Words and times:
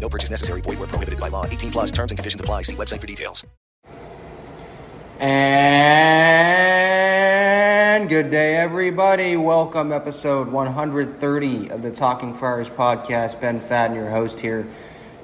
No 0.00 0.08
purchase 0.08 0.30
necessary. 0.30 0.60
Void 0.60 0.78
where 0.78 0.88
prohibited 0.88 1.18
by 1.20 1.28
law. 1.28 1.44
18 1.46 1.72
plus 1.72 1.90
terms 1.90 2.12
and 2.12 2.18
conditions 2.18 2.40
apply. 2.40 2.62
See 2.62 2.76
website 2.76 3.00
for 3.00 3.06
details. 3.06 3.44
And 5.18 6.46
good 8.08 8.30
day, 8.30 8.56
everybody. 8.56 9.36
Welcome, 9.36 9.90
episode 9.90 10.48
130 10.48 11.70
of 11.70 11.82
the 11.82 11.90
Talking 11.90 12.34
Friars 12.34 12.68
podcast. 12.68 13.40
Ben 13.40 13.58
Fadden, 13.60 13.94
your 13.94 14.10
host 14.10 14.40
here. 14.40 14.68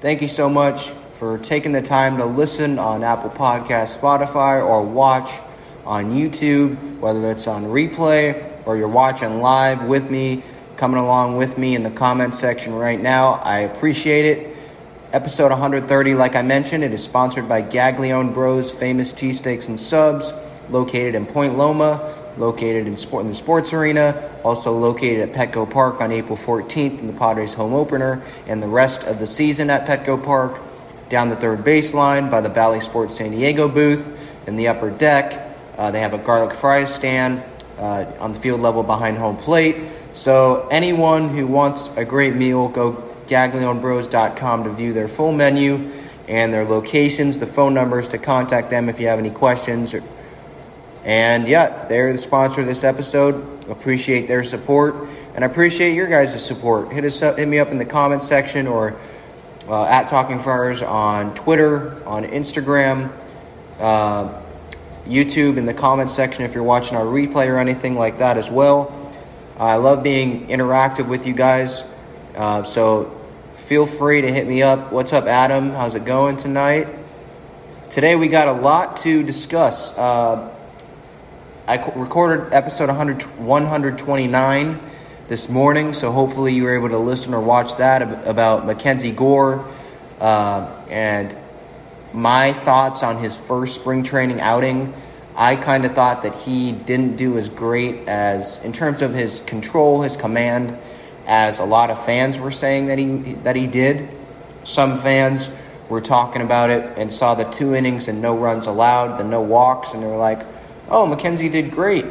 Thank 0.00 0.22
you 0.22 0.28
so 0.28 0.48
much 0.48 0.88
for 1.12 1.36
taking 1.38 1.72
the 1.72 1.82
time 1.82 2.16
to 2.16 2.24
listen 2.24 2.78
on 2.78 3.04
Apple 3.04 3.30
Podcast, 3.30 3.98
Spotify, 3.98 4.66
or 4.66 4.82
watch 4.82 5.30
on 5.84 6.10
YouTube, 6.10 6.98
whether 6.98 7.30
it's 7.30 7.46
on 7.46 7.64
replay 7.64 8.42
or 8.66 8.76
you're 8.76 8.88
watching 8.88 9.40
live 9.42 9.84
with 9.84 10.10
me, 10.10 10.42
coming 10.76 10.98
along 10.98 11.36
with 11.36 11.58
me 11.58 11.74
in 11.74 11.82
the 11.82 11.90
comment 11.90 12.34
section 12.34 12.74
right 12.74 13.00
now. 13.00 13.34
I 13.44 13.58
appreciate 13.58 14.24
it. 14.24 14.51
Episode 15.12 15.50
130, 15.50 16.14
like 16.14 16.34
I 16.36 16.40
mentioned, 16.40 16.82
it 16.82 16.94
is 16.94 17.04
sponsored 17.04 17.46
by 17.46 17.60
Gaglione 17.60 18.32
Bros, 18.32 18.72
famous 18.72 19.12
cheesesteaks 19.12 19.68
and 19.68 19.78
subs, 19.78 20.32
located 20.70 21.14
in 21.14 21.26
Point 21.26 21.58
Loma, 21.58 22.14
located 22.38 22.86
in, 22.86 22.96
sport, 22.96 23.24
in 23.24 23.28
the 23.28 23.34
sports 23.34 23.74
arena, 23.74 24.30
also 24.42 24.72
located 24.72 25.28
at 25.28 25.34
Petco 25.34 25.70
Park 25.70 26.00
on 26.00 26.12
April 26.12 26.34
14th 26.34 26.98
in 26.98 27.08
the 27.08 27.12
Padres 27.12 27.52
home 27.52 27.74
opener, 27.74 28.22
and 28.46 28.62
the 28.62 28.66
rest 28.66 29.04
of 29.04 29.18
the 29.18 29.26
season 29.26 29.68
at 29.68 29.86
Petco 29.86 30.24
Park, 30.24 30.58
down 31.10 31.28
the 31.28 31.36
third 31.36 31.58
baseline 31.58 32.30
by 32.30 32.40
the 32.40 32.48
Bally 32.48 32.80
Sports 32.80 33.18
San 33.18 33.32
Diego 33.32 33.68
booth, 33.68 34.18
in 34.48 34.56
the 34.56 34.68
upper 34.68 34.90
deck. 34.90 35.46
Uh, 35.76 35.90
they 35.90 36.00
have 36.00 36.14
a 36.14 36.18
garlic 36.18 36.54
fries 36.54 36.92
stand 36.92 37.42
uh, 37.76 38.06
on 38.18 38.32
the 38.32 38.40
field 38.40 38.62
level 38.62 38.82
behind 38.82 39.18
home 39.18 39.36
plate. 39.36 39.76
So 40.14 40.66
anyone 40.70 41.28
who 41.28 41.46
wants 41.46 41.90
a 41.96 42.04
great 42.06 42.34
meal, 42.34 42.68
go 42.68 43.11
gaglionebros.com 43.26 44.64
to 44.64 44.70
view 44.70 44.92
their 44.92 45.08
full 45.08 45.32
menu 45.32 45.90
and 46.28 46.52
their 46.52 46.64
locations, 46.64 47.38
the 47.38 47.46
phone 47.46 47.74
numbers 47.74 48.08
to 48.08 48.18
contact 48.18 48.70
them 48.70 48.88
if 48.88 49.00
you 49.00 49.08
have 49.08 49.18
any 49.18 49.30
questions. 49.30 49.94
And 51.04 51.48
yeah, 51.48 51.86
they're 51.88 52.12
the 52.12 52.18
sponsor 52.18 52.60
of 52.60 52.66
this 52.66 52.84
episode. 52.84 53.68
Appreciate 53.68 54.28
their 54.28 54.44
support, 54.44 54.94
and 55.34 55.44
I 55.44 55.48
appreciate 55.48 55.94
your 55.94 56.08
guys' 56.08 56.44
support. 56.44 56.92
Hit 56.92 57.04
us 57.04 57.22
up, 57.22 57.38
hit 57.38 57.48
me 57.48 57.58
up 57.58 57.68
in 57.68 57.78
the 57.78 57.84
comment 57.84 58.22
section 58.22 58.66
or 58.66 58.96
uh, 59.68 59.84
at 59.84 60.08
Talking 60.08 60.40
Friars 60.40 60.82
on 60.82 61.34
Twitter, 61.34 61.96
on 62.06 62.24
Instagram, 62.24 63.10
uh, 63.78 64.40
YouTube 65.06 65.56
in 65.56 65.66
the 65.66 65.74
comment 65.74 66.10
section 66.10 66.44
if 66.44 66.54
you're 66.54 66.64
watching 66.64 66.96
our 66.96 67.04
replay 67.04 67.48
or 67.48 67.58
anything 67.58 67.96
like 67.96 68.18
that 68.18 68.36
as 68.36 68.50
well. 68.50 68.98
I 69.58 69.76
love 69.76 70.02
being 70.02 70.48
interactive 70.48 71.08
with 71.08 71.26
you 71.26 71.34
guys, 71.34 71.84
uh, 72.36 72.62
so 72.62 73.10
feel 73.54 73.86
free 73.86 74.22
to 74.22 74.32
hit 74.32 74.46
me 74.46 74.62
up. 74.62 74.92
What's 74.92 75.12
up, 75.12 75.26
Adam? 75.26 75.70
How's 75.70 75.94
it 75.94 76.04
going 76.04 76.36
tonight? 76.36 76.88
Today 77.90 78.16
we 78.16 78.28
got 78.28 78.48
a 78.48 78.52
lot 78.52 78.98
to 78.98 79.22
discuss. 79.22 79.96
Uh, 79.96 80.50
I 81.68 81.76
recorded 81.94 82.52
episode 82.52 82.88
100, 82.88 83.22
129 83.38 84.80
this 85.28 85.48
morning, 85.48 85.92
so 85.92 86.10
hopefully 86.10 86.54
you 86.54 86.64
were 86.64 86.74
able 86.74 86.88
to 86.88 86.98
listen 86.98 87.34
or 87.34 87.40
watch 87.40 87.76
that 87.76 88.26
about 88.26 88.64
Mackenzie 88.64 89.12
Gore 89.12 89.64
uh, 90.20 90.70
and 90.88 91.36
my 92.14 92.52
thoughts 92.52 93.02
on 93.02 93.18
his 93.18 93.36
first 93.36 93.74
spring 93.74 94.04
training 94.04 94.40
outing. 94.40 94.94
I 95.36 95.56
kind 95.56 95.84
of 95.84 95.94
thought 95.94 96.22
that 96.22 96.34
he 96.34 96.72
didn't 96.72 97.16
do 97.16 97.36
as 97.36 97.48
great 97.48 98.08
as, 98.08 98.58
in 98.64 98.72
terms 98.72 99.02
of 99.02 99.14
his 99.14 99.40
control, 99.42 100.02
his 100.02 100.16
command, 100.16 100.76
as 101.26 101.58
a 101.58 101.64
lot 101.64 101.90
of 101.90 102.04
fans 102.04 102.38
were 102.38 102.50
saying 102.50 102.86
that 102.86 102.98
he 102.98 103.34
that 103.44 103.56
he 103.56 103.66
did. 103.66 104.08
Some 104.64 104.98
fans 104.98 105.50
were 105.88 106.00
talking 106.00 106.42
about 106.42 106.70
it 106.70 106.96
and 106.98 107.12
saw 107.12 107.34
the 107.34 107.44
two 107.44 107.74
innings 107.74 108.08
and 108.08 108.22
no 108.22 108.36
runs 108.36 108.66
allowed, 108.66 109.18
the 109.18 109.24
no 109.24 109.40
walks, 109.40 109.92
and 109.92 110.02
they 110.02 110.06
were 110.06 110.16
like, 110.16 110.40
"Oh, 110.88 111.06
Mackenzie 111.06 111.48
did 111.48 111.70
great." 111.70 112.06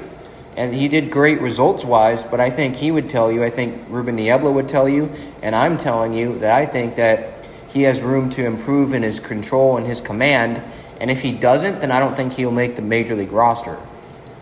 And 0.58 0.74
he 0.74 0.90
did 0.90 1.12
great 1.12 1.40
results 1.40 1.86
wise, 1.86 2.24
but 2.24 2.42
I 2.42 2.50
think 2.50 2.76
he 2.76 2.92
would 2.92 3.10
tell 3.10 3.32
you, 3.32 3.42
I 3.42 3.50
think 3.50 3.82
Ruben 3.88 4.18
Niebla 4.18 4.52
would 4.52 4.68
tell 4.68 4.88
you, 4.88 5.10
and 5.42 5.56
I'm 5.56 5.78
telling 5.78 6.14
you 6.14 6.40
that 6.40 6.52
I 6.52 6.66
think 6.66 6.96
that 6.96 7.30
he 7.70 7.84
has 7.84 8.02
room 8.02 8.30
to 8.32 8.46
improve 8.46 8.94
in 8.94 9.02
his 9.02 9.22
control 9.22 9.78
and 9.78 9.88
his 9.88 10.02
command. 10.02 10.62
And 11.00 11.10
if 11.10 11.22
he 11.22 11.32
doesn't, 11.32 11.80
then 11.80 11.92
I 11.92 12.00
don't 12.00 12.16
think 12.16 12.34
he'll 12.34 12.52
make 12.52 12.76
the 12.76 12.82
major 12.82 13.16
league 13.16 13.32
roster 13.32 13.78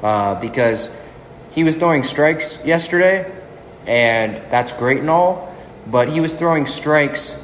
uh, 0.02 0.36
because 0.42 0.90
he 1.52 1.64
was 1.64 1.76
throwing 1.76 2.04
strikes 2.04 2.58
yesterday, 2.66 3.32
and 3.88 4.38
that's 4.52 4.72
great 4.74 5.00
and 5.00 5.10
all, 5.10 5.56
but 5.88 6.10
he 6.10 6.20
was 6.20 6.36
throwing 6.36 6.66
strikes 6.66 7.38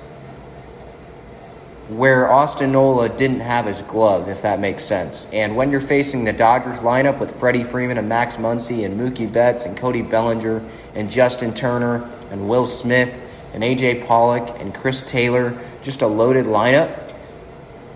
where 1.90 2.32
Austin 2.32 2.72
Nola 2.72 3.10
didn't 3.10 3.42
have 3.42 3.66
his 3.66 3.82
glove, 3.84 4.28
if 4.28 4.42
that 4.42 4.60
makes 4.60 4.84
sense. 4.84 5.28
And 5.32 5.56
when 5.56 5.70
you're 5.70 5.80
facing 5.80 6.24
the 6.24 6.34
Dodgers 6.34 6.78
lineup 6.78 7.20
with 7.20 7.40
Freddie 7.40 7.64
Freeman 7.64 7.98
and 8.00 8.10
Max 8.10 8.38
Muncy 8.38 8.86
and 8.86 9.00
Mookie 9.00 9.32
Betts 9.32 9.66
and 9.66 9.78
Cody 9.78 10.02
Bellinger 10.02 10.64
and 10.96 11.12
Justin 11.12 11.54
Turner 11.54 12.10
and 12.32 12.50
Will 12.50 12.66
Smith 12.66 13.22
and 13.54 13.64
AJ 13.64 14.08
Pollock 14.08 14.60
and 14.60 14.74
Chris 14.74 15.04
Taylor, 15.04 15.56
just 15.84 16.02
a 16.02 16.08
loaded 16.08 16.46
lineup. 16.46 17.14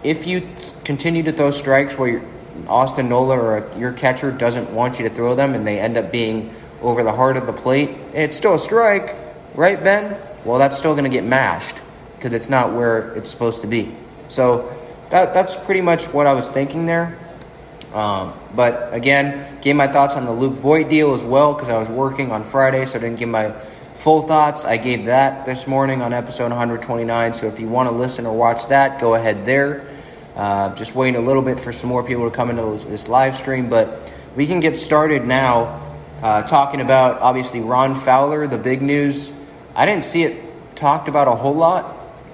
If 0.04 0.28
you 0.28 0.48
continue 0.84 1.24
to 1.24 1.32
throw 1.32 1.50
strikes 1.52 1.98
where 1.98 2.22
Austin 2.68 3.10
Nola 3.10 3.40
or 3.40 3.70
your 3.78 3.92
catcher 3.94 4.32
doesn't 4.32 4.70
want 4.72 5.00
you 5.00 5.10
to 5.10 5.14
throw 5.14 5.34
them 5.34 5.56
and 5.56 5.66
they 5.66 5.80
end 5.80 5.98
up 5.98 6.12
being 6.12 6.54
over 6.82 7.04
the 7.04 7.12
heart 7.12 7.38
of 7.38 7.46
the 7.46 7.54
plate, 7.54 7.92
it's 8.14 8.36
still 8.36 8.56
a 8.56 8.60
strike, 8.60 9.16
right, 9.56 9.84
Ben? 9.84 10.18
Well, 10.46 10.58
that's 10.58 10.78
still 10.78 10.94
going 10.94 11.04
to 11.06 11.10
get 11.10 11.24
mashed 11.24 11.78
because 12.16 12.34
it's 12.34 12.50
not 12.50 12.74
where 12.74 13.14
it's 13.14 13.30
supposed 13.30 13.62
to 13.62 13.68
be. 13.68 13.94
So 14.30 14.76
that, 15.10 15.34
that's 15.34 15.56
pretty 15.56 15.82
much 15.82 16.06
what 16.08 16.28
I 16.28 16.34
was 16.34 16.50
thinking 16.50 16.86
there. 16.86 17.18
Um, 17.94 18.34
but 18.56 18.94
again, 18.94 19.60
gave 19.62 19.76
my 19.76 19.88
thoughts 19.88 20.16
on 20.16 20.26
the 20.26 20.32
Luke 20.32 20.54
Voit 20.54 20.90
deal 20.90 21.14
as 21.14 21.24
well 21.24 21.54
because 21.54 21.70
I 21.70 21.80
was 21.80 21.90
working 21.90 22.32
on 22.32 22.44
Friday, 22.44 22.86
so 22.86 23.00
I 23.00 23.02
didn't 23.02 23.18
give 23.18 23.30
my 23.30 23.52
full 23.96 24.22
thoughts. 24.22 24.64
I 24.64 24.78
gave 24.78 25.06
that 25.06 25.46
this 25.46 25.68
morning 25.68 26.02
on 26.02 26.14
episode 26.14 26.52
129. 26.52 27.34
So 27.34 27.48
if 27.48 27.60
you 27.60 27.68
want 27.68 27.90
to 27.90 27.96
listen 27.96 28.26
or 28.26 28.38
watch 28.38 28.68
that, 28.68 29.02
go 29.02 29.16
ahead 29.16 29.46
there. 29.46 29.86
Uh, 30.36 30.74
just 30.76 30.96
waiting 30.96 31.22
a 31.22 31.26
little 31.26 31.42
bit 31.42 31.60
for 31.60 31.74
some 31.74 31.90
more 31.90 32.04
people 32.04 32.30
to 32.30 32.36
come 32.36 32.50
into 32.50 32.64
this, 32.72 32.86
this 32.86 33.08
live 33.10 33.36
stream, 33.36 33.68
but 33.68 34.10
we 34.36 34.48
can 34.48 34.60
get 34.60 34.78
started 34.78 35.26
now. 35.26 35.89
Uh, 36.22 36.44
talking 36.44 36.82
about 36.82 37.22
obviously 37.22 37.62
Ron 37.62 37.96
Fowler, 37.96 38.46
the 38.46 38.58
big 38.58 38.82
news. 38.82 39.32
I 39.74 39.86
didn't 39.86 40.04
see 40.04 40.24
it 40.24 40.44
talked 40.76 41.08
about 41.08 41.30
a 41.30 41.32
whole 41.32 41.56
lot 41.56 41.86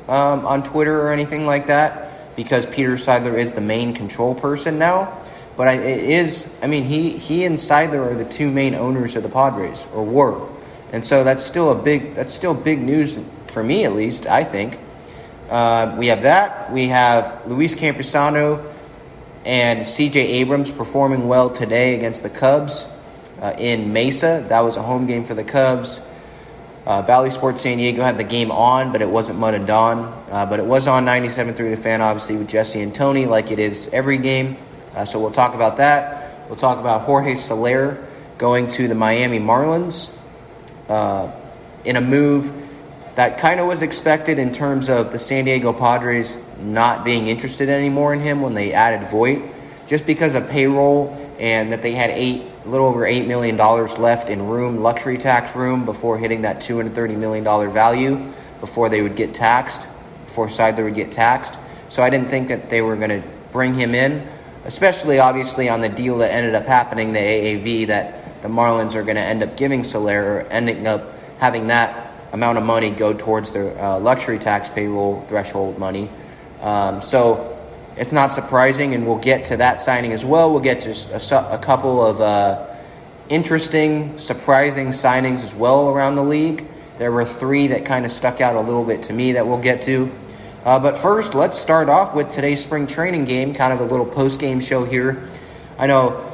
um, 0.08 0.44
on 0.48 0.64
Twitter 0.64 1.00
or 1.02 1.12
anything 1.12 1.46
like 1.46 1.68
that 1.68 2.36
because 2.36 2.66
Peter 2.66 2.94
Seidler 2.94 3.38
is 3.38 3.54
the 3.54 3.62
main 3.62 3.94
control 3.94 4.34
person 4.34 4.80
now. 4.80 5.16
But 5.56 5.68
I, 5.68 5.74
it 5.74 6.04
is, 6.04 6.50
I 6.64 6.68
mean, 6.68 6.86
he, 6.86 7.12
he 7.12 7.46
and 7.46 7.58
Seidler 7.58 8.12
are 8.12 8.16
the 8.16 8.26
two 8.26 8.50
main 8.50 8.74
owners 8.74 9.16
of 9.16 9.22
the 9.22 9.30
Padres, 9.30 9.86
or 9.94 10.04
were. 10.04 10.50
And 10.92 11.06
so 11.06 11.24
that's 11.24 11.44
still 11.44 11.72
a 11.72 11.76
big, 11.76 12.16
that's 12.16 12.34
still 12.34 12.56
big 12.56 12.82
news 12.82 13.20
for 13.48 13.64
me 13.64 13.86
at 13.86 13.94
least, 13.94 14.26
I 14.26 14.44
think. 14.44 14.80
Uh, 15.48 15.96
we 16.00 16.08
have 16.08 16.24
that. 16.24 16.74
We 16.74 16.88
have 16.88 17.46
Luis 17.46 17.76
Campusano 17.76 18.66
and 19.46 19.82
CJ 19.82 20.16
Abrams 20.16 20.72
performing 20.72 21.28
well 21.28 21.52
today 21.52 21.94
against 21.94 22.24
the 22.24 22.32
Cubs 22.32 22.88
uh, 23.42 23.54
in 23.58 23.94
Mesa. 23.94 24.46
That 24.50 24.62
was 24.62 24.78
a 24.78 24.82
home 24.82 25.08
game 25.08 25.26
for 25.26 25.34
the 25.34 25.44
Cubs. 25.44 26.00
Uh, 26.86 27.02
Bally 27.02 27.32
Sports 27.32 27.64
San 27.64 27.78
Diego 27.78 28.04
had 28.04 28.18
the 28.18 28.24
game 28.24 28.52
on, 28.52 28.92
but 28.92 29.02
it 29.02 29.10
wasn't 29.10 29.40
Mud 29.40 29.56
and 29.56 29.66
Don. 29.66 30.00
Uh, 30.30 30.46
but 30.46 30.60
it 30.60 30.66
was 30.66 30.88
on 30.88 31.06
97.3 31.06 31.56
The 31.56 31.78
Fan, 31.78 32.02
obviously, 32.02 32.38
with 32.38 32.48
Jesse 32.48 32.82
and 32.82 32.94
Tony, 32.94 33.26
like 33.26 33.52
it 33.52 33.58
is 33.58 33.90
every 33.92 34.20
game. 34.20 34.58
Uh, 34.96 35.04
so 35.04 35.20
we'll 35.20 35.32
talk 35.32 35.56
about 35.56 35.78
that. 35.78 36.48
We'll 36.48 36.56
talk 36.56 36.80
about 36.80 37.02
Jorge 37.02 37.36
Soler 37.36 37.98
going 38.38 38.68
to 38.68 38.88
the 38.88 38.94
Miami 38.94 39.40
Marlins 39.40 40.12
uh, 40.88 41.32
in 41.84 41.96
a 41.96 42.02
move 42.02 42.54
that 43.16 43.38
kind 43.38 43.60
of 43.60 43.66
was 43.66 43.82
expected 43.82 44.38
in 44.38 44.52
terms 44.54 44.90
of 44.90 45.12
the 45.12 45.18
San 45.18 45.46
Diego 45.46 45.74
Padres 45.74 46.38
not 46.60 47.04
being 47.04 47.28
interested 47.28 47.70
anymore 47.70 48.14
in 48.14 48.20
him 48.20 48.42
when 48.42 48.54
they 48.54 48.74
added 48.74 49.08
Voit, 49.08 49.42
just 49.88 50.06
because 50.06 50.36
of 50.36 50.50
payroll 50.50 51.16
and 51.40 51.72
that 51.72 51.82
they 51.82 51.94
had 51.94 52.12
eight 52.12 52.44
a 52.66 52.70
little 52.70 52.88
over 52.88 53.02
$8 53.02 53.28
million 53.28 53.58
left 53.58 54.30
in 54.30 54.48
room, 54.48 54.78
luxury 54.82 55.18
tax 55.18 55.56
room, 55.56 55.86
before 55.86 56.18
hitting 56.18 56.42
that 56.42 56.58
$230 56.58 57.16
million 57.16 57.44
value, 57.44 58.16
before 58.60 58.90
they 58.90 59.04
would 59.04 59.16
get 59.16 59.34
taxed, 59.36 59.86
before 60.26 60.48
Seidler 60.48 60.86
would 60.86 60.96
get 60.96 61.12
taxed. 61.12 61.56
So 61.90 62.02
I 62.02 62.10
didn't 62.10 62.30
think 62.30 62.48
that 62.48 62.70
they 62.70 62.82
were 62.82 62.96
going 62.96 63.22
to 63.22 63.28
bring 63.52 63.76
him 63.76 63.94
in, 63.94 64.28
especially 64.66 65.20
obviously 65.20 65.70
on 65.70 65.82
the 65.82 65.90
deal 65.90 66.18
that 66.20 66.32
ended 66.32 66.56
up 66.56 66.66
happening, 66.66 67.14
the 67.14 67.20
AAV, 67.20 67.88
that 67.88 68.42
the 68.42 68.48
Marlins 68.48 68.96
are 68.96 69.04
going 69.04 69.16
to 69.16 69.22
end 69.22 69.44
up 69.44 69.56
giving 69.56 69.84
Soler, 69.84 70.24
or 70.24 70.42
ending 70.50 70.88
up 70.88 71.14
having 71.38 71.68
that 71.68 72.12
amount 72.34 72.58
of 72.58 72.64
money 72.64 72.90
go 72.90 73.14
towards 73.14 73.52
their 73.52 73.78
uh, 73.80 74.00
luxury 74.00 74.40
tax 74.40 74.70
payroll 74.70 75.22
threshold 75.28 75.78
money. 75.78 76.10
Um, 76.62 77.02
so 77.02 77.55
it's 77.98 78.12
not 78.12 78.34
surprising, 78.34 78.94
and 78.94 79.06
we'll 79.08 79.18
get 79.18 79.46
to 79.46 79.58
that 79.58 79.82
signing 79.82 80.12
as 80.12 80.26
well. 80.26 80.52
We'll 80.52 80.62
get 80.62 80.82
to 80.82 80.92
a, 81.14 81.56
a 81.56 81.58
couple 81.58 82.06
of 82.06 82.20
uh, 82.20 82.66
interesting, 83.30 84.18
surprising 84.20 84.88
signings 84.88 85.44
as 85.44 85.56
well 85.56 85.90
around 85.90 86.16
the 86.16 86.24
league. 86.24 86.66
There 86.98 87.12
were 87.12 87.26
three 87.26 87.68
that 87.68 87.86
kind 87.86 88.06
of 88.06 88.12
stuck 88.12 88.42
out 88.42 88.56
a 88.56 88.62
little 88.62 88.84
bit 88.84 89.04
to 89.04 89.14
me 89.14 89.34
that 89.34 89.48
we'll 89.48 89.62
get 89.62 89.84
to. 89.84 90.12
Uh, 90.66 90.80
but 90.80 90.98
first, 90.98 91.36
let's 91.36 91.60
start 91.60 91.90
off 91.90 92.16
with 92.16 92.32
today's 92.32 92.62
spring 92.62 92.88
training 92.88 93.26
game, 93.26 93.54
kind 93.54 93.72
of 93.72 93.80
a 93.80 93.86
little 93.86 94.06
post 94.06 94.40
game 94.40 94.60
show 94.60 94.84
here. 94.84 95.30
I 95.78 95.88
know 95.88 96.32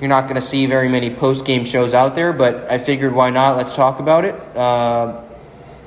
you're 0.00 0.08
not 0.08 0.22
going 0.22 0.36
to 0.36 0.40
see 0.40 0.66
very 0.66 0.88
many 0.88 1.14
post 1.14 1.44
game 1.44 1.64
shows 1.64 1.94
out 1.94 2.14
there, 2.14 2.32
but 2.32 2.70
I 2.70 2.78
figured 2.78 3.14
why 3.14 3.30
not? 3.30 3.56
Let's 3.56 3.76
talk 3.76 4.00
about 4.00 4.24
it. 4.24 4.34
Uh, 4.56 5.20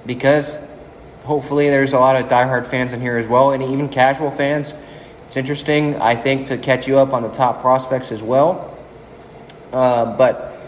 because 0.06 0.60
hopefully 1.24 1.70
there's 1.70 1.94
a 1.94 2.00
lot 2.00 2.16
of 2.16 2.30
diehard 2.30 2.68
fans 2.68 2.94
in 2.94 3.02
here 3.02 3.18
as 3.18 3.28
well, 3.28 3.52
and 3.52 3.64
even 3.64 3.90
casual 3.90 4.32
fans 4.32 4.74
it's 5.26 5.38
interesting, 5.38 5.96
I 5.96 6.16
think, 6.16 6.48
to 6.48 6.58
catch 6.58 6.88
you 6.88 7.00
up 7.00 7.14
on 7.14 7.24
the 7.24 7.30
top 7.30 7.62
prospects 7.62 8.12
as 8.12 8.22
well. 8.22 8.78
Uh, 9.74 10.16
but 10.18 10.60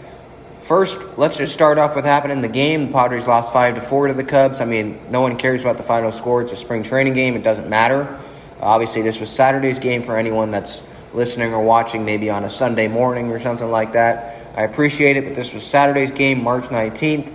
first, 0.62 1.16
let's 1.16 1.36
just 1.36 1.54
start 1.54 1.78
off 1.78 1.94
with 1.94 2.04
what 2.04 2.10
happened 2.10 2.32
in 2.32 2.40
the 2.40 2.48
game. 2.48 2.88
The 2.88 2.92
Padres 2.92 3.26
lost 3.26 3.52
five 3.52 3.76
to 3.76 3.80
four 3.80 4.08
to 4.08 4.14
the 4.14 4.24
Cubs. 4.24 4.60
I 4.60 4.64
mean, 4.64 4.98
no 5.10 5.20
one 5.20 5.36
cares 5.36 5.62
about 5.62 5.76
the 5.76 5.82
final 5.82 6.12
score. 6.12 6.42
It's 6.42 6.52
a 6.52 6.56
spring 6.56 6.82
training 6.82 7.14
game. 7.14 7.36
It 7.36 7.42
doesn't 7.42 7.68
matter. 7.68 8.18
Obviously, 8.60 9.02
this 9.02 9.20
was 9.20 9.30
Saturday's 9.30 9.78
game 9.78 10.02
for 10.02 10.16
anyone 10.16 10.50
that's 10.50 10.82
listening 11.14 11.54
or 11.54 11.62
watching, 11.62 12.04
maybe 12.04 12.28
on 12.28 12.44
a 12.44 12.50
Sunday 12.50 12.88
morning 12.88 13.30
or 13.30 13.38
something 13.38 13.70
like 13.70 13.92
that. 13.92 14.36
I 14.56 14.62
appreciate 14.62 15.16
it, 15.16 15.24
but 15.24 15.36
this 15.36 15.54
was 15.54 15.64
Saturday's 15.64 16.10
game, 16.10 16.42
March 16.42 16.64
19th. 16.64 17.32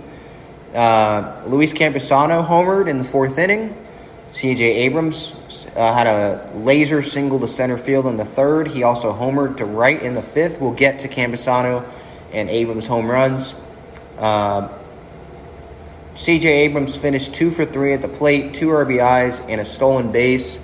Uh, 0.74 1.42
Luis 1.46 1.72
Campusano 1.72 2.46
homered 2.46 2.88
in 2.88 2.98
the 2.98 3.04
fourth 3.04 3.38
inning. 3.38 3.74
C.J. 4.34 4.64
Abrams 4.64 5.32
uh, 5.76 5.94
had 5.94 6.08
a 6.08 6.50
laser 6.56 7.04
single 7.04 7.38
to 7.38 7.46
center 7.46 7.78
field 7.78 8.06
in 8.06 8.16
the 8.16 8.24
third. 8.24 8.66
He 8.66 8.82
also 8.82 9.12
homered 9.12 9.58
to 9.58 9.64
right 9.64 10.02
in 10.02 10.14
the 10.14 10.22
fifth. 10.22 10.60
We'll 10.60 10.72
get 10.72 10.98
to 10.98 11.08
Campusano 11.08 11.88
and 12.32 12.50
Abrams' 12.50 12.84
home 12.84 13.08
runs. 13.08 13.54
Um, 14.18 14.70
C.J. 16.16 16.48
Abrams 16.48 16.96
finished 16.96 17.32
two 17.32 17.52
for 17.52 17.64
three 17.64 17.92
at 17.92 18.02
the 18.02 18.08
plate, 18.08 18.54
two 18.54 18.70
RBIs, 18.70 19.40
and 19.48 19.60
a 19.60 19.64
stolen 19.64 20.10
base. 20.10 20.58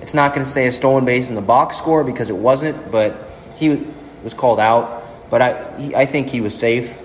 It's 0.00 0.14
not 0.14 0.32
going 0.32 0.44
to 0.44 0.50
say 0.50 0.66
a 0.66 0.72
stolen 0.72 1.04
base 1.04 1.28
in 1.28 1.34
the 1.34 1.42
box 1.42 1.76
score 1.76 2.04
because 2.04 2.30
it 2.30 2.36
wasn't, 2.36 2.90
but 2.90 3.14
he 3.56 3.86
was 4.24 4.32
called 4.32 4.58
out. 4.58 5.04
But 5.28 5.42
I, 5.42 5.78
he, 5.78 5.94
I 5.94 6.06
think 6.06 6.30
he 6.30 6.40
was 6.40 6.58
safe. 6.58 6.98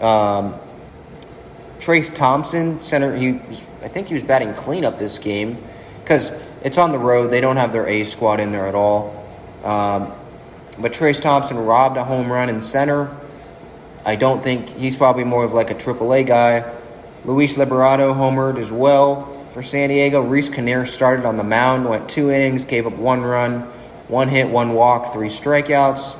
Um, 0.00 0.54
Trayce 1.80 2.14
Thompson, 2.14 2.80
center, 2.80 3.16
he 3.16 3.32
was, 3.32 3.62
I 3.82 3.88
think 3.88 4.08
he 4.08 4.14
was 4.14 4.22
batting 4.22 4.54
cleanup 4.54 4.98
this 4.98 5.18
game 5.18 5.56
because 6.02 6.32
it's 6.62 6.78
on 6.78 6.92
the 6.92 6.98
road. 6.98 7.28
They 7.28 7.40
don't 7.40 7.56
have 7.56 7.72
their 7.72 7.86
A 7.86 8.04
squad 8.04 8.40
in 8.40 8.52
there 8.52 8.66
at 8.66 8.74
all. 8.74 9.26
Um, 9.64 10.12
but 10.78 10.92
Trayce 10.92 11.20
Thompson 11.20 11.58
robbed 11.58 11.96
a 11.96 12.04
home 12.04 12.30
run 12.30 12.48
in 12.48 12.60
center. 12.60 13.14
I 14.04 14.16
don't 14.16 14.42
think 14.42 14.68
he's 14.70 14.96
probably 14.96 15.24
more 15.24 15.44
of 15.44 15.52
like 15.52 15.70
a 15.70 15.74
AAA 15.74 16.26
guy. 16.26 16.70
Luis 17.24 17.54
Liberato 17.54 18.14
homered 18.14 18.58
as 18.58 18.72
well 18.72 19.26
for 19.50 19.62
San 19.62 19.90
Diego. 19.90 20.22
Reiss 20.22 20.48
Knehr 20.48 20.86
started 20.86 21.26
on 21.26 21.36
the 21.36 21.44
mound, 21.44 21.88
went 21.88 22.08
two 22.08 22.30
innings, 22.30 22.64
gave 22.64 22.86
up 22.86 22.94
one 22.94 23.22
run, 23.22 23.60
one 24.08 24.28
hit, 24.28 24.48
one 24.48 24.72
walk, 24.72 25.12
three 25.12 25.28
strikeouts. 25.28 26.16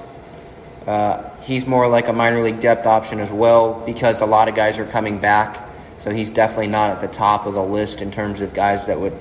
Uh, 0.86 1.30
he's 1.40 1.66
more 1.66 1.88
like 1.88 2.08
a 2.08 2.12
minor 2.12 2.42
league 2.42 2.60
depth 2.60 2.86
option 2.86 3.20
as 3.20 3.30
well 3.30 3.82
because 3.86 4.20
a 4.20 4.26
lot 4.26 4.48
of 4.48 4.54
guys 4.54 4.78
are 4.78 4.86
coming 4.86 5.18
back. 5.18 5.69
So 6.00 6.10
he's 6.10 6.30
definitely 6.30 6.68
not 6.68 6.88
at 6.88 7.02
the 7.02 7.08
top 7.08 7.44
of 7.44 7.52
the 7.52 7.62
list 7.62 8.00
in 8.00 8.10
terms 8.10 8.40
of 8.40 8.54
guys 8.54 8.86
that 8.86 8.98
would 8.98 9.12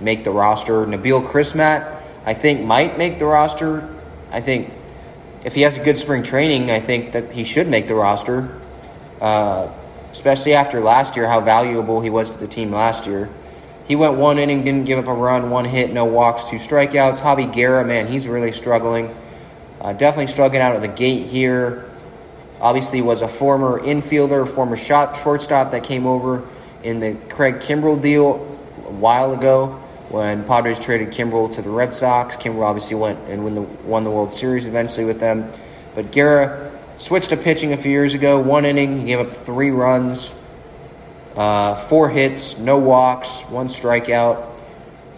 make 0.00 0.24
the 0.24 0.30
roster. 0.30 0.86
Nabil 0.86 1.22
Crismatt, 1.28 2.00
I 2.24 2.32
think, 2.32 2.64
might 2.64 2.96
make 2.96 3.18
the 3.18 3.26
roster. 3.26 3.86
I 4.32 4.40
think 4.40 4.72
if 5.44 5.54
he 5.54 5.60
has 5.60 5.76
a 5.76 5.84
good 5.84 5.98
spring 5.98 6.22
training, 6.22 6.70
I 6.70 6.80
think 6.80 7.12
that 7.12 7.34
he 7.34 7.44
should 7.44 7.68
make 7.68 7.88
the 7.88 7.94
roster, 7.94 8.48
uh, 9.20 9.70
especially 10.12 10.54
after 10.54 10.80
last 10.80 11.14
year, 11.14 11.28
how 11.28 11.42
valuable 11.42 12.00
he 12.00 12.08
was 12.08 12.30
to 12.30 12.38
the 12.38 12.48
team 12.48 12.72
last 12.72 13.06
year. 13.06 13.28
He 13.86 13.94
went 13.94 14.14
one 14.14 14.38
inning, 14.38 14.64
didn't 14.64 14.86
give 14.86 14.98
up 14.98 15.08
a 15.08 15.12
run, 15.12 15.50
one 15.50 15.66
hit, 15.66 15.92
no 15.92 16.06
walks, 16.06 16.48
two 16.48 16.56
strikeouts. 16.56 17.18
Javi 17.18 17.52
Guerra, 17.52 17.84
man, 17.84 18.06
he's 18.06 18.26
really 18.26 18.52
struggling. 18.52 19.14
Uh, 19.78 19.92
definitely 19.92 20.28
struggling 20.28 20.62
out 20.62 20.74
of 20.74 20.80
the 20.80 20.88
gate 20.88 21.26
here. 21.26 21.84
Obviously, 22.60 23.02
was 23.02 23.22
a 23.22 23.28
former 23.28 23.80
infielder, 23.80 24.48
former 24.48 24.76
shot 24.76 25.16
shortstop 25.16 25.72
that 25.72 25.84
came 25.84 26.06
over 26.06 26.42
in 26.82 27.00
the 27.00 27.14
Craig 27.28 27.56
Kimbrel 27.56 28.00
deal 28.00 28.36
a 28.86 28.92
while 28.92 29.32
ago 29.32 29.80
when 30.10 30.44
Padres 30.44 30.78
traded 30.78 31.10
Kimbrel 31.10 31.52
to 31.54 31.62
the 31.62 31.70
Red 31.70 31.94
Sox. 31.94 32.36
Kimbrel 32.36 32.64
obviously 32.64 32.96
went 32.96 33.18
and 33.28 33.42
won 33.42 33.54
the, 33.54 33.62
won 33.62 34.04
the 34.04 34.10
World 34.10 34.32
Series 34.32 34.66
eventually 34.66 35.04
with 35.04 35.18
them. 35.18 35.50
But 35.94 36.12
Guerra 36.12 36.70
switched 36.98 37.30
to 37.30 37.36
pitching 37.36 37.72
a 37.72 37.76
few 37.76 37.90
years 37.90 38.14
ago. 38.14 38.38
One 38.38 38.64
inning, 38.64 39.00
he 39.00 39.06
gave 39.06 39.20
up 39.20 39.32
three 39.32 39.70
runs, 39.70 40.32
uh, 41.36 41.74
four 41.74 42.08
hits, 42.08 42.58
no 42.58 42.78
walks, 42.78 43.42
one 43.42 43.68
strikeout. 43.68 44.50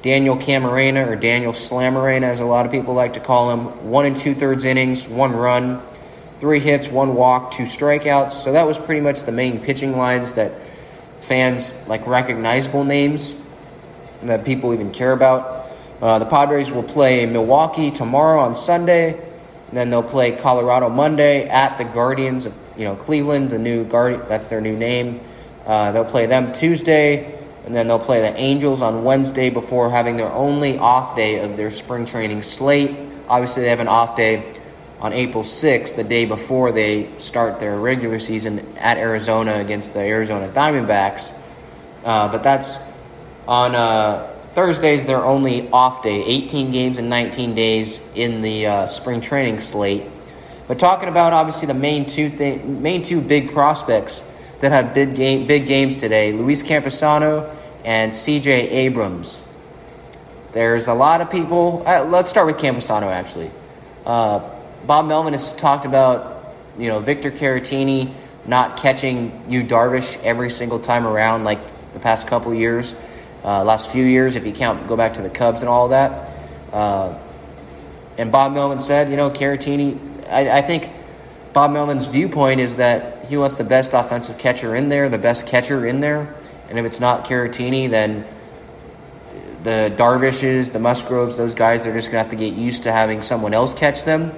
Daniel 0.03 0.37
Camarena, 0.37 1.09
or 1.09 1.17
Daniel 1.17 1.53
Slamarena, 1.53 2.23
as 2.23 2.41
a 2.41 2.45
lot 2.45 2.65
of 2.65 2.71
people 2.71 2.95
like 2.95 3.15
to 3.15 3.21
call 3.21 3.51
him, 3.51 3.91
one 3.91 4.07
and 4.07 4.17
two 4.17 4.35
thirds 4.35 4.65
innings, 4.65 5.09
one 5.09 5.35
run, 5.35 5.83
three 6.39 6.61
hits, 6.61 6.89
one 6.89 7.15
walk, 7.15 7.53
two 7.53 7.65
strikeouts. 7.65 8.33
So 8.33 8.53
that 8.53 8.67
was 8.67 8.79
pretty 8.79 9.01
much 9.01 9.23
the 9.23 9.33
main 9.33 9.61
pitching 9.61 9.97
lines 9.97 10.35
that 10.35 10.53
fans 11.21 11.75
like 11.87 12.07
recognizable 12.07 12.85
names 12.85 13.35
that 14.23 14.45
people 14.45 14.73
even 14.73 14.91
care 14.93 15.13
about. 15.13 15.67
Uh, 16.01 16.19
the 16.19 16.27
Padres 16.27 16.71
will 16.71 16.83
play 16.83 17.27
Milwaukee 17.27 17.91
tomorrow 17.91 18.41
on 18.41 18.55
Sunday. 18.55 19.21
then 19.73 19.91
they'll 19.91 20.03
play 20.03 20.33
Colorado 20.33 20.89
Monday 20.89 21.49
at 21.49 21.79
the 21.79 21.85
Guardians 21.85 22.45
of 22.45 22.57
you 22.77 22.85
know 22.85 22.95
Cleveland, 22.95 23.51
the 23.51 23.59
new 23.59 23.85
Guardian. 23.85 24.23
That's 24.29 24.47
their 24.47 24.61
new 24.61 24.77
name. 24.77 25.21
Uh, 25.67 25.93
they'll 25.93 26.05
play 26.05 26.27
them 26.27 26.53
Tuesday, 26.53 27.35
and 27.65 27.75
then 27.75 27.89
they'll 27.89 27.99
play 27.99 28.21
the 28.21 28.37
Angels 28.37 28.83
on 28.83 29.03
Wednesday 29.03 29.51
before 29.51 29.91
having 29.91 30.17
their 30.17 30.31
only 30.31 30.79
off 30.79 31.17
day 31.17 31.41
of 31.41 31.57
their 31.57 31.71
spring 31.71 32.07
training 32.07 32.43
slate. 32.43 32.95
Obviously, 33.29 33.63
they 33.63 33.71
have 33.71 33.81
an 33.81 33.89
off 33.89 34.17
day 34.17 34.45
on 35.01 35.13
April 35.13 35.45
6th, 35.45 35.95
the 35.97 36.05
day 36.05 36.25
before 36.25 36.73
they 36.73 37.11
start 37.19 37.61
their 37.61 37.79
regular 37.79 38.19
season 38.19 38.67
at 38.77 38.97
Arizona 38.97 39.57
against 39.57 39.93
the 39.93 40.01
Arizona 40.01 40.49
Diamondbacks. 40.49 41.33
Uh, 42.05 42.29
but 42.31 42.43
that's 42.43 42.79
on 43.47 43.75
uh, 43.75 44.27
Thursdays, 44.55 45.05
their 45.05 45.25
only 45.25 45.69
off 45.71 46.03
day, 46.03 46.25
18 46.25 46.71
games 46.71 46.99
in 46.99 47.09
19 47.09 47.55
days 47.55 48.01
in 48.15 48.41
the 48.41 48.67
uh, 48.67 48.87
spring 48.87 49.21
training 49.21 49.61
slate. 49.61 50.05
But 50.67 50.79
talking 50.79 51.09
about 51.09 51.33
obviously 51.33 51.67
the 51.67 51.75
main 51.75 52.07
two 52.07 52.31
thing, 52.31 52.83
main 52.83 53.03
two 53.03 53.21
big 53.21 53.53
prospects 53.53 54.23
that 54.61 54.73
had 54.73 54.95
big 54.95 55.15
game, 55.15 55.47
big 55.47 55.67
games 55.67 55.97
today, 55.97 56.33
Luis 56.33 56.63
Campusano 56.63 57.55
and 57.85 58.17
C.J. 58.17 58.71
Abrams. 58.71 59.45
There's 60.53 60.87
a 60.87 60.95
lot 60.95 61.21
of 61.21 61.31
people. 61.31 61.85
Uh, 61.87 62.05
let's 62.05 62.31
start 62.31 62.47
with 62.47 62.57
Campusano 62.57 63.13
actually. 63.13 63.51
Uh, 64.07 64.41
Bob 64.87 65.07
Melvin 65.07 65.33
has 65.33 65.53
talked 65.53 65.85
about 65.85 66.55
you 66.79 66.89
know 66.89 67.01
Victor 67.01 67.31
Caratini 67.31 68.13
not 68.47 68.77
catching 68.77 69.43
Yu 69.49 69.65
Darvish 69.65 70.23
every 70.23 70.51
single 70.51 70.79
time 70.79 71.07
around 71.07 71.43
like 71.43 71.59
the 71.93 71.99
past 71.99 72.29
couple 72.29 72.55
years, 72.55 72.95
uh, 73.45 73.65
last 73.65 73.91
few 73.91 74.05
years 74.05 74.37
if 74.37 74.47
you 74.47 74.53
count 74.53 74.87
go 74.87 74.97
back 74.97 75.15
to 75.15 75.23
the 75.23 75.31
Cubs 75.31 75.63
and 75.63 75.69
all 75.69 75.89
that. 75.89 76.31
Uh, 76.73 77.19
and 78.19 78.31
Bob 78.31 78.53
Melvin 78.53 78.81
said, 78.81 79.11
you 79.11 79.17
know, 79.17 79.31
Caratini. 79.31 79.99
I, 80.29 80.59
I 80.59 80.63
think 80.63 80.91
Bob 81.53 81.73
Melvin's 81.73 82.09
viewpoint 82.09 82.61
is 82.61 82.77
that 82.77 83.25
he 83.27 83.37
wants 83.37 83.57
the 83.57 83.65
best 83.65 83.93
offensive 83.93 84.39
catcher 84.39 84.77
in 84.77 84.89
there, 84.89 85.09
the 85.09 85.19
best 85.19 85.47
catcher 85.47 85.87
in 85.87 86.01
there, 86.01 86.33
and 86.69 86.79
if 86.79 86.85
it's 86.85 87.01
not 87.01 87.25
Caratini, 87.25 87.91
then 87.91 88.25
the 89.65 89.93
Darvishes, 89.97 90.71
the 90.71 90.79
Musgroves, 90.79 91.37
those 91.37 91.55
guys, 91.55 91.83
they're 91.83 91.93
just 91.93 92.13
going 92.13 92.23
to 92.23 92.31
have 92.31 92.31
to 92.31 92.37
get 92.37 92.55
used 92.55 92.85
to 92.85 92.93
having 92.93 93.21
someone 93.21 93.53
else 93.53 93.75
catch 93.75 94.05
them. 94.05 94.31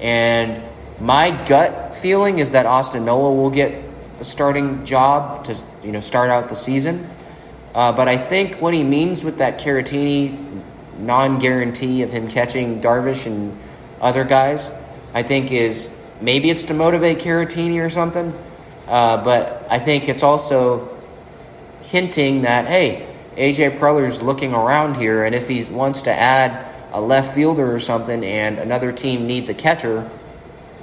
And 0.00 0.62
my 1.00 1.30
gut 1.46 1.96
feeling 1.96 2.38
is 2.38 2.52
that 2.52 2.66
Austin 2.66 3.04
Nola 3.04 3.34
will 3.34 3.50
get 3.50 3.82
a 4.20 4.24
starting 4.24 4.84
job 4.84 5.44
to 5.44 5.56
you 5.82 5.92
know 5.92 6.00
start 6.00 6.30
out 6.30 6.48
the 6.48 6.56
season. 6.56 7.08
Uh, 7.74 7.92
but 7.92 8.08
I 8.08 8.16
think 8.16 8.56
what 8.56 8.72
he 8.72 8.82
means 8.82 9.22
with 9.22 9.38
that 9.38 9.60
Caratini 9.60 10.62
non-guarantee 10.98 12.02
of 12.02 12.10
him 12.10 12.28
catching 12.28 12.80
Darvish 12.80 13.26
and 13.26 13.56
other 14.00 14.24
guys, 14.24 14.70
I 15.12 15.22
think 15.22 15.52
is 15.52 15.90
maybe 16.20 16.48
it's 16.48 16.64
to 16.64 16.74
motivate 16.74 17.18
Caratini 17.18 17.84
or 17.84 17.90
something. 17.90 18.32
Uh, 18.86 19.22
but 19.22 19.66
I 19.68 19.78
think 19.78 20.08
it's 20.08 20.22
also 20.22 20.88
hinting 21.82 22.42
that 22.42 22.66
hey, 22.66 23.06
AJ 23.36 23.78
Preller's 23.78 24.22
looking 24.22 24.54
around 24.54 24.96
here, 24.96 25.24
and 25.24 25.34
if 25.34 25.48
he 25.48 25.64
wants 25.64 26.02
to 26.02 26.10
add 26.10 26.65
a 26.96 27.00
left 27.00 27.34
fielder 27.34 27.74
or 27.74 27.78
something, 27.78 28.24
and 28.24 28.58
another 28.58 28.90
team 28.90 29.26
needs 29.26 29.50
a 29.50 29.54
catcher, 29.54 30.10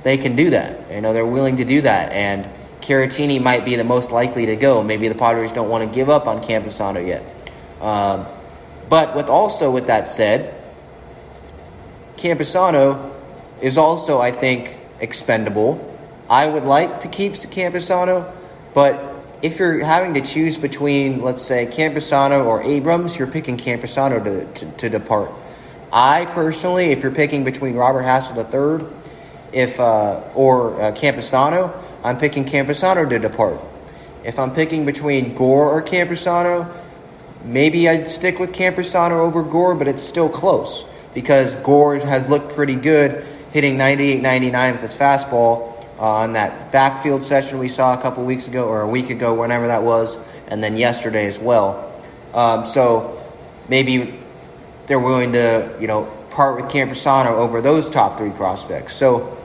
they 0.03 0.15
can 0.15 0.35
do 0.35 0.51
that. 0.51 0.91
You 0.91 1.01
know, 1.01 1.11
they're 1.11 1.25
willing 1.25 1.57
to 1.57 1.65
do 1.65 1.81
that, 1.81 2.13
and 2.13 2.47
Caratini 2.81 3.41
might 3.41 3.65
be 3.65 3.77
the 3.77 3.83
most 3.83 4.11
likely 4.11 4.45
to 4.45 4.55
go. 4.55 4.83
Maybe 4.83 5.07
the 5.07 5.15
Padres 5.15 5.51
don't 5.51 5.69
want 5.69 5.89
to 5.89 5.93
give 5.93 6.09
up 6.09 6.27
on 6.27 6.43
Campusano 6.43 7.05
yet. 7.05 7.23
Um, 7.81 8.27
but 8.89 9.15
with 9.15 9.27
also 9.27 9.71
with 9.71 9.87
that 9.87 10.07
said, 10.07 10.53
Campusano 12.17 13.11
is 13.59 13.79
also, 13.79 14.19
I 14.19 14.31
think, 14.31 14.77
expendable. 14.99 15.97
I 16.29 16.45
would 16.45 16.63
like 16.63 17.01
to 17.01 17.07
keep 17.07 17.33
Campusano, 17.33 18.31
but 18.75 19.15
if 19.41 19.57
you're 19.57 19.83
having 19.83 20.13
to 20.13 20.21
choose 20.21 20.59
between, 20.59 21.23
let's 21.23 21.41
say, 21.41 21.65
Campusano 21.65 22.45
or 22.45 22.61
Abrams, 22.61 23.17
you're 23.17 23.27
picking 23.27 23.57
Campusano 23.57 24.23
to, 24.23 24.45
to, 24.53 24.71
to 24.77 24.89
depart. 24.89 25.31
I 25.95 26.25
personally, 26.25 26.85
if 26.85 27.03
you're 27.03 27.11
picking 27.11 27.43
between 27.43 27.75
Robert 27.75 28.01
Hassell 28.01 28.35
III 28.35 28.87
if 29.51 29.79
uh, 29.79 30.21
or 30.33 30.81
uh, 30.81 30.91
Campusano, 30.91 31.71
I'm 32.03 32.17
picking 32.17 32.45
Campusano 32.45 33.07
to 33.07 33.19
depart. 33.19 33.59
If 34.23 34.39
I'm 34.39 34.55
picking 34.55 34.87
between 34.87 35.35
Gore 35.35 35.69
or 35.69 35.83
Campusano, 35.83 36.67
maybe 37.43 37.87
I'd 37.87 38.07
stick 38.07 38.39
with 38.39 38.53
Campusano 38.53 39.19
over 39.19 39.43
Gore, 39.43 39.75
but 39.75 39.87
it's 39.87 40.01
still 40.01 40.29
close 40.29 40.83
because 41.13 41.53
Gore 41.55 41.97
has 41.97 42.27
looked 42.27 42.55
pretty 42.55 42.75
good 42.75 43.23
hitting 43.51 43.77
98 43.77 44.19
99 44.19 44.71
with 44.71 44.81
his 44.81 44.95
fastball 44.95 45.77
uh, 45.99 46.01
on 46.01 46.33
that 46.33 46.71
backfield 46.71 47.21
session 47.21 47.59
we 47.59 47.69
saw 47.69 47.93
a 47.93 48.01
couple 48.01 48.25
weeks 48.25 48.47
ago 48.47 48.67
or 48.67 48.81
a 48.81 48.89
week 48.89 49.11
ago, 49.11 49.35
whenever 49.35 49.67
that 49.67 49.83
was, 49.83 50.17
and 50.47 50.63
then 50.63 50.75
yesterday 50.75 51.27
as 51.27 51.37
well. 51.37 51.93
Um, 52.33 52.65
so 52.65 53.23
maybe 53.69 54.22
they're 54.87 54.99
willing 54.99 55.33
to, 55.33 55.75
you 55.79 55.87
know, 55.87 56.05
part 56.31 56.61
with 56.61 56.71
Campusano 56.71 57.31
over 57.31 57.61
those 57.61 57.89
top 57.89 58.17
three 58.17 58.31
prospects. 58.31 58.95
So 58.95 59.37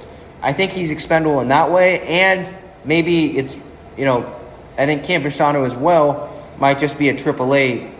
I 0.42 0.52
think 0.52 0.73
he's 0.73 0.90
expendable 0.90 1.40
in 1.40 1.49
that 1.49 1.71
way, 1.71 2.00
and 2.02 2.52
maybe 2.85 3.37
it's, 3.37 3.57
you 3.97 4.04
know, 4.04 4.35
I 4.78 4.87
think 4.87 5.02
Campusano 5.02 5.66
as 5.66 5.76
well 5.76 6.33
might 6.59 6.78
just 6.78 6.99
be 6.99 7.09
a 7.09 7.14
AAA 7.14 7.90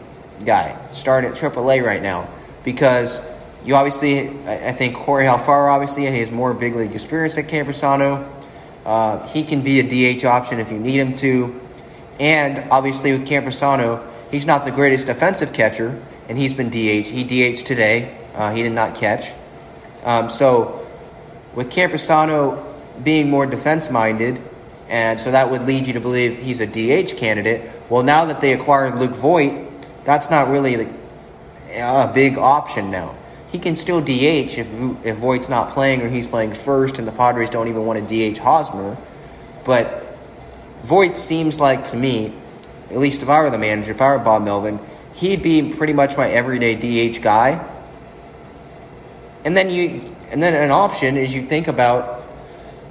guy, 0.45 0.77
starting 0.91 1.31
at 1.31 1.37
AAA 1.37 1.85
right 1.85 2.03
now, 2.03 2.29
because 2.65 3.21
you 3.65 3.75
obviously, 3.75 4.29
I 4.47 4.73
think 4.73 4.97
Corey 4.97 5.25
Alfaro 5.25 5.71
obviously 5.71 6.07
has 6.07 6.31
more 6.31 6.55
big 6.55 6.75
league 6.75 6.93
experience 6.93 7.35
than 7.35 7.47
Campusano. 7.47 8.27
Uh, 8.87 9.27
he 9.27 9.45
can 9.45 9.63
be 9.63 9.81
a 9.81 10.17
DH 10.17 10.25
option 10.25 10.61
if 10.61 10.71
you 10.71 10.79
need 10.79 10.99
him 10.99 11.15
to. 11.17 11.61
And 12.21 12.71
obviously, 12.71 13.13
with 13.13 13.27
Campusano, 13.27 14.05
he's 14.31 14.47
not 14.47 14.65
the 14.65 14.71
greatest 14.71 15.07
defensive 15.07 15.53
catcher, 15.53 16.01
and 16.29 16.37
he's 16.39 16.55
been 16.55 16.71
DH. 16.71 17.09
He 17.09 17.25
DH 17.25 17.65
today. 17.65 18.17
Uh, 18.35 18.53
he 18.53 18.63
did 18.63 18.73
not 18.73 18.95
catch. 18.95 19.33
Um, 20.05 20.29
so, 20.29 20.87
with 21.55 21.71
Campusano 21.71 22.65
being 23.03 23.31
more 23.31 23.47
defense 23.47 23.91
minded, 23.91 24.41
and 24.89 25.19
so 25.19 25.31
that 25.31 25.51
would 25.51 25.63
lead 25.63 25.87
you 25.87 25.95
to 25.95 26.01
believe 26.01 26.39
he's 26.39 26.61
a 26.61 26.67
DH 26.67 27.17
candidate. 27.17 27.71
Well, 27.89 28.03
now 28.03 28.27
that 28.27 28.41
they 28.41 28.53
acquired 28.53 28.97
Luke 28.97 29.13
Voit, 29.13 29.67
that's 30.05 30.31
not 30.31 30.49
really 30.49 30.89
a 31.75 32.11
big 32.15 32.39
option 32.39 32.91
now 32.91 33.15
he 33.51 33.59
can 33.59 33.77
still 33.77 34.01
DH 34.01 34.59
if 34.59 34.73
if 35.05 35.17
Voit's 35.17 35.49
not 35.49 35.71
playing 35.71 36.03
or 36.03 36.09
he's 36.09 36.27
playing 36.27 36.53
first, 36.53 36.99
and 36.99 37.09
the 37.09 37.13
Padres 37.13 37.51
don't 37.51 37.69
even 37.69 37.87
want 37.87 38.07
to 38.07 38.33
DH 38.33 38.39
Hosmer. 38.39 38.97
But 39.65 40.05
Voit 40.85 41.17
seems 41.17 41.59
like 41.59 41.87
to 41.87 41.97
me, 41.97 42.35
at 42.91 42.99
least 42.99 43.23
if 43.23 43.29
I 43.29 43.43
were 43.43 43.51
the 43.51 43.59
manager, 43.59 43.93
if 43.93 44.03
I 44.03 44.11
were 44.11 44.19
Bob 44.19 44.45
Melvin, 44.45 44.79
he'd 45.19 45.43
be 45.43 45.73
pretty 45.75 45.93
much 45.93 46.17
my 46.17 46.29
everyday 46.29 46.75
DH 46.75 47.21
guy. 47.21 47.65
And 49.45 49.57
then 49.57 49.69
you, 49.69 50.01
and 50.31 50.43
then 50.43 50.55
an 50.55 50.71
option 50.71 51.17
is 51.17 51.35
you 51.35 51.43
think 51.43 51.67
about 51.69 52.23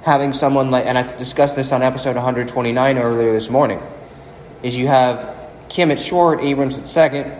having 0.02 0.32
someone 0.32 0.70
like, 0.70 0.84
and 0.86 0.98
I 0.98 1.16
discussed 1.16 1.56
this 1.56 1.72
on 1.72 1.82
episode 1.82 2.16
129 2.16 2.98
earlier 2.98 3.32
this 3.32 3.48
morning, 3.48 3.80
is 4.62 4.76
you 4.76 4.88
have 4.88 5.36
Kim 5.68 5.90
at 5.90 6.00
short, 6.00 6.40
Abrams 6.40 6.78
at 6.78 6.86
second, 6.86 7.32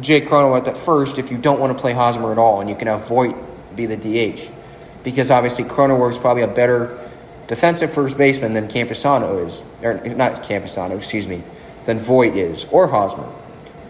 Jake 0.00 0.26
Cronenworth 0.26 0.68
at 0.68 0.76
first 0.76 1.18
if 1.18 1.30
you 1.30 1.36
don't 1.36 1.60
want 1.60 1.76
to 1.76 1.78
play 1.78 1.92
Hosmer 1.92 2.32
at 2.32 2.38
all, 2.38 2.60
and 2.60 2.70
you 2.70 2.76
can 2.76 2.86
have 2.88 3.06
Voit 3.08 3.34
be 3.76 3.86
the 3.86 3.96
DH. 3.96 4.50
Because 5.04 5.30
obviously 5.30 5.64
Cronenworth 5.64 6.12
is 6.12 6.18
probably 6.18 6.42
a 6.42 6.48
better 6.48 6.98
defensive 7.46 7.92
first 7.92 8.16
baseman 8.16 8.54
than 8.54 8.68
Campusano 8.68 9.44
is, 9.46 9.62
or 9.82 9.94
not 10.14 10.42
Campusano, 10.44 10.96
excuse 10.96 11.26
me, 11.26 11.42
than 11.84 11.98
Voit 11.98 12.36
is, 12.36 12.64
or 12.70 12.86
Hosmer. 12.86 13.30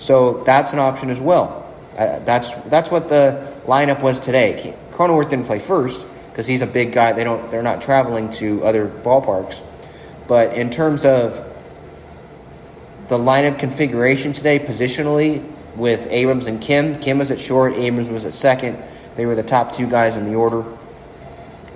So 0.01 0.43
that's 0.43 0.73
an 0.73 0.81
option 0.81 1.11
as 1.11 1.21
well. 1.21 1.73
Uh, 1.97 2.19
that's 2.21 2.53
that's 2.67 2.91
what 2.91 3.09
the 3.09 3.53
lineup 3.67 4.03
was 4.03 4.19
today. 4.19 4.75
Cronenworth 4.91 5.31
didn't 5.31 5.47
play 5.47 5.61
first 5.61 6.05
because 6.31 6.47
he's 6.47 6.63
a 6.63 6.67
big 6.67 6.93
guy. 6.93 7.13
They 7.13 7.23
don't 7.23 7.49
they're 7.53 7.63
not 7.63 7.81
traveling 7.81 8.31
to 8.33 8.65
other 8.65 8.89
ballparks. 8.89 9.63
But 10.27 10.55
in 10.57 10.71
terms 10.71 11.05
of 11.05 11.47
the 13.09 13.19
lineup 13.19 13.59
configuration 13.59 14.33
today, 14.33 14.59
positionally, 14.59 15.45
with 15.77 16.07
Abrams 16.11 16.47
and 16.47 16.61
Kim. 16.61 16.95
Kim 16.95 17.19
was 17.19 17.31
at 17.31 17.41
short, 17.41 17.75
Abrams 17.75 18.11
was 18.11 18.25
at 18.25 18.35
second. 18.35 18.79
They 19.17 19.27
were 19.27 19.35
the 19.35 19.43
top 19.43 19.73
two 19.73 19.89
guys 19.89 20.17
in 20.17 20.25
the 20.25 20.35
order. 20.35 20.65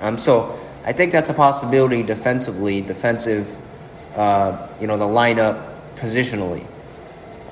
Um, 0.00 0.18
so 0.18 0.60
I 0.84 0.92
think 0.92 1.12
that's 1.12 1.30
a 1.30 1.34
possibility 1.34 2.02
defensively, 2.02 2.80
defensive, 2.80 3.56
uh, 4.16 4.68
you 4.80 4.86
know, 4.86 4.96
the 4.96 5.06
lineup 5.06 5.74
positionally. 5.96 6.66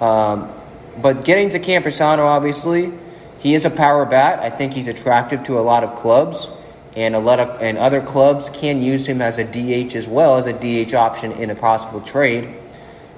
Um, 0.01 0.53
but 1.01 1.25
getting 1.25 1.51
to 1.51 1.59
Campusano, 1.59 2.27
obviously, 2.27 2.93
he 3.39 3.55
is 3.55 3.65
a 3.65 3.71
power 3.71 4.05
bat. 4.05 4.41
I 4.41 4.51
think 4.51 4.73
he's 4.73 4.89
attractive 4.89 5.45
to 5.45 5.59
a 5.59 5.61
lot 5.61 5.85
of 5.85 5.95
clubs, 5.95 6.51
and 6.97 7.15
a 7.15 7.19
lot 7.19 7.41
of 7.41 7.63
and 7.63 7.79
other 7.79 8.01
clubs 8.01 8.51
can 8.51 8.83
use 8.83 9.07
him 9.07 9.23
as 9.23 9.39
a 9.39 9.45
DH 9.45 9.97
as 9.97 10.07
well 10.07 10.37
as 10.37 10.47
a 10.47 10.53
DH 10.53 10.95
option 10.95 11.33
in 11.33 11.51
a 11.51 11.55
possible 11.55 12.01
trade. 12.01 12.57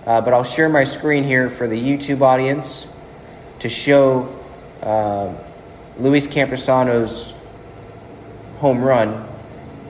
Uh, 0.06 0.20
but 0.20 0.32
I'll 0.34 0.44
share 0.44 0.68
my 0.68 0.84
screen 0.84 1.24
here 1.24 1.48
for 1.48 1.66
the 1.66 1.80
YouTube 1.80 2.20
audience 2.20 2.86
to 3.60 3.68
show 3.68 4.34
uh, 4.82 5.34
Luis 5.98 6.26
Campusano's 6.26 7.34
home 8.58 8.82
run. 8.82 9.26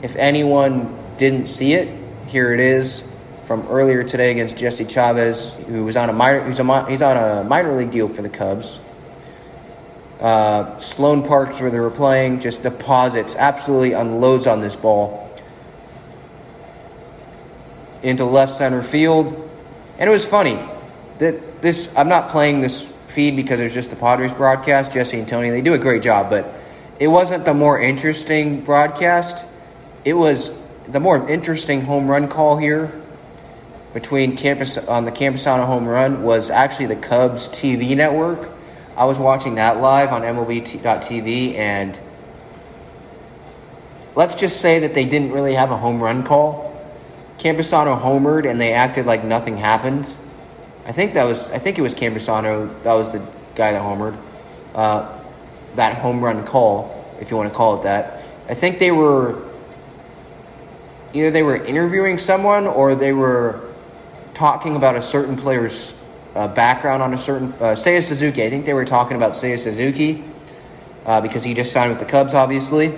If 0.03 0.17
anyone 0.17 0.97
didn't 1.17 1.47
see 1.47 1.75
it, 1.75 1.89
here 2.29 2.53
it 2.53 2.61
is 2.61 3.05
from 3.45 3.67
earlier 3.69 4.03
today 4.03 4.31
against 4.31 4.57
Jesse 4.57 4.87
Chavez, 4.87 5.53
who 5.67 5.85
was 5.85 5.97
on 5.97 6.09
a 6.09 6.13
minor, 6.13 6.41
who's 6.41 6.59
a, 6.59 6.91
he's 6.91 7.03
on 7.03 7.17
a 7.17 7.45
minor 7.45 7.73
league 7.73 7.91
deal 7.91 8.09
for 8.09 8.23
the 8.23 8.29
Cubs. 8.29 8.81
Uh, 10.19 10.79
Sloan 10.81 11.27
Parks, 11.27 11.61
where 11.61 11.71
they 11.71 11.81
were 11.81 11.91
playing, 11.91 12.41
just 12.41 12.63
deposits, 12.63 13.37
absolutely 13.37 13.93
unloads 13.93 14.47
on 14.47 14.61
this 14.63 14.75
ball 14.75 15.21
into 18.03 18.25
left 18.25 18.53
center 18.53 18.83
field. 18.83 19.29
And 19.99 20.09
it 20.09 20.13
was 20.13 20.25
funny 20.25 20.59
that 21.19 21.61
this, 21.61 21.93
I'm 21.97 22.09
not 22.09 22.31
playing 22.31 22.63
this 22.63 22.89
feed 23.09 23.37
because 23.37 23.61
it 23.61 23.65
was 23.65 23.75
just 23.75 23.91
the 23.91 23.97
Padres 23.97 24.33
broadcast, 24.33 24.93
Jesse 24.93 25.19
and 25.19 25.29
Tony. 25.29 25.51
They 25.51 25.61
do 25.61 25.75
a 25.75 25.79
great 25.79 26.03
job, 26.03 26.31
but 26.31 26.47
it 26.99 27.09
wasn't 27.09 27.45
the 27.45 27.55
more 27.55 27.79
interesting 27.79 28.63
broadcast. 28.63 29.45
It 30.05 30.15
was 30.15 30.51
the 30.87 31.01
more 31.01 31.29
interesting 31.29 31.83
home 31.83 32.09
run 32.09 32.29
call 32.29 32.57
here 32.57 32.91
between 33.95 34.37
campus 34.37 34.77
on 34.77 35.05
the 35.05 35.13
Campusano 35.13 35.65
home 35.65 35.87
run 35.87 36.25
was 36.25 36.51
actually 36.51 36.87
the 36.87 36.97
Cubs 36.97 37.49
TV 37.49 37.97
network. 37.97 38.51
I 38.97 39.05
was 39.05 39.21
watching 39.21 39.55
that 39.55 39.81
live 39.81 40.13
on 40.13 40.23
MLB.TV, 40.23 41.55
and 41.55 41.99
let's 44.17 44.35
just 44.35 44.61
say 44.61 44.81
that 44.81 44.95
they 44.95 45.05
didn't 45.05 45.31
really 45.33 45.55
have 45.55 45.71
a 45.71 45.77
home 45.77 46.03
run 46.03 46.25
call. 46.25 46.73
Campusano 47.39 47.99
homered, 47.99 48.51
and 48.51 48.61
they 48.61 48.73
acted 48.73 49.07
like 49.07 49.25
nothing 49.25 49.57
happened. 49.57 50.13
I 50.87 50.93
think 50.93 51.15
that 51.15 51.25
was 51.25 51.49
I 51.51 51.59
think 51.59 51.79
it 51.79 51.83
was 51.83 51.95
Campusano. 51.95 52.83
That 52.83 52.95
was 52.95 53.11
the 53.11 53.21
guy 53.55 53.73
that 53.73 53.81
homered. 53.81 54.17
Uh, 54.75 55.21
that 55.77 55.99
home 55.99 56.23
run 56.23 56.45
call, 56.45 57.05
if 57.21 57.31
you 57.31 57.37
want 57.37 57.49
to 57.49 57.57
call 57.57 57.81
it 57.81 57.85
that. 57.85 58.23
I 58.49 58.55
think 58.55 58.81
they 58.81 58.91
were 58.91 59.41
either 61.13 61.31
they 61.31 61.45
were 61.45 61.57
interviewing 61.57 62.19
someone 62.19 62.67
or 62.67 62.97
they 62.97 63.13
were 63.13 63.74
talking 64.35 64.77
about 64.77 64.97
a 64.97 65.03
certain 65.03 65.37
player's 65.37 65.95
uh, 66.35 66.49
background 66.49 67.03
on 67.03 67.15
a 67.15 67.19
certain 67.19 67.53
uh, 67.55 67.75
Seiya 67.75 68.03
Suzuki. 68.03 68.43
I 68.43 68.51
think 68.51 68.67
they 68.67 68.75
were 68.75 68.85
talking 68.85 69.17
about 69.17 69.33
Seiya 69.33 69.59
Suzuki 69.59 70.25
uh, 71.07 71.21
because 71.21 71.45
he 71.45 71.55
just 71.55 71.73
signed 71.73 71.91
with 71.91 72.01
the 72.01 72.07
Cubs, 72.07 72.35
obviously, 72.35 72.95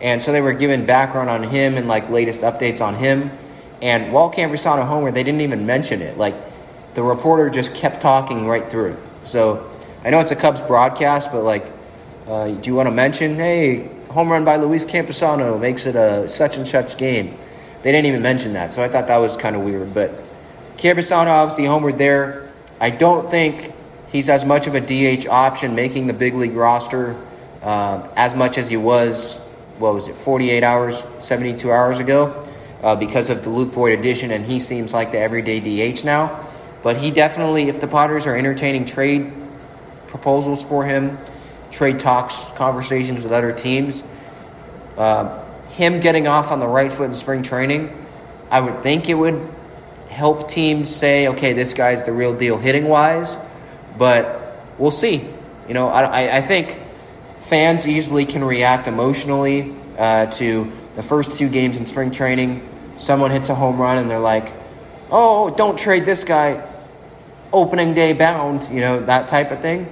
and 0.00 0.20
so 0.20 0.32
they 0.32 0.40
were 0.40 0.52
giving 0.52 0.84
background 0.84 1.30
on 1.30 1.44
him 1.44 1.76
and 1.76 1.86
like 1.86 2.10
latest 2.10 2.40
updates 2.40 2.80
on 2.80 2.96
him. 2.96 3.30
And 3.80 4.12
while 4.12 4.32
Campusano 4.32 4.86
homer, 4.86 5.10
they 5.10 5.22
didn't 5.22 5.40
even 5.40 5.66
mention 5.66 6.02
it. 6.02 6.18
Like 6.18 6.34
the 6.94 7.02
reporter 7.02 7.50
just 7.50 7.74
kept 7.74 8.00
talking 8.00 8.46
right 8.46 8.64
through. 8.64 8.96
So 9.24 9.70
I 10.04 10.10
know 10.10 10.20
it's 10.20 10.30
a 10.30 10.36
Cubs 10.36 10.60
broadcast, 10.62 11.30
but 11.30 11.42
like, 11.42 11.64
uh, 12.26 12.48
do 12.48 12.66
you 12.68 12.74
want 12.74 12.88
to 12.88 12.94
mention, 12.94 13.36
hey, 13.36 13.88
home 14.10 14.30
run 14.30 14.44
by 14.44 14.56
Luis 14.56 14.84
Campusano 14.84 15.60
makes 15.60 15.86
it 15.86 15.96
a 15.96 16.28
such 16.28 16.56
and 16.56 16.66
such 16.66 16.96
game? 16.96 17.36
They 17.82 17.90
didn't 17.90 18.06
even 18.06 18.22
mention 18.22 18.52
that, 18.52 18.72
so 18.72 18.82
I 18.82 18.88
thought 18.88 19.08
that 19.08 19.18
was 19.18 19.36
kind 19.36 19.56
of 19.56 19.62
weird. 19.62 19.92
But 19.92 20.21
Campusano 20.82 21.28
obviously 21.28 21.62
homered 21.62 21.96
there. 21.96 22.50
I 22.80 22.90
don't 22.90 23.30
think 23.30 23.72
he's 24.10 24.28
as 24.28 24.44
much 24.44 24.66
of 24.66 24.74
a 24.74 24.80
DH 24.80 25.28
option 25.28 25.76
making 25.76 26.08
the 26.08 26.12
big 26.12 26.34
league 26.34 26.54
roster 26.54 27.16
uh, 27.62 28.08
as 28.16 28.34
much 28.34 28.58
as 28.58 28.68
he 28.68 28.76
was, 28.76 29.36
what 29.78 29.94
was 29.94 30.08
it, 30.08 30.16
48 30.16 30.64
hours, 30.64 31.04
72 31.20 31.70
hours 31.70 32.00
ago 32.00 32.48
uh, 32.82 32.96
because 32.96 33.30
of 33.30 33.44
the 33.44 33.48
Luke 33.48 33.72
Voit 33.72 33.96
addition, 33.96 34.32
and 34.32 34.44
he 34.44 34.58
seems 34.58 34.92
like 34.92 35.12
the 35.12 35.20
everyday 35.20 35.60
DH 35.60 36.04
now. 36.04 36.44
But 36.82 36.96
he 36.96 37.12
definitely, 37.12 37.68
if 37.68 37.80
the 37.80 37.86
Potters 37.86 38.26
are 38.26 38.34
entertaining 38.34 38.84
trade 38.84 39.32
proposals 40.08 40.64
for 40.64 40.84
him, 40.84 41.16
trade 41.70 42.00
talks, 42.00 42.42
conversations 42.56 43.22
with 43.22 43.30
other 43.30 43.52
teams, 43.52 44.02
uh, 44.98 45.44
him 45.68 46.00
getting 46.00 46.26
off 46.26 46.50
on 46.50 46.58
the 46.58 46.66
right 46.66 46.90
foot 46.90 47.04
in 47.04 47.14
spring 47.14 47.44
training, 47.44 47.96
I 48.50 48.60
would 48.60 48.82
think 48.82 49.08
it 49.08 49.14
would 49.14 49.48
help 50.12 50.48
teams 50.48 50.94
say, 50.94 51.28
okay, 51.28 51.54
this 51.54 51.74
guy's 51.74 52.02
the 52.02 52.12
real 52.12 52.34
deal 52.34 52.58
hitting 52.58 52.84
wise. 52.84 53.36
But 53.98 54.56
we'll 54.78 54.90
see. 54.90 55.26
You 55.68 55.74
know, 55.74 55.88
I, 55.88 56.36
I 56.36 56.40
think 56.40 56.78
fans 57.40 57.88
easily 57.88 58.26
can 58.26 58.44
react 58.44 58.86
emotionally 58.86 59.74
uh, 59.98 60.26
to 60.26 60.70
the 60.94 61.02
first 61.02 61.38
two 61.38 61.48
games 61.48 61.76
in 61.76 61.86
spring 61.86 62.10
training. 62.10 62.66
Someone 62.96 63.30
hits 63.30 63.48
a 63.48 63.54
home 63.54 63.80
run 63.80 63.98
and 63.98 64.08
they're 64.08 64.18
like, 64.18 64.52
oh, 65.10 65.50
don't 65.50 65.78
trade 65.78 66.04
this 66.04 66.24
guy 66.24 66.66
opening 67.52 67.94
day 67.94 68.12
bound, 68.12 68.72
you 68.72 68.80
know, 68.80 69.00
that 69.00 69.28
type 69.28 69.50
of 69.50 69.60
thing. 69.60 69.90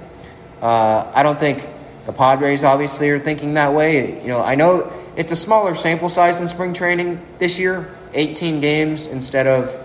Uh, 0.61 1.11
I 1.13 1.23
don't 1.23 1.39
think 1.39 1.67
the 2.05 2.13
Padres 2.13 2.63
obviously 2.63 3.09
are 3.09 3.19
thinking 3.19 3.55
that 3.55 3.73
way. 3.73 4.21
You 4.21 4.27
know, 4.27 4.41
I 4.41 4.55
know 4.55 4.91
it's 5.15 5.31
a 5.31 5.35
smaller 5.35 5.75
sample 5.75 6.09
size 6.09 6.39
in 6.39 6.47
spring 6.47 6.73
training 6.73 7.19
this 7.37 7.59
year, 7.59 7.93
18 8.13 8.61
games 8.61 9.07
instead 9.07 9.47
of, 9.47 9.80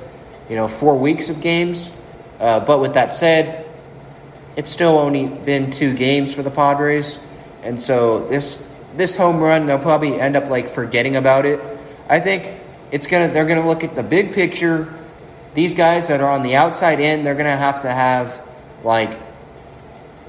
you 0.49 0.57
know, 0.57 0.69
four 0.69 0.97
weeks 0.99 1.29
of 1.29 1.41
games. 1.41 1.91
Uh, 2.39 2.61
but 2.61 2.81
with 2.81 2.95
that 2.95 3.13
said, 3.13 3.67
it's 4.57 4.71
still 4.71 4.99
only 4.99 5.27
been 5.27 5.71
two 5.71 5.95
games 5.95 6.35
for 6.35 6.43
the 6.43 6.51
Padres, 6.51 7.19
and 7.63 7.81
so 7.81 8.27
this 8.29 8.63
this 8.97 9.17
home 9.17 9.41
run 9.41 9.67
they'll 9.67 9.79
probably 9.79 10.19
end 10.19 10.37
up 10.37 10.49
like 10.49 10.69
forgetting 10.69 11.17
about 11.17 11.45
it. 11.47 11.61
I 12.09 12.21
think 12.21 12.61
it's 12.91 13.07
gonna 13.07 13.29
they're 13.29 13.47
gonna 13.47 13.67
look 13.67 13.85
at 13.85 13.95
the 13.95 14.03
big 14.03 14.33
picture. 14.33 14.93
These 15.55 15.75
guys 15.75 16.09
that 16.09 16.21
are 16.21 16.29
on 16.29 16.43
the 16.43 16.57
outside 16.57 17.01
in, 17.01 17.25
they're 17.25 17.35
gonna 17.35 17.57
have 17.57 17.83
to 17.83 17.91
have 17.91 18.43
like 18.83 19.19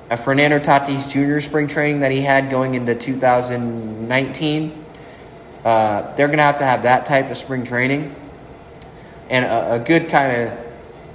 a 0.10 0.18
Fernando 0.18 0.60
Tatis 0.60 1.10
Jr. 1.10 1.40
spring 1.42 1.68
training 1.68 2.00
that 2.02 2.12
he 2.12 2.22
had 2.22 2.50
going 2.50 2.76
into 2.76 2.96
2019. 2.96 4.86
Uh, 5.66 6.16
they're 6.16 6.28
to 6.30 6.38
have 6.38 6.60
to 6.60 6.64
have 6.64 6.84
that 6.84 7.06
type 7.06 7.30
of 7.30 7.38
spring 7.38 7.66
training 7.66 8.16
and 9.30 9.46
a, 9.46 9.74
a 9.74 9.80
good 9.80 10.10
kind 10.10 10.42
of 10.42 10.68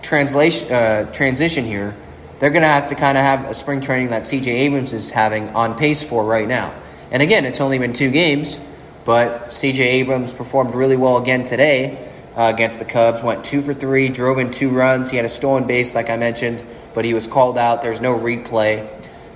translation 0.03 0.73
uh, 0.73 1.13
transition 1.13 1.65
here. 1.65 1.95
They're 2.39 2.51
going 2.51 2.63
to 2.63 2.69
have 2.69 2.89
to 2.89 2.97
kind 2.97 3.17
of 3.17 3.25
have 3.25 3.49
a 3.49 3.55
spring 3.55 3.81
training 3.81 4.11
that 4.11 4.23
CJ 4.23 4.49
Abrams 4.49 4.93
is 4.93 5.11
having 5.11 5.51
on 5.51 5.79
pace 5.79 6.03
for 6.03 6.25
right 6.25 6.49
now. 6.49 6.75
And 7.13 7.23
again, 7.23 7.45
it's 7.45 7.61
only 7.61 7.79
been 7.79 7.93
two 7.93 8.11
games, 8.11 8.61
but 9.05 9.49
CJ 9.49 9.79
Abrams 9.79 10.33
performed 10.33 10.75
really 10.75 10.97
well 10.97 11.19
again 11.19 11.45
today 11.45 12.11
uh, 12.37 12.51
against 12.53 12.79
the 12.79 12.85
Cubs. 12.85 13.23
Went 13.23 13.45
two 13.45 13.63
for 13.63 13.75
three, 13.75 14.09
drove 14.09 14.39
in 14.39 14.51
two 14.51 14.71
runs. 14.71 15.11
He 15.11 15.17
had 15.17 15.27
a 15.27 15.31
stolen 15.31 15.67
base, 15.67 15.95
like 15.95 16.11
I 16.11 16.17
mentioned, 16.17 16.65
but 16.95 17.05
he 17.05 17.15
was 17.15 17.27
called 17.27 17.59
out. 17.59 17.83
There's 17.83 18.01
no 18.01 18.19
replay. 18.19 18.89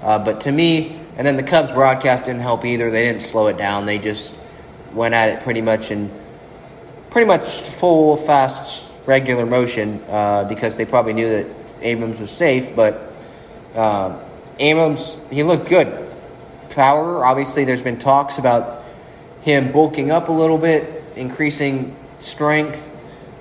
Uh, 0.02 0.18
but 0.18 0.42
to 0.42 0.52
me, 0.52 1.00
and 1.16 1.26
then 1.26 1.36
the 1.36 1.42
Cubs 1.42 1.70
broadcast 1.70 2.24
didn't 2.24 2.42
help 2.42 2.64
either. 2.64 2.90
They 2.90 3.04
didn't 3.04 3.22
slow 3.22 3.46
it 3.46 3.56
down. 3.56 3.86
They 3.86 3.98
just 3.98 4.34
went 4.92 5.14
at 5.14 5.28
it 5.28 5.42
pretty 5.42 5.62
much 5.62 5.90
in 5.90 6.10
pretty 7.16 7.28
much 7.28 7.62
full, 7.62 8.14
fast, 8.14 8.92
regular 9.06 9.46
motion 9.46 10.02
uh, 10.10 10.44
because 10.44 10.76
they 10.76 10.84
probably 10.84 11.14
knew 11.14 11.30
that 11.30 11.46
Abrams 11.80 12.20
was 12.20 12.30
safe. 12.30 12.76
But 12.76 13.10
uh, 13.74 14.22
Abrams, 14.58 15.16
he 15.30 15.42
looked 15.42 15.66
good. 15.70 16.10
Power, 16.68 17.24
obviously, 17.24 17.64
there's 17.64 17.80
been 17.80 17.96
talks 17.96 18.36
about 18.36 18.84
him 19.40 19.72
bulking 19.72 20.10
up 20.10 20.28
a 20.28 20.32
little 20.32 20.58
bit, 20.58 21.02
increasing 21.16 21.96
strength, 22.20 22.90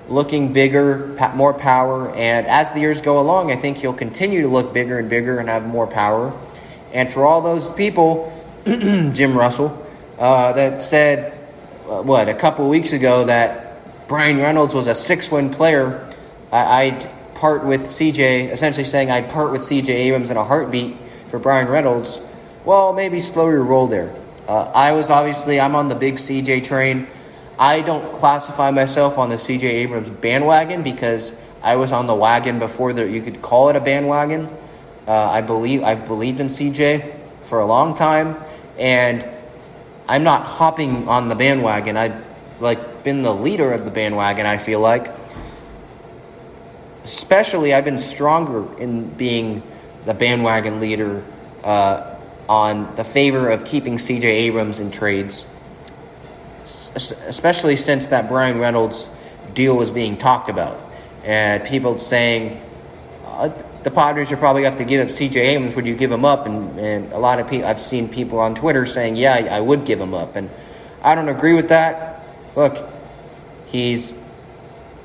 looking 0.08 0.54
bigger, 0.54 1.14
more 1.34 1.52
power. 1.52 2.08
And 2.14 2.46
as 2.46 2.70
the 2.70 2.80
years 2.80 3.02
go 3.02 3.20
along, 3.20 3.52
I 3.52 3.56
think 3.56 3.76
he'll 3.76 3.92
continue 3.92 4.40
to 4.40 4.48
look 4.48 4.72
bigger 4.72 4.98
and 4.98 5.10
bigger 5.10 5.38
and 5.38 5.50
have 5.50 5.66
more 5.66 5.86
power. 5.86 6.32
And 6.94 7.10
for 7.10 7.26
all 7.26 7.42
those 7.42 7.68
people, 7.68 8.32
Jim 8.64 9.36
Russell, 9.36 9.86
uh, 10.18 10.54
that 10.54 10.80
said, 10.80 11.38
uh, 11.86 12.00
what, 12.00 12.30
a 12.30 12.34
couple 12.34 12.66
weeks 12.70 12.94
ago 12.94 13.24
that 13.24 13.65
Bryan 14.08 14.38
Reynolds 14.38 14.74
was 14.74 14.86
a 14.86 14.94
six 14.94 15.30
win 15.30 15.50
player, 15.50 16.00
I- 16.52 16.84
I'd 16.84 17.10
part 17.34 17.64
with 17.64 17.86
CJ, 17.86 18.50
essentially 18.52 18.84
saying 18.84 19.10
I'd 19.10 19.28
part 19.28 19.50
with 19.50 19.62
CJ 19.62 19.92
Abrams 19.92 20.30
in 20.30 20.36
a 20.36 20.44
heartbeat 20.44 20.96
for 21.30 21.38
Bryan 21.38 21.68
Reynolds. 21.68 22.20
Well, 22.64 22.92
maybe 22.92 23.20
slow 23.20 23.48
your 23.48 23.62
roll 23.62 23.86
there. 23.88 24.10
Uh, 24.48 24.68
I 24.74 24.92
was 24.92 25.10
obviously, 25.10 25.60
I'm 25.60 25.74
on 25.74 25.88
the 25.88 25.94
big 25.96 26.18
CJ 26.18 26.60
train. 26.60 27.08
I 27.58 27.80
don't 27.80 28.12
classify 28.12 28.70
myself 28.70 29.18
on 29.18 29.28
the 29.28 29.38
CJ 29.38 29.68
Abrams 29.68 30.08
bandwagon 30.08 30.82
because 30.82 31.32
I 31.62 31.76
was 31.76 31.90
on 31.90 32.06
the 32.06 32.14
wagon 32.14 32.58
before 32.58 32.92
that 32.92 33.10
you 33.10 33.22
could 33.22 33.42
call 33.42 33.70
it 33.70 33.76
a 33.76 33.80
bandwagon. 33.80 34.48
Uh, 35.08 35.12
I 35.12 35.40
believe 35.40 35.82
I've 35.82 36.06
believed 36.06 36.38
in 36.38 36.48
CJ 36.48 37.12
for 37.42 37.60
a 37.60 37.66
long 37.66 37.94
time, 37.94 38.36
and 38.78 39.24
I'm 40.08 40.22
not 40.22 40.42
hopping 40.42 41.08
on 41.08 41.28
the 41.28 41.34
bandwagon. 41.34 41.96
I've 41.96 42.25
like 42.60 43.04
been 43.04 43.22
the 43.22 43.34
leader 43.34 43.72
of 43.72 43.84
the 43.84 43.90
bandwagon. 43.90 44.46
I 44.46 44.58
feel 44.58 44.80
like, 44.80 45.12
especially 47.04 47.74
I've 47.74 47.84
been 47.84 47.98
stronger 47.98 48.66
in 48.80 49.08
being 49.10 49.62
the 50.04 50.14
bandwagon 50.14 50.80
leader 50.80 51.24
uh, 51.64 52.16
on 52.48 52.94
the 52.96 53.04
favor 53.04 53.50
of 53.50 53.64
keeping 53.64 53.96
CJ 53.96 54.24
Abrams 54.24 54.80
in 54.80 54.90
trades 54.90 55.46
especially 56.66 57.76
since 57.76 58.08
that 58.08 58.28
Bryan 58.28 58.58
Reynolds 58.58 59.08
deal 59.54 59.76
was 59.76 59.90
being 59.90 60.16
talked 60.16 60.48
about. 60.48 60.80
And 61.24 61.64
people 61.64 61.98
saying, 61.98 62.60
uh, 63.24 63.50
the 63.82 63.90
Padres 63.90 64.32
are 64.32 64.36
probably 64.36 64.64
have 64.64 64.76
to 64.78 64.84
give 64.84 65.06
up 65.06 65.12
C.J. 65.12 65.40
Abrams. 65.40 65.76
Would 65.76 65.86
you 65.86 65.94
give 65.94 66.10
him 66.10 66.24
up? 66.24 66.46
And, 66.46 66.78
and 66.78 67.12
a 67.12 67.18
lot 67.18 67.38
of 67.38 67.48
people, 67.48 67.68
I've 67.68 67.80
seen 67.80 68.08
people 68.08 68.40
on 68.40 68.54
Twitter 68.54 68.84
saying, 68.86 69.16
yeah, 69.16 69.48
I 69.50 69.60
would 69.60 69.84
give 69.84 70.00
him 70.00 70.12
up. 70.12 70.34
And 70.34 70.50
I 71.02 71.14
don't 71.14 71.28
agree 71.28 71.54
with 71.54 71.68
that. 71.68 72.15
Look, 72.56 72.88
he's 73.66 74.14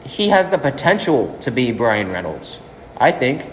he 0.06 0.30
has 0.30 0.50
the 0.50 0.58
potential 0.58 1.38
to 1.42 1.52
be 1.52 1.72
Bryan 1.72 2.12
Reynolds. 2.12 2.60
I 2.98 3.12
think 3.12 3.46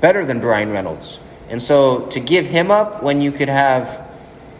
better 0.00 0.24
than 0.24 0.38
Bryan 0.38 0.70
Reynolds. 0.70 1.18
And 1.48 1.60
so 1.60 2.06
to 2.06 2.20
give 2.20 2.46
him 2.46 2.70
up 2.70 3.02
when 3.02 3.20
you 3.20 3.32
could 3.32 3.48
have 3.48 4.08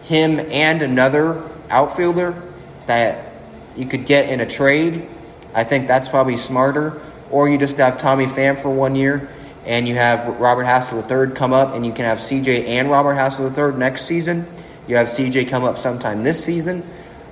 him 0.03 0.39
and 0.39 0.81
another 0.81 1.41
outfielder 1.69 2.41
that 2.87 3.31
you 3.75 3.85
could 3.85 4.05
get 4.05 4.29
in 4.29 4.39
a 4.39 4.45
trade, 4.45 5.07
I 5.53 5.63
think 5.63 5.87
that's 5.87 6.07
probably 6.07 6.37
smarter. 6.37 7.01
Or 7.29 7.49
you 7.49 7.57
just 7.57 7.77
have 7.77 7.97
Tommy 7.97 8.25
Pham 8.25 8.59
for 8.59 8.69
one 8.69 8.95
year 8.95 9.29
and 9.65 9.87
you 9.87 9.95
have 9.95 10.39
Robert 10.39 10.63
Hassell 10.63 11.03
III 11.09 11.35
come 11.35 11.51
up 11.51 11.73
and 11.73 11.85
you 11.85 11.91
can 11.91 12.05
have 12.05 12.19
CJ 12.19 12.67
and 12.67 12.89
Robert 12.89 13.15
Hassell 13.15 13.55
III 13.55 13.77
next 13.77 14.03
season. 14.05 14.47
You 14.87 14.95
have 14.95 15.07
CJ 15.07 15.49
come 15.49 15.65
up 15.65 15.77
sometime 15.77 16.23
this 16.23 16.43
season. 16.43 16.87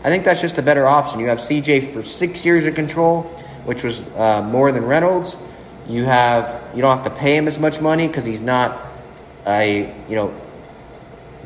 I 0.06 0.10
think 0.10 0.24
that's 0.24 0.40
just 0.40 0.60
a 0.60 0.62
better 0.62 0.86
option. 0.86 1.20
You 1.20 1.30
have 1.30 1.40
CJ 1.40 1.92
for 1.92 2.04
six 2.04 2.46
years 2.46 2.68
of 2.68 2.76
control, 2.76 3.24
which 3.64 3.84
was 3.84 4.02
uh, 4.10 4.44
more 4.44 4.72
than 4.72 4.86
Reynolds. 4.86 5.36
You 5.90 6.04
have 6.04 6.62
you 6.76 6.84
don't 6.84 6.96
have 6.96 7.12
to 7.12 7.20
pay 7.20 7.36
him 7.36 7.48
as 7.48 7.58
much 7.58 7.82
money 7.82 8.08
because 8.08 8.24
he's 8.24 8.44
not 8.44 8.80
a 9.48 9.92
you 10.08 10.16
know 10.16 10.32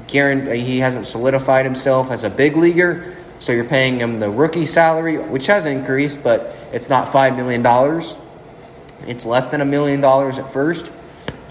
guarantee 0.08 0.60
he 0.60 0.80
hasn't 0.80 1.08
solidified 1.08 1.64
himself 1.64 2.12
as 2.12 2.26
a 2.26 2.30
big 2.30 2.58
leaguer. 2.58 3.16
So 3.40 3.54
you're 3.54 3.64
paying 3.64 3.98
him 3.98 4.20
the 4.20 4.30
rookie 4.30 4.66
salary, 4.66 5.18
which 5.18 5.48
has 5.48 5.66
increased, 5.66 6.22
but 6.22 6.54
it's 6.74 6.90
not 6.90 7.08
five 7.08 7.38
million 7.38 7.62
dollars. 7.62 8.18
It's 9.08 9.26
less 9.26 9.46
than 9.46 9.62
a 9.62 9.66
million 9.66 10.02
dollars 10.02 10.38
at 10.38 10.52
first. 10.52 10.92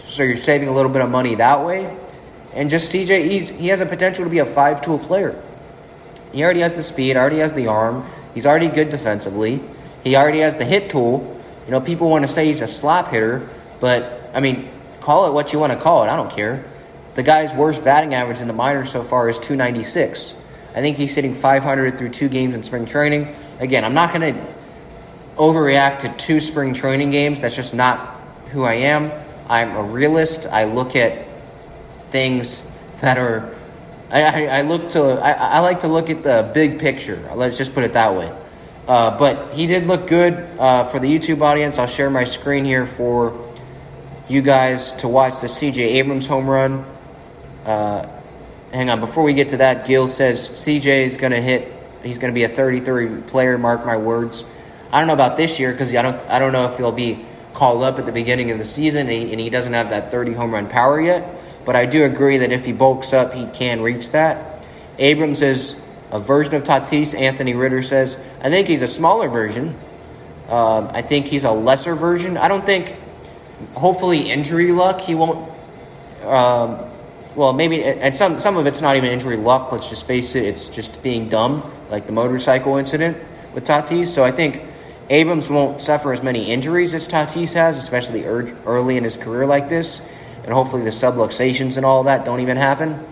So 0.05 0.25
you're 0.25 0.37
saving 0.37 0.69
a 0.69 0.73
little 0.73 0.93
bit 0.93 1.01
of 1.01 1.09
money 1.09 1.37
that 1.37 1.65
way. 1.65 1.97
And 2.53 2.69
just 2.69 2.93
CJ, 2.93 3.31
he's, 3.31 3.49
he 3.49 3.69
has 3.69 3.81
a 3.81 3.87
potential 3.87 4.25
to 4.25 4.31
be 4.31 4.41
a 4.41 4.47
five 4.47 4.83
tool 4.83 4.99
player. 4.99 5.43
He 6.33 6.43
already 6.45 6.61
has 6.61 6.75
the 6.75 6.83
speed, 6.83 7.17
already 7.17 7.39
has 7.39 7.53
the 7.53 7.67
arm. 7.67 8.09
He's 8.35 8.47
already 8.47 8.69
good 8.69 8.91
defensively. 8.91 9.61
He 10.05 10.17
already 10.17 10.41
has 10.41 10.57
the 10.57 10.65
hit 10.65 10.91
tool. 10.91 11.41
You 11.67 11.73
know, 11.73 11.81
people 11.81 12.09
want 12.09 12.27
to 12.27 12.33
say 12.33 12.47
he's 12.47 12.61
a 12.61 12.67
slap 12.67 13.09
hitter, 13.09 13.49
but 13.81 14.31
I 14.35 14.41
mean, 14.41 14.69
call 15.01 15.27
it 15.27 15.33
what 15.33 15.53
you 15.53 15.59
want 15.59 15.73
to 15.73 15.79
call 15.79 16.05
it. 16.05 16.09
I 16.09 16.17
don't 16.17 16.31
care. 16.31 16.65
The 17.15 17.23
guy's 17.23 17.53
worst 17.53 17.85
batting 17.85 18.15
average 18.15 18.41
in 18.41 18.47
the 18.47 18.55
minors 18.55 18.91
so 18.91 19.03
far 19.03 19.29
is 19.29 19.39
296. 19.39 20.35
I 20.75 20.81
think 20.81 20.97
he's 20.97 21.15
hitting 21.15 21.35
500 21.35 21.99
through 21.99 22.11
two 22.11 22.29
games 22.29 22.55
in 22.55 22.63
spring 22.63 22.87
training. 22.87 23.35
Again, 23.59 23.85
I'm 23.85 23.95
not 23.95 24.15
going 24.15 24.35
to 24.35 24.47
overreact 25.37 26.01
to 26.01 26.13
two 26.17 26.41
spring 26.41 26.75
training 26.75 27.11
games. 27.11 27.41
That's 27.41 27.57
just 27.57 27.75
not 27.75 27.99
who 28.53 28.65
I 28.65 28.75
am. 28.75 29.11
I'm 29.49 29.77
a 29.77 29.83
realist. 29.83 30.47
I 30.47 30.65
look 30.65 30.95
at 30.95 31.27
things 32.11 32.63
that 33.01 33.19
are. 33.19 33.55
I, 34.11 34.47
I, 34.47 34.63
look 34.63 34.91
to. 34.91 35.03
I, 35.03 35.33
I, 35.33 35.59
like 35.61 35.81
to 35.81 35.89
look 35.89 36.09
at 36.09 36.23
the 36.23 36.51
big 36.55 36.79
picture. 36.79 37.23
Let's 37.35 37.59
just 37.59 37.75
put 37.75 37.85
it 37.85 37.93
that 37.93 38.15
way. 38.15 38.33
Uh, 38.87 39.19
but 39.19 39.53
he 39.53 39.67
did 39.67 39.87
look 39.87 40.07
good 40.07 40.35
uh, 40.59 40.85
for 40.85 40.99
the 40.99 41.07
YouTube 41.07 41.43
audience. 41.43 41.79
I'll 41.79 41.87
share 41.87 42.09
my 42.09 42.25
screen 42.25 42.65
here 42.65 42.87
for 42.87 43.53
you 44.29 44.41
guys 44.41 44.93
to 44.93 45.09
watch 45.09 45.43
the 45.43 45.47
CJ 45.47 45.79
Abrams 45.79 46.27
home 46.27 46.49
run. 46.49 46.87
Uh, 47.67 48.09
hang 48.73 48.89
on, 48.89 49.01
before 49.01 49.25
we 49.25 49.35
get 49.35 49.51
to 49.51 49.59
that, 49.59 49.87
Gil 49.87 50.09
says 50.09 50.51
CJ 50.53 51.05
is 51.05 51.19
going 51.19 51.33
to 51.33 51.41
hit. 51.43 51.71
He's 52.03 52.17
going 52.17 52.33
to 52.33 52.35
be 52.35 52.45
a 52.45 52.49
33 52.49 53.23
player. 53.23 53.59
Mark 53.59 53.85
my 53.85 53.99
words. 53.99 54.45
I 54.91 55.01
don't 55.01 55.07
know 55.07 55.15
about 55.15 55.37
this 55.37 55.59
year 55.59 55.73
because 55.73 55.95
I 55.95 56.01
don't. 56.01 56.17
I 56.31 56.39
don't 56.39 56.53
know 56.53 56.65
if 56.65 56.79
he'll 56.79 56.93
be 56.93 57.27
called 57.53 57.83
up 57.83 57.99
at 57.99 58.07
the 58.07 58.13
beginning 58.13 58.53
of 58.53 58.59
the 58.59 58.65
season 58.65 59.09
and 59.09 59.11
he, 59.11 59.33
and 59.33 59.41
he 59.41 59.51
doesn't 59.51 59.73
have 59.73 59.91
that 59.91 60.13
30 60.13 60.33
home 60.33 60.53
run 60.53 60.69
power 60.69 61.01
yet. 61.01 61.38
But 61.69 61.77
I 61.77 61.85
do 61.85 62.05
agree 62.05 62.39
that 62.39 62.51
if 62.51 62.65
he 62.65 62.73
bulks 62.73 63.13
up, 63.13 63.35
he 63.35 63.47
can 63.47 63.83
reach 63.83 64.13
that. 64.13 64.65
Abrams 64.97 65.43
is 65.43 65.79
a 66.11 66.19
version 66.19 66.55
of 66.55 66.63
Tatis. 66.63 67.15
Anthony 67.15 67.53
Ritter 67.53 67.83
says, 67.83 68.17
I 68.41 68.49
think 68.49 68.69
he's 68.69 68.81
a 68.81 68.89
smaller 68.89 69.29
version. 69.29 69.77
Um, 70.49 70.89
I 70.95 71.03
think 71.03 71.27
he's 71.27 71.45
a 71.45 71.51
lesser 71.51 71.95
version. 71.95 72.39
I 72.39 72.49
don't 72.49 72.65
think, 72.65 72.97
hopefully, 73.75 74.31
injury 74.31 74.73
luck, 74.73 75.03
he 75.03 75.15
won't. 75.15 75.47
Um, 76.25 76.79
well, 77.37 77.53
maybe, 77.53 77.85
and 77.85 78.17
some, 78.17 78.39
some 78.39 78.57
of 78.57 78.67
it's 78.67 78.81
not 78.81 78.97
even 78.97 79.11
injury 79.11 79.37
luck, 79.37 79.71
let's 79.71 79.91
just 79.91 80.07
face 80.07 80.35
it, 80.37 80.45
it's 80.45 80.69
just 80.69 81.03
being 81.03 81.29
dumb, 81.29 81.71
like 81.91 82.07
the 82.07 82.13
motorcycle 82.13 82.79
incident 82.79 83.19
with 83.53 83.67
Tatis. 83.67 84.07
So 84.07 84.25
I 84.25 84.31
think 84.31 84.63
Abrams 85.11 85.51
won't 85.51 85.83
suffer 85.83 86.15
as 86.15 86.23
many 86.23 86.51
injuries 86.51 86.95
as 86.95 87.07
Tatis 87.07 87.53
has, 87.53 87.77
especially 87.77 88.25
early 88.25 88.97
in 88.97 89.05
his 89.05 89.19
career 89.19 89.45
like 89.45 89.69
this. 89.69 90.01
And 90.49 90.55
hopefully, 90.55 90.83
the 90.83 90.89
subluxations 90.89 91.77
and 91.77 91.85
all 91.85 92.05
that 92.05 92.25
don't 92.25 92.41
even 92.41 92.57
happen. 92.57 93.05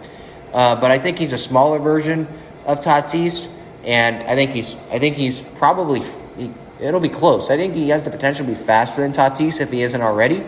Uh, 0.55 0.81
but 0.81 0.91
I 0.91 0.99
think 0.99 1.19
he's 1.19 1.35
a 1.35 1.39
smaller 1.39 1.79
version 1.79 2.27
of 2.65 2.81
Tatis, 2.81 3.51
and 3.85 4.23
I 4.23 4.35
think 4.35 4.53
he's 4.53 4.75
I 4.91 4.99
think 4.99 5.17
he's 5.17 5.43
probably 5.43 6.01
he, 6.39 6.51
it'll 6.81 6.99
be 6.99 7.11
close. 7.11 7.51
I 7.51 7.59
think 7.59 7.75
he 7.75 7.91
has 7.91 8.05
the 8.05 8.11
potential 8.11 8.47
to 8.47 8.53
be 8.53 8.57
faster 8.57 9.03
than 9.03 9.13
Tatis 9.13 9.61
if 9.61 9.71
he 9.71 9.83
isn't 9.83 10.01
already. 10.01 10.45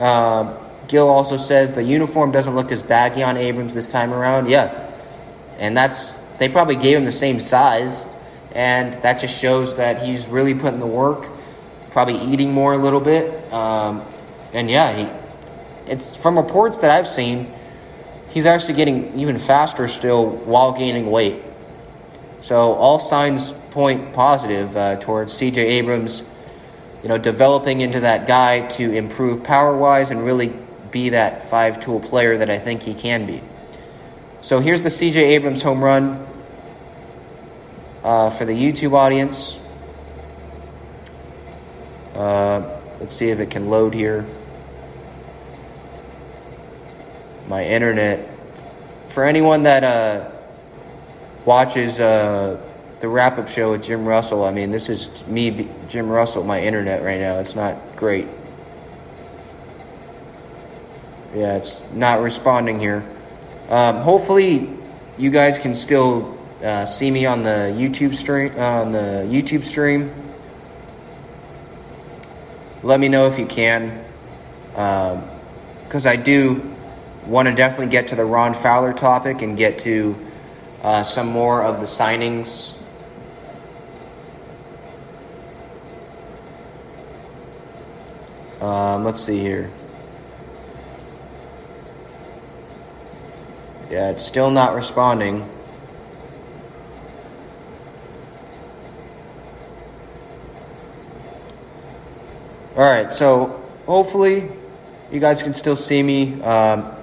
Uh, 0.00 0.58
Gil 0.88 1.08
also 1.08 1.36
says 1.36 1.72
the 1.74 1.84
uniform 1.84 2.32
doesn't 2.32 2.56
look 2.56 2.72
as 2.72 2.82
baggy 2.82 3.22
on 3.22 3.36
Abrams 3.36 3.72
this 3.72 3.88
time 3.88 4.12
around. 4.12 4.48
Yeah, 4.48 4.90
and 5.60 5.76
that's 5.76 6.14
they 6.38 6.48
probably 6.48 6.74
gave 6.74 6.96
him 6.96 7.04
the 7.04 7.12
same 7.12 7.38
size, 7.38 8.04
and 8.52 8.94
that 8.94 9.20
just 9.20 9.40
shows 9.40 9.76
that 9.76 10.02
he's 10.02 10.26
really 10.26 10.56
putting 10.56 10.80
the 10.80 10.88
work. 10.88 11.28
Probably 11.92 12.18
eating 12.18 12.52
more 12.52 12.72
a 12.72 12.78
little 12.78 12.98
bit, 12.98 13.52
um, 13.52 14.02
and 14.52 14.68
yeah, 14.68 14.92
he. 14.92 15.25
It's 15.86 16.16
from 16.16 16.36
reports 16.36 16.78
that 16.78 16.90
I've 16.90 17.08
seen 17.08 17.52
he's 18.36 18.44
actually 18.44 18.74
getting 18.74 19.18
even 19.18 19.38
faster 19.38 19.88
still 19.88 20.28
while 20.28 20.72
gaining 20.72 21.10
weight. 21.10 21.42
So 22.42 22.74
all 22.74 22.98
signs 22.98 23.54
point 23.70 24.12
positive 24.12 24.76
uh, 24.76 24.96
towards 24.96 25.32
CJ 25.32 25.56
Abrams, 25.56 26.22
you 27.02 27.08
know, 27.08 27.16
developing 27.16 27.80
into 27.80 28.00
that 28.00 28.28
guy 28.28 28.66
to 28.76 28.92
improve 28.92 29.42
power 29.42 29.74
wise 29.74 30.10
and 30.10 30.22
really 30.22 30.52
be 30.90 31.08
that 31.08 31.44
five 31.44 31.80
tool 31.80 31.98
player 31.98 32.36
that 32.36 32.50
I 32.50 32.58
think 32.58 32.82
he 32.82 32.92
can 32.92 33.26
be. 33.26 33.40
So 34.42 34.60
here's 34.60 34.82
the 34.82 34.90
CJ 34.90 35.16
Abrams 35.16 35.62
home 35.62 35.82
run 35.82 36.26
uh, 38.04 38.28
for 38.28 38.44
the 38.44 38.52
YouTube 38.52 38.92
audience. 38.92 39.58
Uh, 42.14 42.78
let's 43.00 43.16
see 43.16 43.30
if 43.30 43.40
it 43.40 43.50
can 43.50 43.70
load 43.70 43.94
here 43.94 44.26
my 47.48 47.64
internet. 47.64 48.28
For 49.08 49.24
anyone 49.24 49.62
that 49.64 49.84
uh, 49.84 50.30
watches 51.44 52.00
uh, 52.00 52.60
the 53.00 53.08
wrap 53.08 53.38
up 53.38 53.48
show 53.48 53.72
with 53.72 53.84
Jim 53.84 54.06
Russell, 54.06 54.44
I 54.44 54.50
mean, 54.50 54.70
this 54.70 54.88
is 54.88 55.26
me, 55.26 55.68
Jim 55.88 56.08
Russell, 56.08 56.44
my 56.44 56.60
internet 56.60 57.02
right 57.02 57.20
now. 57.20 57.38
It's 57.38 57.54
not 57.54 57.76
great. 57.96 58.26
Yeah, 61.34 61.56
it's 61.56 61.84
not 61.92 62.20
responding 62.20 62.80
here. 62.80 63.04
Um, 63.68 63.96
hopefully, 63.96 64.70
you 65.18 65.30
guys 65.30 65.58
can 65.58 65.74
still 65.74 66.38
uh, 66.62 66.86
see 66.86 67.10
me 67.10 67.26
on 67.26 67.42
the 67.42 67.74
YouTube 67.76 68.14
stream. 68.14 68.52
Uh, 68.56 68.82
on 68.82 68.92
the 68.92 69.26
YouTube 69.28 69.64
stream, 69.64 70.10
let 72.82 73.00
me 73.00 73.08
know 73.08 73.26
if 73.26 73.38
you 73.38 73.46
can, 73.46 74.02
because 74.70 76.06
um, 76.06 76.10
I 76.10 76.16
do 76.16 76.75
want 77.26 77.48
to 77.48 77.54
definitely 77.54 77.88
get 77.88 78.08
to 78.08 78.16
the 78.16 78.24
Ron 78.24 78.54
Fowler 78.54 78.92
topic 78.92 79.42
and 79.42 79.56
get 79.56 79.80
to 79.80 80.16
uh, 80.82 81.02
some 81.02 81.26
more 81.26 81.62
of 81.62 81.80
the 81.80 81.86
signings. 81.86 82.72
Um, 88.60 89.04
let's 89.04 89.20
see 89.20 89.38
here. 89.38 89.70
Yeah, 93.90 94.10
it's 94.10 94.24
still 94.24 94.50
not 94.50 94.74
responding. 94.74 95.48
All 102.76 102.82
right, 102.82 103.12
so 103.12 103.62
hopefully 103.86 104.48
you 105.10 105.20
guys 105.20 105.42
can 105.42 105.54
still 105.54 105.76
see 105.76 106.02
me. 106.02 106.40
Um, 106.42 106.95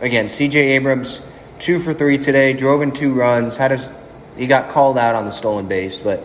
again, 0.00 0.26
CJ 0.26 0.54
Abrams, 0.54 1.20
two 1.58 1.78
for 1.78 1.92
three 1.92 2.18
today, 2.18 2.52
drove 2.52 2.82
in 2.82 2.92
two 2.92 3.12
runs. 3.14 3.56
Had 3.56 3.70
his, 3.70 3.90
he 4.36 4.46
got 4.46 4.70
called 4.70 4.98
out 4.98 5.14
on 5.14 5.24
the 5.24 5.30
stolen 5.30 5.66
base, 5.66 6.00
but 6.00 6.24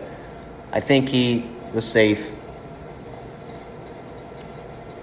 I 0.71 0.79
think 0.79 1.09
he 1.09 1.45
was 1.73 1.85
safe. 1.85 2.35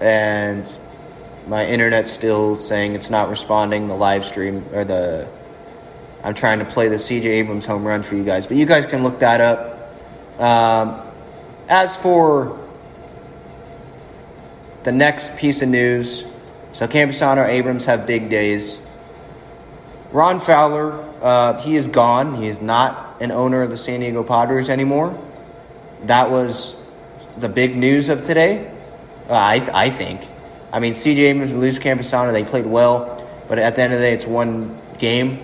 And 0.00 0.70
my 1.46 1.66
internet's 1.66 2.10
still 2.10 2.56
saying 2.56 2.94
it's 2.94 3.10
not 3.10 3.30
responding. 3.30 3.88
The 3.88 3.96
live 3.96 4.24
stream 4.24 4.64
or 4.72 4.84
the 4.84 5.28
I'm 6.22 6.34
trying 6.34 6.58
to 6.58 6.64
play 6.64 6.88
the 6.88 6.96
CJ 6.96 7.24
Abrams 7.24 7.64
home 7.64 7.86
run 7.86 8.02
for 8.02 8.16
you 8.16 8.24
guys, 8.24 8.46
but 8.46 8.56
you 8.56 8.66
guys 8.66 8.86
can 8.86 9.02
look 9.02 9.20
that 9.20 9.40
up. 9.40 10.40
Um, 10.40 11.00
as 11.68 11.96
for 11.96 12.58
the 14.82 14.92
next 14.92 15.36
piece 15.36 15.62
of 15.62 15.68
news, 15.68 16.24
so 16.72 16.86
Campusano, 16.86 17.46
Abrams 17.46 17.86
have 17.86 18.06
big 18.06 18.30
days. 18.30 18.80
Ron 20.12 20.40
Fowler, 20.40 20.92
uh, 21.22 21.60
he 21.60 21.76
is 21.76 21.88
gone. 21.88 22.34
He 22.36 22.46
is 22.46 22.60
not 22.60 23.16
an 23.20 23.30
owner 23.30 23.62
of 23.62 23.70
the 23.70 23.78
San 23.78 24.00
Diego 24.00 24.22
Padres 24.22 24.68
anymore. 24.68 25.18
that 26.04 26.30
was 26.30 26.76
the 27.38 27.48
big 27.48 27.76
news 27.76 28.08
of 28.08 28.24
today. 28.24 28.70
Uh, 29.28 29.34
I, 29.34 29.58
th- 29.58 29.70
I 29.74 29.90
think. 29.90 30.20
I 30.72 30.80
mean, 30.80 30.92
CJ 30.92 31.18
Abrams 31.18 31.50
and 31.50 31.60
Luis 31.60 31.78
Campusano, 31.78 32.32
they 32.32 32.44
played 32.44 32.66
well, 32.66 33.26
but 33.48 33.58
at 33.58 33.76
the 33.76 33.82
end 33.82 33.92
of 33.92 33.98
the 33.98 34.04
day, 34.06 34.12
it's 34.14 34.26
one 34.26 34.78
game. 34.98 35.40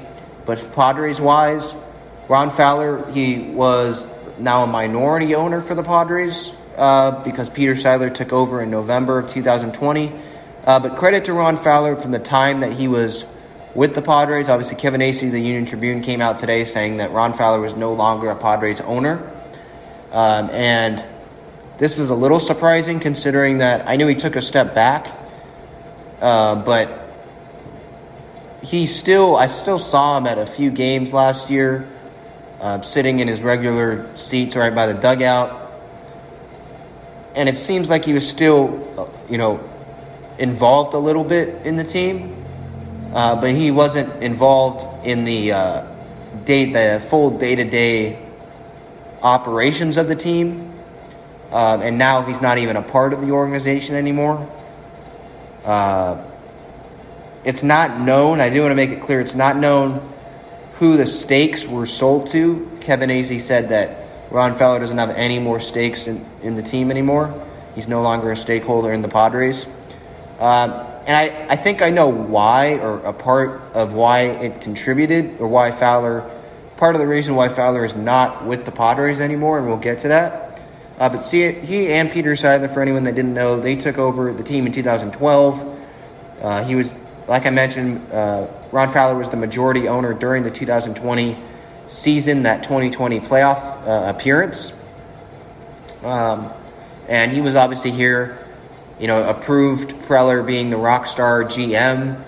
But 0.46 0.74
Padres 0.74 1.20
wise, 1.20 1.74
Ron 2.28 2.50
Fowler, 2.50 3.10
he 3.12 3.38
was 3.40 4.06
now 4.38 4.64
a 4.64 4.66
minority 4.66 5.34
owner 5.34 5.60
for 5.60 5.74
the 5.74 5.82
Padres 5.82 6.52
uh, 6.76 7.22
because 7.22 7.48
Peter 7.50 7.74
Seidler 7.74 8.12
took 8.12 8.32
over 8.32 8.62
in 8.62 8.70
November 8.70 9.18
of 9.18 9.28
2020. 9.28 10.12
Uh, 10.66 10.80
but 10.80 10.96
credit 10.96 11.26
to 11.26 11.34
Ron 11.34 11.58
Fowler 11.58 11.94
from 11.94 12.10
the 12.10 12.18
time 12.18 12.60
that 12.60 12.72
he 12.72 12.88
was 12.88 13.26
with 13.74 13.94
the 13.94 14.00
Padres. 14.00 14.48
Obviously, 14.48 14.76
Kevin 14.76 15.02
Acee, 15.02 15.30
the 15.30 15.38
Union 15.38 15.66
Tribune, 15.66 16.00
came 16.00 16.22
out 16.22 16.38
today 16.38 16.64
saying 16.64 16.98
that 16.98 17.10
Ron 17.12 17.34
Fowler 17.34 17.60
was 17.60 17.74
no 17.74 17.92
longer 17.92 18.30
a 18.30 18.36
Padres 18.36 18.80
owner. 18.80 19.30
Um, 20.10 20.48
and 20.50 21.04
this 21.76 21.98
was 21.98 22.08
a 22.08 22.14
little 22.14 22.40
surprising 22.40 22.98
considering 22.98 23.58
that 23.58 23.86
I 23.86 23.96
knew 23.96 24.06
he 24.06 24.14
took 24.14 24.36
a 24.36 24.42
step 24.42 24.74
back, 24.74 25.08
uh, 26.22 26.54
but 26.54 27.10
he 28.62 28.86
still, 28.86 29.36
I 29.36 29.48
still 29.48 29.78
saw 29.78 30.16
him 30.16 30.26
at 30.26 30.38
a 30.38 30.46
few 30.46 30.70
games 30.70 31.12
last 31.12 31.50
year, 31.50 31.86
uh, 32.60 32.80
sitting 32.80 33.18
in 33.18 33.28
his 33.28 33.42
regular 33.42 34.16
seats 34.16 34.56
right 34.56 34.74
by 34.74 34.86
the 34.86 34.94
dugout. 34.94 35.60
And 37.34 37.48
it 37.48 37.56
seems 37.58 37.90
like 37.90 38.06
he 38.06 38.14
was 38.14 38.26
still, 38.26 39.12
you 39.28 39.36
know, 39.36 39.58
involved 40.38 40.94
a 40.94 40.98
little 40.98 41.24
bit 41.24 41.66
in 41.66 41.76
the 41.76 41.84
team, 41.84 42.44
uh, 43.12 43.40
but 43.40 43.50
he 43.50 43.70
wasn't 43.70 44.22
involved 44.22 45.06
in 45.06 45.24
the 45.24 45.52
uh, 45.52 45.86
day, 46.44 46.72
the 46.72 47.00
full 47.00 47.38
day 47.38 47.54
to 47.54 47.64
day 47.64 48.18
operations 49.22 49.96
of 49.96 50.08
the 50.08 50.16
team. 50.16 50.70
Um, 51.52 51.82
and 51.82 51.98
now 51.98 52.22
he's 52.22 52.42
not 52.42 52.58
even 52.58 52.76
a 52.76 52.82
part 52.82 53.12
of 53.12 53.20
the 53.20 53.30
organization 53.30 53.94
anymore. 53.94 54.48
Uh, 55.64 56.22
it's 57.44 57.62
not 57.62 58.00
known. 58.00 58.40
I 58.40 58.50
do 58.50 58.62
want 58.62 58.72
to 58.72 58.76
make 58.76 58.90
it 58.90 59.02
clear. 59.02 59.20
It's 59.20 59.34
not 59.34 59.56
known 59.56 60.02
who 60.74 60.96
the 60.96 61.06
stakes 61.06 61.66
were 61.66 61.86
sold 61.86 62.26
to. 62.28 62.70
Kevin 62.80 63.10
Acee 63.10 63.40
said 63.40 63.68
that 63.68 64.04
Ron 64.30 64.54
Fowler 64.54 64.80
doesn't 64.80 64.98
have 64.98 65.10
any 65.10 65.38
more 65.38 65.60
stakes 65.60 66.08
in, 66.08 66.24
in 66.42 66.56
the 66.56 66.62
team 66.62 66.90
anymore. 66.90 67.32
He's 67.74 67.86
no 67.86 68.02
longer 68.02 68.32
a 68.32 68.36
stakeholder 68.36 68.92
in 68.92 69.02
the 69.02 69.08
Padres. 69.08 69.66
Um, 70.38 70.70
and 71.06 71.16
I, 71.16 71.46
I 71.50 71.56
think 71.56 71.82
I 71.82 71.90
know 71.90 72.08
why, 72.08 72.78
or 72.78 72.98
a 73.00 73.12
part 73.12 73.60
of 73.74 73.92
why 73.92 74.20
it 74.20 74.60
contributed, 74.60 75.40
or 75.40 75.48
why 75.48 75.70
Fowler, 75.70 76.28
part 76.76 76.94
of 76.94 77.00
the 77.00 77.06
reason 77.06 77.34
why 77.34 77.48
Fowler 77.48 77.84
is 77.84 77.94
not 77.94 78.44
with 78.44 78.64
the 78.64 78.72
Padres 78.72 79.20
anymore, 79.20 79.58
and 79.58 79.66
we'll 79.66 79.76
get 79.76 80.00
to 80.00 80.08
that. 80.08 80.62
Uh, 80.98 81.08
but 81.08 81.24
see, 81.24 81.50
he 81.52 81.92
and 81.92 82.10
Peter 82.10 82.32
Seidler, 82.32 82.72
for 82.72 82.80
anyone 82.80 83.04
that 83.04 83.14
didn't 83.14 83.34
know, 83.34 83.60
they 83.60 83.74
took 83.74 83.98
over 83.98 84.32
the 84.32 84.44
team 84.44 84.66
in 84.66 84.72
2012. 84.72 85.80
Uh, 86.40 86.64
he 86.64 86.74
was, 86.74 86.94
like 87.26 87.46
I 87.46 87.50
mentioned, 87.50 88.00
uh, 88.12 88.46
Ron 88.70 88.90
Fowler 88.90 89.18
was 89.18 89.28
the 89.28 89.36
majority 89.36 89.88
owner 89.88 90.14
during 90.14 90.44
the 90.44 90.50
2020 90.50 91.36
season, 91.88 92.44
that 92.44 92.62
2020 92.62 93.20
playoff 93.20 93.58
uh, 93.86 94.08
appearance. 94.08 94.72
Um, 96.02 96.50
and 97.08 97.32
he 97.32 97.40
was 97.40 97.56
obviously 97.56 97.90
here, 97.90 98.38
you 98.98 99.06
know, 99.06 99.28
approved 99.28 99.90
Preller 100.06 100.46
being 100.46 100.70
the 100.70 100.76
rock 100.76 101.06
star 101.06 101.44
GM 101.44 102.22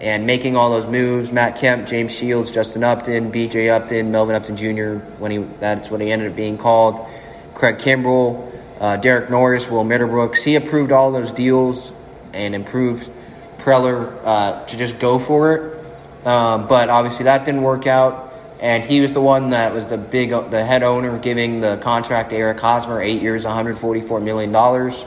and 0.00 0.26
making 0.26 0.56
all 0.56 0.70
those 0.70 0.86
moves. 0.86 1.32
Matt 1.32 1.56
Kemp, 1.56 1.86
James 1.86 2.14
Shields, 2.14 2.50
Justin 2.50 2.84
Upton, 2.84 3.30
B.J. 3.30 3.70
Upton, 3.70 4.10
Melvin 4.10 4.34
Upton 4.34 4.56
Jr. 4.56 5.04
When 5.18 5.30
he 5.30 5.38
that's 5.60 5.90
what 5.90 6.00
he 6.00 6.10
ended 6.10 6.30
up 6.30 6.36
being 6.36 6.58
called. 6.58 7.06
Craig 7.54 7.78
Kimbrel, 7.78 8.52
uh, 8.80 8.96
Derek 8.96 9.30
Norris, 9.30 9.68
Will 9.68 9.84
Middlebrooks. 9.84 10.42
He 10.42 10.56
approved 10.56 10.90
all 10.90 11.12
those 11.12 11.32
deals 11.32 11.92
and 12.32 12.54
improved 12.54 13.10
Preller 13.58 14.18
uh, 14.24 14.64
to 14.66 14.76
just 14.76 14.98
go 14.98 15.18
for 15.18 15.54
it. 15.54 16.26
Um, 16.26 16.66
but 16.66 16.88
obviously 16.88 17.24
that 17.24 17.44
didn't 17.44 17.62
work 17.62 17.86
out. 17.86 18.32
And 18.60 18.84
he 18.84 19.00
was 19.00 19.12
the 19.12 19.20
one 19.20 19.50
that 19.50 19.74
was 19.74 19.88
the 19.88 19.98
big, 19.98 20.30
the 20.30 20.64
head 20.64 20.84
owner, 20.84 21.18
giving 21.18 21.60
the 21.60 21.78
contract 21.78 22.30
to 22.30 22.36
Eric 22.36 22.60
Hosmer, 22.60 23.00
eight 23.00 23.20
years, 23.20 23.44
144 23.44 24.20
million 24.20 24.52
dollars. 24.52 25.04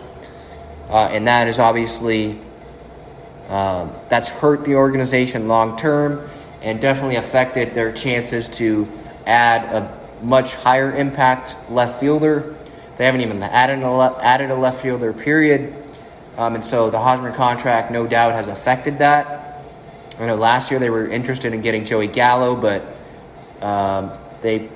Uh, 0.89 1.09
and 1.11 1.27
that 1.27 1.47
is 1.47 1.59
obviously 1.59 2.39
um, 3.49 3.91
that's 4.09 4.29
hurt 4.29 4.65
the 4.65 4.75
organization 4.75 5.47
long 5.47 5.77
term, 5.77 6.27
and 6.61 6.81
definitely 6.81 7.15
affected 7.15 7.73
their 7.73 7.91
chances 7.91 8.47
to 8.49 8.87
add 9.25 9.63
a 9.73 10.05
much 10.23 10.55
higher 10.55 10.95
impact 10.95 11.55
left 11.69 11.99
fielder. 11.99 12.55
They 12.97 13.05
haven't 13.05 13.21
even 13.21 13.41
added 13.43 13.83
a, 13.83 13.89
le- 13.89 14.19
added 14.21 14.51
a 14.51 14.55
left 14.55 14.81
fielder, 14.81 15.13
period. 15.13 15.75
Um, 16.37 16.55
and 16.55 16.65
so 16.65 16.89
the 16.89 16.99
Hosmer 16.99 17.31
contract, 17.31 17.91
no 17.91 18.07
doubt, 18.07 18.33
has 18.33 18.47
affected 18.47 18.99
that. 18.99 19.63
I 20.19 20.25
know 20.25 20.35
last 20.35 20.71
year 20.71 20.79
they 20.79 20.89
were 20.89 21.07
interested 21.07 21.53
in 21.53 21.61
getting 21.61 21.85
Joey 21.85 22.07
Gallo, 22.07 22.55
but 22.55 22.83
um, 23.65 24.11
they 24.41 24.69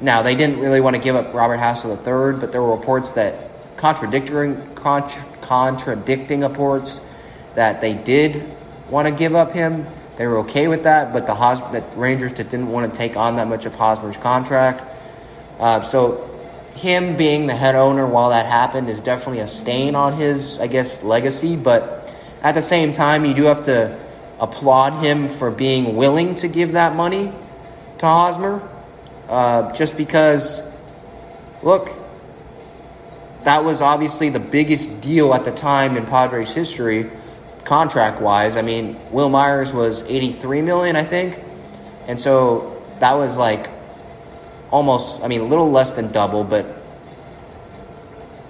now 0.00 0.22
they 0.22 0.34
didn't 0.34 0.60
really 0.60 0.80
want 0.80 0.96
to 0.96 1.02
give 1.02 1.16
up 1.16 1.34
Robert 1.34 1.58
Hassell 1.58 1.96
III. 1.96 2.40
But 2.40 2.52
there 2.52 2.62
were 2.62 2.74
reports 2.74 3.12
that 3.12 3.47
contradicting 3.78 4.74
contra- 4.74 5.24
contradicting 5.40 6.42
reports 6.42 7.00
that 7.54 7.80
they 7.80 7.94
did 7.94 8.44
want 8.90 9.08
to 9.08 9.12
give 9.14 9.34
up 9.34 9.52
him. 9.52 9.86
They 10.16 10.26
were 10.26 10.38
okay 10.40 10.68
with 10.68 10.82
that, 10.82 11.12
but 11.12 11.26
the 11.26 11.34
Hos- 11.34 11.62
Rangers 11.96 12.32
didn't 12.32 12.68
want 12.68 12.92
to 12.92 12.96
take 12.96 13.16
on 13.16 13.36
that 13.36 13.48
much 13.48 13.64
of 13.64 13.74
Hosmer's 13.74 14.16
contract. 14.16 14.82
Uh, 15.58 15.80
so 15.80 16.28
him 16.74 17.16
being 17.16 17.46
the 17.46 17.54
head 17.54 17.74
owner 17.74 18.06
while 18.06 18.30
that 18.30 18.46
happened 18.46 18.88
is 18.88 19.00
definitely 19.00 19.40
a 19.40 19.46
stain 19.46 19.94
on 19.94 20.16
his, 20.16 20.60
I 20.60 20.66
guess, 20.66 21.02
legacy. 21.02 21.56
But 21.56 22.12
at 22.42 22.54
the 22.54 22.62
same 22.62 22.92
time, 22.92 23.24
you 23.24 23.34
do 23.34 23.44
have 23.44 23.64
to 23.64 23.96
applaud 24.40 25.02
him 25.02 25.28
for 25.28 25.50
being 25.50 25.96
willing 25.96 26.34
to 26.36 26.48
give 26.48 26.72
that 26.72 26.94
money 26.94 27.32
to 27.98 28.06
Hosmer. 28.06 28.66
Uh, 29.28 29.72
just 29.72 29.96
because, 29.96 30.62
look, 31.62 31.90
that 33.48 33.64
was 33.64 33.80
obviously 33.80 34.28
the 34.28 34.38
biggest 34.38 35.00
deal 35.00 35.32
at 35.32 35.42
the 35.42 35.50
time 35.50 35.96
in 35.96 36.04
Padres 36.04 36.52
history, 36.52 37.10
contract 37.64 38.20
wise. 38.20 38.58
I 38.58 38.60
mean, 38.60 39.00
Wil 39.10 39.30
Myers 39.30 39.72
was 39.72 40.02
83 40.02 40.60
million, 40.60 40.96
I 40.96 41.02
think. 41.02 41.42
And 42.08 42.20
so 42.20 42.82
that 43.00 43.14
was 43.14 43.38
like 43.38 43.70
almost, 44.70 45.22
I 45.22 45.28
mean, 45.28 45.40
a 45.40 45.44
little 45.44 45.70
less 45.70 45.92
than 45.92 46.12
double, 46.12 46.44
but 46.44 46.66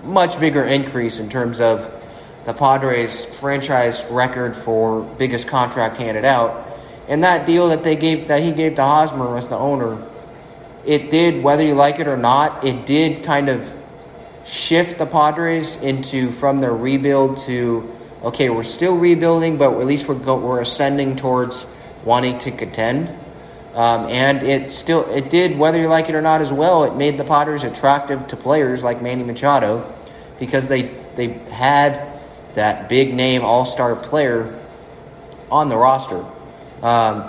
much 0.02 0.40
bigger 0.40 0.64
increase 0.64 1.20
in 1.20 1.28
terms 1.28 1.60
of 1.60 1.94
the 2.44 2.52
Padres 2.52 3.24
franchise 3.24 4.04
record 4.10 4.56
for 4.56 5.02
biggest 5.16 5.46
contract 5.46 5.98
handed 5.98 6.24
out. 6.24 6.76
And 7.06 7.22
that 7.22 7.46
deal 7.46 7.68
that 7.68 7.84
they 7.84 7.94
gave 7.94 8.26
that 8.26 8.42
he 8.42 8.50
gave 8.50 8.74
to 8.74 8.82
Hosmer 8.82 9.38
as 9.38 9.46
the 9.46 9.56
owner, 9.56 10.02
it 10.84 11.08
did, 11.08 11.40
whether 11.40 11.62
you 11.62 11.74
like 11.74 12.00
it 12.00 12.08
or 12.08 12.16
not, 12.16 12.64
it 12.64 12.84
did 12.84 13.22
kind 13.22 13.48
of 13.48 13.77
shift 14.48 14.98
the 14.98 15.06
Padres 15.06 15.76
into 15.76 16.30
from 16.30 16.60
their 16.60 16.74
rebuild 16.74 17.38
to 17.38 17.94
okay, 18.22 18.50
we're 18.50 18.64
still 18.64 18.96
rebuilding, 18.96 19.58
but 19.58 19.72
at 19.78 19.86
least 19.86 20.08
we're 20.08 20.14
go, 20.16 20.36
we're 20.36 20.60
ascending 20.60 21.14
towards 21.16 21.66
wanting 22.04 22.38
to 22.40 22.50
contend. 22.50 23.08
Um, 23.74 24.06
and 24.08 24.42
it 24.42 24.70
still 24.72 25.08
it 25.10 25.30
did 25.30 25.58
whether 25.58 25.78
you 25.78 25.88
like 25.88 26.08
it 26.08 26.14
or 26.14 26.22
not 26.22 26.40
as 26.40 26.52
well. 26.52 26.84
It 26.84 26.96
made 26.96 27.18
the 27.18 27.24
Padres 27.24 27.62
attractive 27.62 28.26
to 28.28 28.36
players 28.36 28.82
like 28.82 29.02
Manny 29.02 29.22
Machado 29.22 29.94
because 30.40 30.66
they 30.66 30.94
they 31.14 31.28
had 31.50 32.20
that 32.54 32.88
big 32.88 33.14
name 33.14 33.44
All 33.44 33.66
Star 33.66 33.94
player 33.94 34.58
on 35.50 35.68
the 35.68 35.76
roster. 35.76 36.24
Um, 36.82 37.24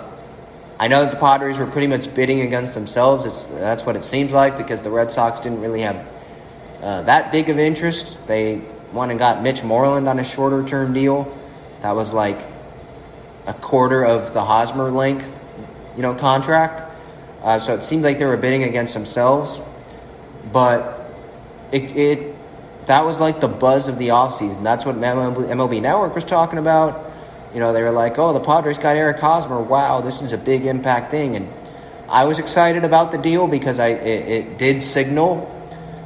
I 0.79 0.87
know 0.87 1.03
that 1.03 1.11
the 1.11 1.19
Padres 1.19 1.59
were 1.59 1.65
pretty 1.65 1.87
much 1.87 2.13
bidding 2.15 2.41
against 2.41 2.73
themselves. 2.73 3.25
It's, 3.25 3.47
that's 3.47 3.85
what 3.85 3.97
it 3.97 4.03
seems 4.03 4.31
like 4.31 4.57
because 4.57 4.81
the 4.81 4.89
Red 4.89 5.11
Sox 5.11 5.41
didn't 5.41 5.59
really 5.59 5.81
have 5.81 6.07
uh, 6.81 7.01
that 7.03 7.31
big 7.31 7.49
of 7.49 7.59
interest. 7.59 8.17
They 8.27 8.61
went 8.93 9.11
and 9.11 9.19
got 9.19 9.43
Mitch 9.43 9.63
Moreland 9.63 10.07
on 10.07 10.19
a 10.19 10.23
shorter 10.23 10.63
term 10.63 10.93
deal. 10.93 11.35
That 11.81 11.95
was 11.95 12.13
like 12.13 12.39
a 13.47 13.53
quarter 13.53 14.05
of 14.05 14.33
the 14.33 14.43
Hosmer 14.43 14.89
length, 14.91 15.39
you 15.95 16.01
know, 16.01 16.15
contract. 16.15 16.85
Uh, 17.43 17.59
so 17.59 17.73
it 17.75 17.83
seemed 17.83 18.03
like 18.03 18.19
they 18.19 18.25
were 18.25 18.37
bidding 18.37 18.63
against 18.63 18.93
themselves. 18.93 19.61
But 20.51 21.11
it, 21.71 21.95
it 21.95 22.35
that 22.87 23.05
was 23.05 23.19
like 23.19 23.39
the 23.39 23.47
buzz 23.47 23.87
of 23.87 23.97
the 23.97 24.09
offseason. 24.09 24.63
That's 24.63 24.85
what 24.85 24.95
MLB 24.95 25.81
Network 25.81 26.15
was 26.15 26.25
talking 26.25 26.59
about. 26.59 27.05
You 27.53 27.59
know, 27.59 27.73
they 27.73 27.83
were 27.83 27.91
like, 27.91 28.17
oh, 28.17 28.33
the 28.33 28.39
Padres 28.39 28.77
got 28.77 28.95
Eric 28.95 29.19
Hosmer. 29.19 29.59
Wow, 29.59 30.01
this 30.01 30.21
is 30.21 30.31
a 30.31 30.37
big 30.37 30.65
impact 30.65 31.11
thing. 31.11 31.35
And 31.35 31.49
I 32.07 32.25
was 32.25 32.39
excited 32.39 32.83
about 32.83 33.11
the 33.11 33.17
deal 33.17 33.47
because 33.47 33.79
I 33.79 33.87
it, 33.87 34.29
it 34.29 34.57
did 34.57 34.81
signal 34.81 35.55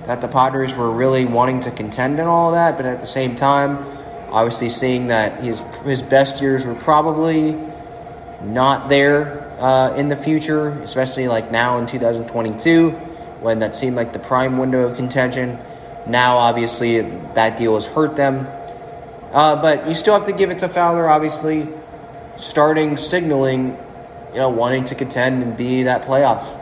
that 0.07 0.21
the 0.21 0.27
Padres 0.27 0.75
were 0.75 0.91
really 0.91 1.25
wanting 1.25 1.61
to 1.61 1.71
contend 1.71 2.19
and 2.19 2.27
all 2.27 2.51
that. 2.51 2.77
But 2.77 2.85
at 2.85 2.99
the 2.99 3.07
same 3.07 3.35
time, 3.35 3.77
obviously 4.29 4.69
seeing 4.69 5.07
that 5.07 5.41
his, 5.41 5.61
his 5.85 6.01
best 6.01 6.41
years 6.41 6.65
were 6.65 6.75
probably 6.75 7.57
not 8.41 8.89
there 8.89 9.41
uh, 9.59 9.95
in 9.95 10.09
the 10.09 10.15
future, 10.15 10.69
especially 10.81 11.27
like 11.27 11.51
now 11.51 11.77
in 11.77 11.87
2022 11.87 12.91
when 13.39 13.59
that 13.59 13.75
seemed 13.75 13.95
like 13.95 14.13
the 14.13 14.19
prime 14.19 14.57
window 14.57 14.87
of 14.87 14.95
contention. 14.95 15.57
Now, 16.07 16.37
obviously, 16.37 17.01
that 17.01 17.57
deal 17.57 17.75
has 17.75 17.87
hurt 17.87 18.15
them. 18.15 18.47
Uh, 19.31 19.61
but 19.61 19.87
you 19.87 19.93
still 19.93 20.13
have 20.13 20.25
to 20.25 20.31
give 20.31 20.49
it 20.49 20.59
to 20.59 20.69
Fowler, 20.69 21.09
obviously, 21.09 21.67
starting 22.37 22.97
signaling, 22.97 23.77
you 24.31 24.37
know, 24.37 24.49
wanting 24.49 24.85
to 24.85 24.95
contend 24.95 25.43
and 25.43 25.57
be 25.57 25.83
that 25.83 26.03
playoff 26.03 26.59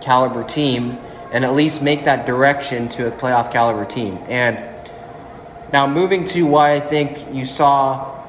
caliber 0.00 0.44
team 0.44 0.98
and 1.36 1.44
at 1.44 1.52
least 1.52 1.82
make 1.82 2.06
that 2.06 2.24
direction 2.24 2.88
to 2.88 3.08
a 3.08 3.10
playoff 3.10 3.52
caliber 3.52 3.84
team. 3.84 4.18
And 4.26 4.58
now 5.70 5.86
moving 5.86 6.24
to 6.28 6.46
why 6.46 6.72
I 6.72 6.80
think 6.80 7.26
you 7.30 7.44
saw 7.44 8.24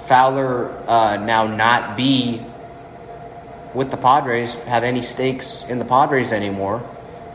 Fowler 0.00 0.70
uh, 0.86 1.16
now 1.24 1.46
not 1.46 1.96
be 1.96 2.42
with 3.72 3.90
the 3.90 3.96
Padres, 3.96 4.56
have 4.66 4.84
any 4.84 5.00
stakes 5.00 5.64
in 5.66 5.78
the 5.78 5.86
Padres 5.86 6.32
anymore, 6.32 6.86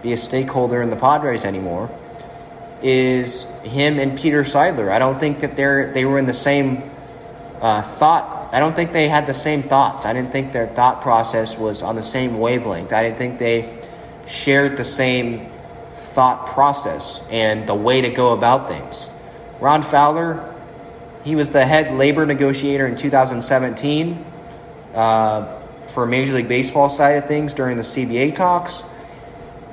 be 0.03 0.13
a 0.13 0.17
stakeholder 0.17 0.83
in 0.83 0.91
the 0.91 0.95
Padres 0.95 1.43
anymore, 1.43 1.89
is 2.83 3.47
him 3.63 3.97
and 3.97 4.15
Peter 4.15 4.43
Seidler. 4.43 4.91
I 4.91 4.99
don't 4.99 5.19
think 5.19 5.39
that 5.39 5.55
they're 5.55 5.91
they 5.91 6.05
were 6.05 6.19
in 6.19 6.27
the 6.27 6.35
same 6.35 6.83
uh, 7.61 7.81
thought. 7.81 8.53
I 8.53 8.59
don't 8.59 8.75
think 8.75 8.91
they 8.91 9.09
had 9.09 9.25
the 9.25 9.33
same 9.33 9.63
thoughts. 9.63 10.05
I 10.05 10.13
didn't 10.13 10.31
think 10.31 10.53
their 10.53 10.67
thought 10.67 11.01
process 11.01 11.57
was 11.57 11.81
on 11.81 11.95
the 11.95 12.03
same 12.03 12.37
wavelength. 12.39 12.93
I 12.93 13.01
didn't 13.01 13.17
think 13.17 13.39
they 13.39 13.79
shared 14.29 14.77
the 14.77 14.85
same 14.85 15.49
thought 15.93 16.47
process 16.47 17.21
and 17.29 17.67
the 17.67 17.75
way 17.75 18.01
to 18.01 18.09
go 18.09 18.33
about 18.33 18.69
things. 18.69 19.09
Ron 19.59 19.83
Fowler, 19.83 20.53
he 21.23 21.35
was 21.35 21.49
the 21.49 21.65
head 21.65 21.93
labor 21.97 22.25
negotiator 22.25 22.87
in 22.87 22.95
2017 22.95 24.25
uh, 24.93 25.59
for 25.87 26.05
Major 26.05 26.33
League 26.33 26.47
Baseball 26.47 26.89
side 26.89 27.11
of 27.11 27.27
things 27.27 27.53
during 27.53 27.77
the 27.77 27.83
CBA 27.83 28.35
talks. 28.35 28.83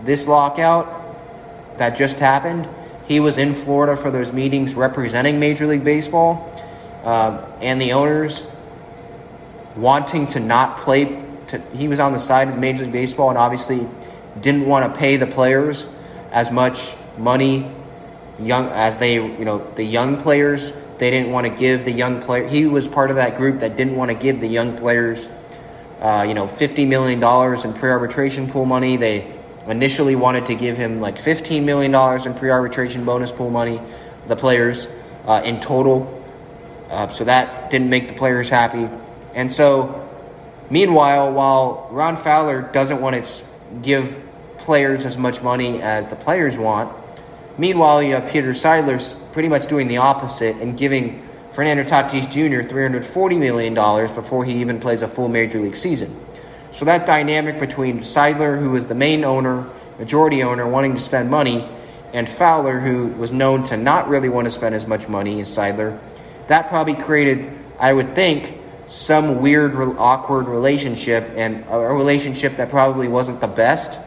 This 0.02 0.26
lockout 0.26 1.78
that 1.78 1.96
just 1.96 2.18
happened, 2.18 2.68
he 3.06 3.20
was 3.20 3.38
in 3.38 3.54
Florida 3.54 3.96
for 3.96 4.10
those 4.10 4.32
meetings 4.32 4.74
representing 4.74 5.38
Major 5.38 5.66
League 5.66 5.84
Baseball 5.84 6.52
uh, 7.04 7.44
and 7.60 7.80
the 7.80 7.92
owners 7.92 8.44
wanting 9.76 10.26
to 10.28 10.40
not 10.40 10.78
play. 10.78 11.22
To, 11.48 11.60
he 11.74 11.86
was 11.86 12.00
on 12.00 12.12
the 12.12 12.18
side 12.18 12.48
of 12.48 12.58
Major 12.58 12.84
League 12.84 12.92
Baseball 12.92 13.28
and 13.28 13.38
obviously 13.38 13.86
didn't 14.40 14.66
want 14.66 14.92
to 14.92 14.98
pay 14.98 15.16
the 15.16 15.26
players 15.26 15.86
as 16.32 16.50
much 16.50 16.96
money 17.18 17.70
young 18.38 18.68
as 18.68 18.96
they 18.98 19.14
you 19.14 19.44
know 19.44 19.58
the 19.74 19.84
young 19.84 20.20
players. 20.20 20.72
They 20.98 21.10
didn't 21.10 21.30
want 21.30 21.46
to 21.46 21.52
give 21.52 21.84
the 21.84 21.92
young 21.92 22.22
player 22.22 22.46
he 22.46 22.66
was 22.66 22.88
part 22.88 23.10
of 23.10 23.16
that 23.16 23.36
group 23.36 23.60
that 23.60 23.76
didn't 23.76 23.96
want 23.96 24.10
to 24.10 24.16
give 24.16 24.40
the 24.40 24.48
young 24.48 24.76
players 24.76 25.28
uh, 26.00 26.24
you 26.26 26.34
know 26.34 26.46
50 26.46 26.86
million 26.86 27.20
dollars 27.20 27.64
in 27.64 27.72
pre-arbitration 27.72 28.48
pool 28.48 28.64
money. 28.64 28.96
They 28.96 29.32
initially 29.66 30.14
wanted 30.14 30.46
to 30.46 30.54
give 30.54 30.76
him 30.76 31.00
like 31.00 31.18
15 31.18 31.64
million 31.64 31.92
dollars 31.92 32.26
in 32.26 32.34
pre-arbitration 32.34 33.04
bonus 33.04 33.32
pool 33.32 33.50
money 33.50 33.80
the 34.28 34.36
players 34.36 34.88
uh, 35.26 35.42
in 35.44 35.60
total. 35.60 36.12
Uh, 36.90 37.08
so 37.08 37.24
that 37.24 37.70
didn't 37.70 37.90
make 37.90 38.08
the 38.08 38.14
players 38.14 38.48
happy. 38.48 38.88
And 39.34 39.52
so 39.52 40.08
meanwhile 40.70 41.32
while 41.32 41.88
ron 41.90 42.16
fowler 42.16 42.62
doesn't 42.62 43.00
want 43.00 43.24
to 43.24 43.44
give 43.82 44.22
players 44.66 45.06
as 45.06 45.16
much 45.16 45.40
money 45.42 45.80
as 45.80 46.08
the 46.08 46.16
players 46.16 46.58
want. 46.58 46.92
Meanwhile, 47.56 48.02
you 48.02 48.14
have 48.14 48.28
Peter 48.28 48.50
Seidler 48.50 48.98
pretty 49.32 49.48
much 49.48 49.68
doing 49.68 49.86
the 49.86 49.98
opposite 49.98 50.56
and 50.56 50.76
giving 50.76 51.22
Fernando 51.52 51.84
Tatis 51.84 52.28
Jr. 52.28 52.68
$340 52.68 53.38
million 53.38 53.74
before 54.14 54.44
he 54.44 54.60
even 54.60 54.80
plays 54.80 55.02
a 55.02 55.08
full 55.08 55.28
major 55.28 55.60
league 55.60 55.76
season. 55.76 56.14
So 56.72 56.84
that 56.84 57.06
dynamic 57.06 57.60
between 57.60 58.00
Seidler, 58.00 58.58
who 58.58 58.74
is 58.74 58.86
the 58.86 58.94
main 58.96 59.24
owner, 59.24 59.66
majority 60.00 60.42
owner, 60.42 60.68
wanting 60.68 60.94
to 60.94 61.00
spend 61.00 61.30
money, 61.30 61.66
and 62.12 62.28
Fowler, 62.28 62.80
who 62.80 63.06
was 63.06 63.30
known 63.30 63.62
to 63.64 63.76
not 63.76 64.08
really 64.08 64.28
want 64.28 64.46
to 64.46 64.50
spend 64.50 64.74
as 64.74 64.86
much 64.86 65.08
money 65.08 65.40
as 65.40 65.48
Seidler, 65.48 65.96
that 66.48 66.68
probably 66.68 66.94
created, 66.94 67.50
I 67.78 67.92
would 67.92 68.16
think, 68.16 68.58
some 68.88 69.40
weird, 69.40 69.76
awkward 69.96 70.48
relationship 70.48 71.30
and 71.36 71.64
a 71.70 71.78
relationship 71.78 72.56
that 72.56 72.68
probably 72.68 73.06
wasn't 73.06 73.40
the 73.40 73.48
best 73.48 73.98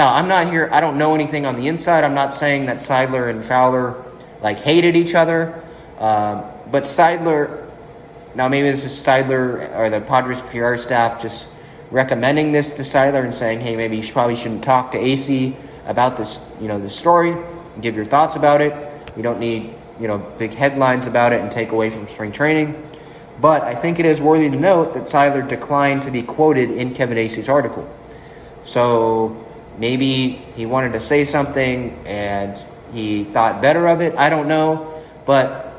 now, 0.00 0.14
I'm 0.14 0.28
not 0.28 0.50
here, 0.50 0.66
I 0.72 0.80
don't 0.80 0.96
know 0.96 1.14
anything 1.14 1.44
on 1.44 1.56
the 1.56 1.68
inside. 1.68 2.04
I'm 2.04 2.14
not 2.14 2.32
saying 2.32 2.64
that 2.64 2.78
Seidler 2.78 3.28
and 3.28 3.44
Fowler 3.44 4.02
like 4.40 4.58
hated 4.58 4.96
each 4.96 5.14
other. 5.14 5.62
Um, 5.98 6.42
but 6.70 6.84
Seidler, 6.84 7.68
now 8.34 8.48
maybe 8.48 8.70
this 8.70 8.82
is 8.82 8.92
Seidler 8.92 9.76
or 9.76 9.90
the 9.90 10.00
Padres 10.00 10.40
PR 10.40 10.76
staff 10.76 11.20
just 11.20 11.48
recommending 11.90 12.50
this 12.50 12.72
to 12.76 12.82
Seidler 12.82 13.24
and 13.24 13.34
saying, 13.34 13.60
hey, 13.60 13.76
maybe 13.76 13.98
you 13.98 14.10
probably 14.10 14.36
shouldn't 14.36 14.64
talk 14.64 14.92
to 14.92 14.98
Acee 14.98 15.54
about 15.84 16.16
this, 16.16 16.40
you 16.62 16.68
know, 16.68 16.78
this 16.78 16.96
story. 16.96 17.36
Give 17.82 17.94
your 17.94 18.06
thoughts 18.06 18.36
about 18.36 18.62
it. 18.62 18.72
You 19.18 19.22
don't 19.22 19.38
need, 19.38 19.74
you 20.00 20.08
know, 20.08 20.16
big 20.16 20.54
headlines 20.54 21.08
about 21.08 21.34
it 21.34 21.42
and 21.42 21.52
take 21.52 21.72
away 21.72 21.90
from 21.90 22.08
spring 22.08 22.32
training. 22.32 22.74
But 23.38 23.64
I 23.64 23.74
think 23.74 24.00
it 24.00 24.06
is 24.06 24.22
worthy 24.22 24.48
to 24.48 24.56
note 24.56 24.94
that 24.94 25.02
Seidler 25.02 25.46
declined 25.46 26.00
to 26.04 26.10
be 26.10 26.22
quoted 26.22 26.70
in 26.70 26.94
Kevin 26.94 27.18
Acee's 27.18 27.50
article. 27.50 27.86
So 28.64 29.46
Maybe 29.78 30.42
he 30.56 30.66
wanted 30.66 30.92
to 30.92 31.00
say 31.00 31.24
something 31.24 31.96
and 32.06 32.62
he 32.92 33.24
thought 33.24 33.62
better 33.62 33.88
of 33.88 34.00
it. 34.00 34.16
I 34.16 34.28
don't 34.28 34.48
know. 34.48 35.02
But, 35.26 35.72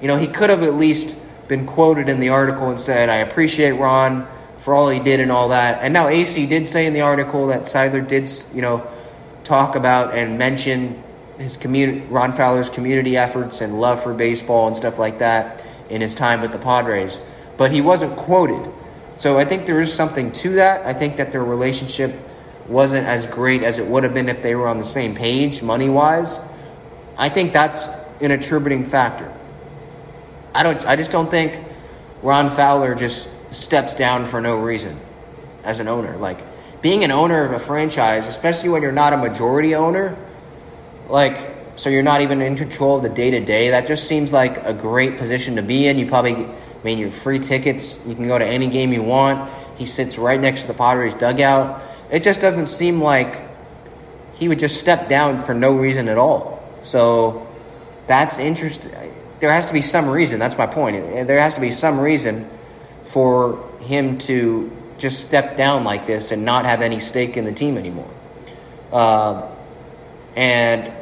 you 0.00 0.08
know, 0.08 0.16
he 0.16 0.26
could 0.26 0.50
have 0.50 0.62
at 0.62 0.74
least 0.74 1.16
been 1.48 1.66
quoted 1.66 2.08
in 2.08 2.20
the 2.20 2.30
article 2.30 2.68
and 2.70 2.78
said, 2.78 3.08
I 3.08 3.16
appreciate 3.16 3.72
Ron 3.72 4.26
for 4.58 4.74
all 4.74 4.88
he 4.88 4.98
did 4.98 5.20
and 5.20 5.30
all 5.30 5.50
that. 5.50 5.82
And 5.82 5.94
now 5.94 6.06
Acee 6.06 6.48
did 6.48 6.68
say 6.68 6.86
in 6.86 6.92
the 6.92 7.02
article 7.02 7.48
that 7.48 7.62
Seidler 7.62 8.06
did, 8.06 8.30
you 8.54 8.62
know, 8.62 8.86
talk 9.44 9.76
about 9.76 10.14
and 10.14 10.38
mention 10.38 11.02
his 11.38 11.56
community, 11.56 12.00
Ron 12.10 12.32
Fowler's 12.32 12.68
community 12.68 13.16
efforts 13.16 13.60
and 13.60 13.78
love 13.80 14.02
for 14.02 14.12
baseball 14.12 14.66
and 14.66 14.76
stuff 14.76 14.98
like 14.98 15.20
that 15.20 15.64
in 15.88 16.00
his 16.00 16.14
time 16.14 16.40
with 16.40 16.52
the 16.52 16.58
Padres. 16.58 17.18
But 17.56 17.70
he 17.70 17.80
wasn't 17.80 18.16
quoted. 18.16 18.72
So 19.18 19.38
I 19.38 19.44
think 19.44 19.66
there 19.66 19.80
is 19.80 19.92
something 19.92 20.32
to 20.32 20.54
that. 20.54 20.84
I 20.84 20.92
think 20.92 21.16
that 21.16 21.32
their 21.32 21.44
relationship 21.44 22.14
wasn't 22.68 23.06
as 23.06 23.26
great 23.26 23.62
as 23.62 23.78
it 23.78 23.86
would 23.86 24.04
have 24.04 24.14
been 24.14 24.28
if 24.28 24.42
they 24.42 24.54
were 24.54 24.68
on 24.68 24.78
the 24.78 24.84
same 24.84 25.14
page 25.14 25.62
money 25.62 25.88
wise. 25.88 26.38
I 27.18 27.28
think 27.28 27.52
that's 27.52 27.86
an 28.20 28.30
attributing 28.30 28.84
factor. 28.84 29.32
I 30.54 30.62
don't. 30.62 30.84
I 30.86 30.96
just 30.96 31.10
don't 31.10 31.30
think 31.30 31.58
Ron 32.22 32.48
Fowler 32.48 32.94
just 32.94 33.28
steps 33.52 33.94
down 33.94 34.26
for 34.26 34.40
no 34.40 34.58
reason 34.58 34.98
as 35.64 35.80
an 35.80 35.88
owner. 35.88 36.16
Like 36.16 36.38
being 36.82 37.04
an 37.04 37.10
owner 37.10 37.44
of 37.44 37.52
a 37.52 37.58
franchise, 37.58 38.26
especially 38.26 38.70
when 38.70 38.82
you're 38.82 38.92
not 38.92 39.12
a 39.12 39.16
majority 39.16 39.74
owner, 39.74 40.16
like 41.08 41.56
so 41.76 41.90
you're 41.90 42.02
not 42.02 42.22
even 42.22 42.40
in 42.40 42.56
control 42.56 42.96
of 42.96 43.02
the 43.02 43.08
day 43.10 43.30
to 43.30 43.40
day. 43.40 43.70
That 43.70 43.86
just 43.86 44.08
seems 44.08 44.32
like 44.32 44.64
a 44.64 44.72
great 44.72 45.18
position 45.18 45.56
to 45.56 45.62
be 45.62 45.86
in. 45.86 45.98
You 45.98 46.06
probably, 46.06 46.34
I 46.34 46.48
mean, 46.84 46.98
your 46.98 47.10
free 47.10 47.38
tickets. 47.38 48.00
You 48.06 48.14
can 48.14 48.26
go 48.26 48.38
to 48.38 48.46
any 48.46 48.66
game 48.66 48.92
you 48.92 49.02
want. 49.02 49.50
He 49.76 49.84
sits 49.84 50.16
right 50.16 50.40
next 50.40 50.62
to 50.62 50.68
the 50.68 50.74
Padres 50.74 51.12
dugout. 51.14 51.82
It 52.10 52.22
just 52.22 52.40
doesn't 52.40 52.66
seem 52.66 53.00
like 53.00 53.42
he 54.34 54.48
would 54.48 54.58
just 54.58 54.78
step 54.78 55.08
down 55.08 55.38
for 55.38 55.54
no 55.54 55.72
reason 55.72 56.08
at 56.08 56.18
all. 56.18 56.62
So 56.82 57.46
that's 58.06 58.38
interesting. 58.38 58.92
There 59.40 59.52
has 59.52 59.66
to 59.66 59.72
be 59.72 59.82
some 59.82 60.08
reason. 60.08 60.38
That's 60.38 60.56
my 60.56 60.66
point. 60.66 60.96
There 61.26 61.40
has 61.40 61.54
to 61.54 61.60
be 61.60 61.70
some 61.70 61.98
reason 61.98 62.48
for 63.04 63.62
him 63.80 64.18
to 64.18 64.70
just 64.98 65.22
step 65.22 65.56
down 65.56 65.84
like 65.84 66.06
this 66.06 66.32
and 66.32 66.44
not 66.44 66.64
have 66.64 66.80
any 66.80 67.00
stake 67.00 67.36
in 67.36 67.44
the 67.44 67.52
team 67.52 67.76
anymore. 67.76 68.10
Uh, 68.92 69.48
and 70.34 70.92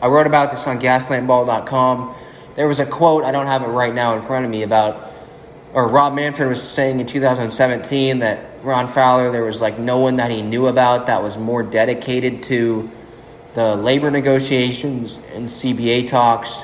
I 0.00 0.08
wrote 0.08 0.26
about 0.26 0.50
this 0.50 0.66
on 0.66 0.80
gaslampball.com. 0.80 2.14
There 2.56 2.68
was 2.68 2.80
a 2.80 2.86
quote, 2.86 3.24
I 3.24 3.32
don't 3.32 3.46
have 3.46 3.62
it 3.62 3.68
right 3.68 3.94
now 3.94 4.14
in 4.14 4.22
front 4.22 4.44
of 4.44 4.50
me, 4.50 4.62
about, 4.62 5.12
or 5.72 5.88
Rob 5.88 6.14
Manfred 6.14 6.48
was 6.48 6.62
saying 6.62 7.00
in 7.00 7.06
2017 7.06 8.20
that 8.20 8.55
Ron 8.66 8.88
Fowler, 8.88 9.30
there 9.30 9.44
was 9.44 9.60
like 9.60 9.78
no 9.78 9.98
one 9.98 10.16
that 10.16 10.30
he 10.30 10.42
knew 10.42 10.66
about 10.66 11.06
that 11.06 11.22
was 11.22 11.38
more 11.38 11.62
dedicated 11.62 12.42
to 12.44 12.90
the 13.54 13.76
labor 13.76 14.10
negotiations 14.10 15.18
and 15.32 15.46
CBA 15.46 16.08
talks 16.08 16.62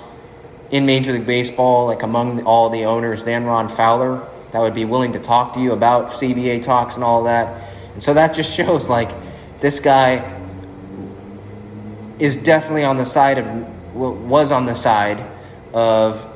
in 0.71 0.85
Major 0.85 1.13
League 1.13 1.27
Baseball, 1.27 1.87
like 1.87 2.03
among 2.03 2.43
all 2.45 2.69
the 2.69 2.85
owners, 2.85 3.25
than 3.25 3.45
Ron 3.45 3.69
Fowler 3.69 4.27
that 4.53 4.61
would 4.61 4.75
be 4.75 4.85
willing 4.85 5.13
to 5.13 5.19
talk 5.19 5.55
to 5.55 5.61
you 5.61 5.73
about 5.73 6.11
CBA 6.11 6.63
talks 6.63 6.95
and 6.97 7.05
all 7.05 7.25
that. 7.25 7.71
And 7.95 8.03
so 8.03 8.15
that 8.15 8.35
just 8.35 8.55
shows 8.57 8.89
like 8.89 9.11
this 9.61 9.81
guy 9.81 10.39
is 12.19 12.37
definitely 12.37 12.85
on 12.85 12.99
the 12.99 13.07
side 13.07 13.39
of, 13.39 13.95
was 13.95 14.53
on 14.53 14.67
the 14.67 14.75
side 14.75 15.25
of 15.75 16.29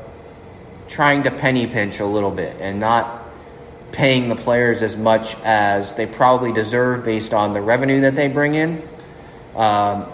trying 0.89 1.23
to 1.25 1.31
penny 1.31 1.67
pinch 1.67 2.01
a 2.01 2.07
little 2.07 2.31
bit 2.31 2.57
and 2.61 2.81
not 2.81 3.26
paying 3.93 4.29
the 4.29 4.37
players 4.37 4.83
as 4.83 4.97
much 4.97 5.37
as 5.45 5.95
they 5.95 6.07
probably 6.07 6.53
deserve 6.53 7.05
based 7.05 7.33
on 7.33 7.55
the 7.55 7.61
revenue 7.61 8.03
that 8.03 8.15
they 8.15 8.29
bring 8.29 8.55
in. 8.55 8.83
Um, 9.55 10.07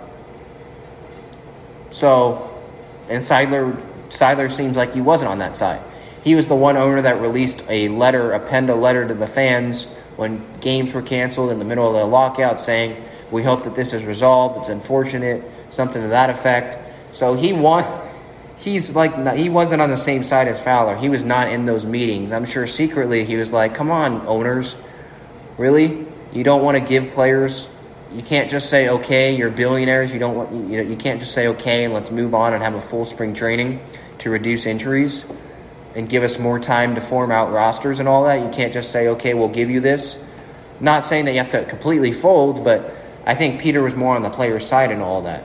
so, 1.91 2.51
and 3.09 3.23
Seidler, 3.23 3.75
Seidler 4.09 4.51
seems 4.51 4.77
like 4.77 4.95
he 4.95 5.01
wasn't 5.01 5.31
on 5.31 5.39
that 5.39 5.57
side. 5.57 5.81
He 6.23 6.35
was 6.35 6.47
the 6.47 6.55
one 6.55 6.77
owner 6.77 7.03
that 7.03 7.21
released 7.21 7.65
a 7.69 7.89
letter, 7.89 8.33
a 8.33 8.41
penned 8.41 8.71
a 8.71 8.75
letter 8.75 9.07
to 9.07 9.15
the 9.15 9.27
fans 9.27 9.87
when 10.17 10.43
games 10.61 10.95
were 10.95 11.03
canceled 11.03 11.51
in 11.51 11.59
the 11.59 11.65
middle 11.65 11.87
of 11.87 11.95
the 11.95 12.05
lockout 12.05 12.61
saying, 12.61 13.03
We 13.31 13.43
hope 13.43 13.65
that 13.65 13.75
this 13.75 13.93
is 13.93 14.05
resolved. 14.05 14.59
It's 14.59 14.69
unfortunate, 14.69 15.43
something 15.71 16.01
to 16.01 16.09
that 16.09 16.31
effect. 16.31 16.79
So 17.13 17.35
he 17.35 17.53
want 17.53 17.87
he's 18.63 18.95
like 18.95 19.37
he 19.37 19.49
wasn't 19.49 19.83
on 19.83 19.91
the 19.91 19.99
same 19.99 20.23
side 20.25 20.49
as 20.49 20.61
Fowler. 20.61 20.97
He 20.97 21.09
was 21.09 21.25
not 21.25 21.49
in 21.49 21.67
those 21.67 21.85
meetings. 21.85 22.33
I'm 22.33 22.45
sure 22.45 22.67
secretly 22.67 23.25
he 23.25 23.37
was 23.37 23.53
like, 23.53 23.75
"Come 23.75 23.91
on, 23.91 24.27
owners, 24.27 24.77
really? 25.59 26.07
You 26.33 26.45
don't 26.45 26.63
want 26.63 26.79
to 26.79 26.81
give 26.85 27.13
players? 27.13 27.69
You 28.15 28.23
can't 28.23 28.51
just 28.51 28.71
say 28.71 28.89
okay. 28.89 29.35
You're 29.35 29.51
billionaires. 29.51 30.13
You 30.13 30.19
don't 30.19 30.37
want 30.37 30.53
you 30.53 30.83
you 30.83 30.97
can't 30.97 31.21
just 31.21 31.33
say 31.33 31.49
okay 31.49 31.85
and 31.85 31.93
let's 31.95 32.11
move 32.11 32.35
on 32.35 32.55
and 32.55 32.63
have 32.63 32.75
a 32.75 32.81
full 32.81 33.05
spring 33.05 33.35
training 33.35 33.81
to 34.19 34.31
reduce 34.31 34.67
injuries 34.67 35.25
and 35.95 36.09
give 36.09 36.23
us 36.23 36.39
more 36.39 36.59
time 36.59 36.95
to 36.95 37.01
form 37.01 37.31
out 37.31 37.53
rosters 37.53 37.99
and 37.99 38.09
all 38.09 38.25
that. 38.25 38.43
You 38.43 38.51
can't 38.51 38.73
just 38.73 38.91
say 38.91 39.09
okay, 39.09 39.35
we'll 39.35 39.49
give 39.49 39.71
you 39.71 39.81
this. 39.81 40.19
Not 40.81 41.05
saying 41.05 41.27
that 41.27 41.33
you 41.33 41.39
have 41.39 41.51
to 41.51 41.65
completely 41.65 42.13
fold, 42.13 42.65
but 42.65 42.95
I 43.25 43.35
think 43.35 43.61
Peter 43.61 43.83
was 43.83 43.95
more 43.95 44.17
on 44.17 44.23
the 44.23 44.31
player's 44.31 44.67
side 44.67 44.91
and 44.91 45.01
all 45.01 45.23
that. 45.23 45.45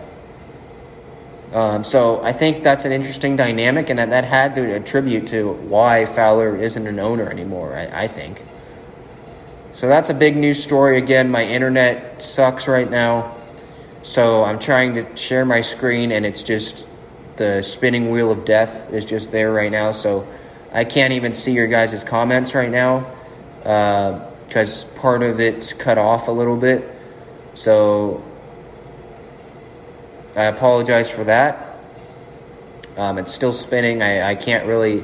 Um, 1.54 1.84
so 1.84 2.22
I 2.24 2.34
think 2.34 2.64
that's 2.64 2.84
an 2.86 2.92
interesting 2.92 3.36
dynamic, 3.36 3.90
and 3.90 4.00
that, 4.00 4.10
that 4.10 4.26
had 4.26 4.56
to 4.56 4.76
attribute 4.76 5.28
to 5.28 5.54
why 5.54 6.06
Fowler 6.06 6.58
isn't 6.58 6.86
an 6.86 7.00
owner 7.00 7.30
anymore, 7.30 7.74
I, 7.74 8.04
I 8.04 8.08
think. 8.08 8.44
So 9.74 9.88
that's 9.88 10.10
a 10.10 10.14
big 10.14 10.36
news 10.36 10.62
story. 10.62 10.98
Again, 10.98 11.30
my 11.30 11.44
internet 11.44 12.22
sucks 12.22 12.68
right 12.68 12.90
now. 12.90 13.36
So 14.04 14.44
I'm 14.44 14.60
trying 14.60 14.96
to 14.96 15.16
share 15.16 15.46
my 15.46 15.62
screen, 15.62 16.12
and 16.12 16.26
it's 16.26 16.44
just 16.44 16.86
the 17.38 17.62
spinning 17.62 18.10
wheel 18.10 18.32
of 18.32 18.44
death 18.44 18.92
is 18.92 19.06
just 19.06 19.32
there 19.32 19.52
right 19.54 19.72
now. 19.72 19.92
So 19.92 20.28
I 20.74 20.84
can't 20.84 21.14
even 21.14 21.34
see 21.34 21.54
your 21.54 21.68
guys' 21.68 22.04
comments 22.04 22.56
right 22.56 22.72
now 22.72 23.06
because 23.62 24.86
uh, 24.86 24.88
part 24.96 25.24
of 25.24 25.40
it's 25.40 25.74
cut 25.74 25.98
off 25.98 26.28
a 26.28 26.32
little 26.32 26.58
bit. 26.58 26.90
So 27.54 28.24
I 30.38 30.44
apologize 30.44 31.10
for 31.10 31.24
that. 31.24 31.80
Um, 32.96 33.18
it's 33.18 33.34
still 33.34 33.54
spinning. 33.54 34.04
I, 34.04 34.22
I 34.22 34.36
can't 34.36 34.68
really 34.68 35.04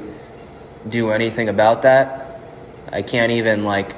do 0.87 1.09
anything 1.09 1.49
about 1.49 1.81
that. 1.81 2.39
I 2.91 3.01
can't 3.01 3.31
even 3.31 3.63
like 3.63 3.95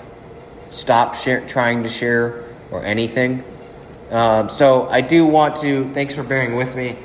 stop 0.70 1.16
share, 1.16 1.46
trying 1.46 1.84
to 1.84 1.90
share 1.90 2.46
or 2.72 2.86
anything. 2.86 3.44
Um, 4.12 4.50
so 4.50 4.88
I 4.88 5.02
do 5.02 5.26
want 5.26 5.58
to. 5.58 5.94
Thanks 5.94 6.16
for 6.16 6.24
bearing 6.24 6.56
with 6.56 6.74
me. 6.74 6.96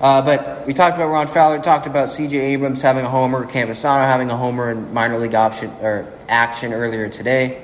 Uh, 0.00 0.22
but 0.22 0.66
we 0.66 0.74
talked 0.74 0.96
about 0.96 1.10
Ron 1.10 1.28
Fowler. 1.28 1.60
Talked 1.60 1.86
about 1.86 2.10
C.J. 2.10 2.36
Abrams 2.36 2.82
having 2.82 3.04
a 3.04 3.08
homer, 3.08 3.46
Campusano 3.46 4.02
having 4.02 4.28
a 4.28 4.36
homer 4.36 4.72
in 4.72 4.92
minor 4.92 5.18
league 5.18 5.36
option 5.36 5.70
or 5.80 6.12
action 6.28 6.72
earlier 6.72 7.08
today. 7.08 7.62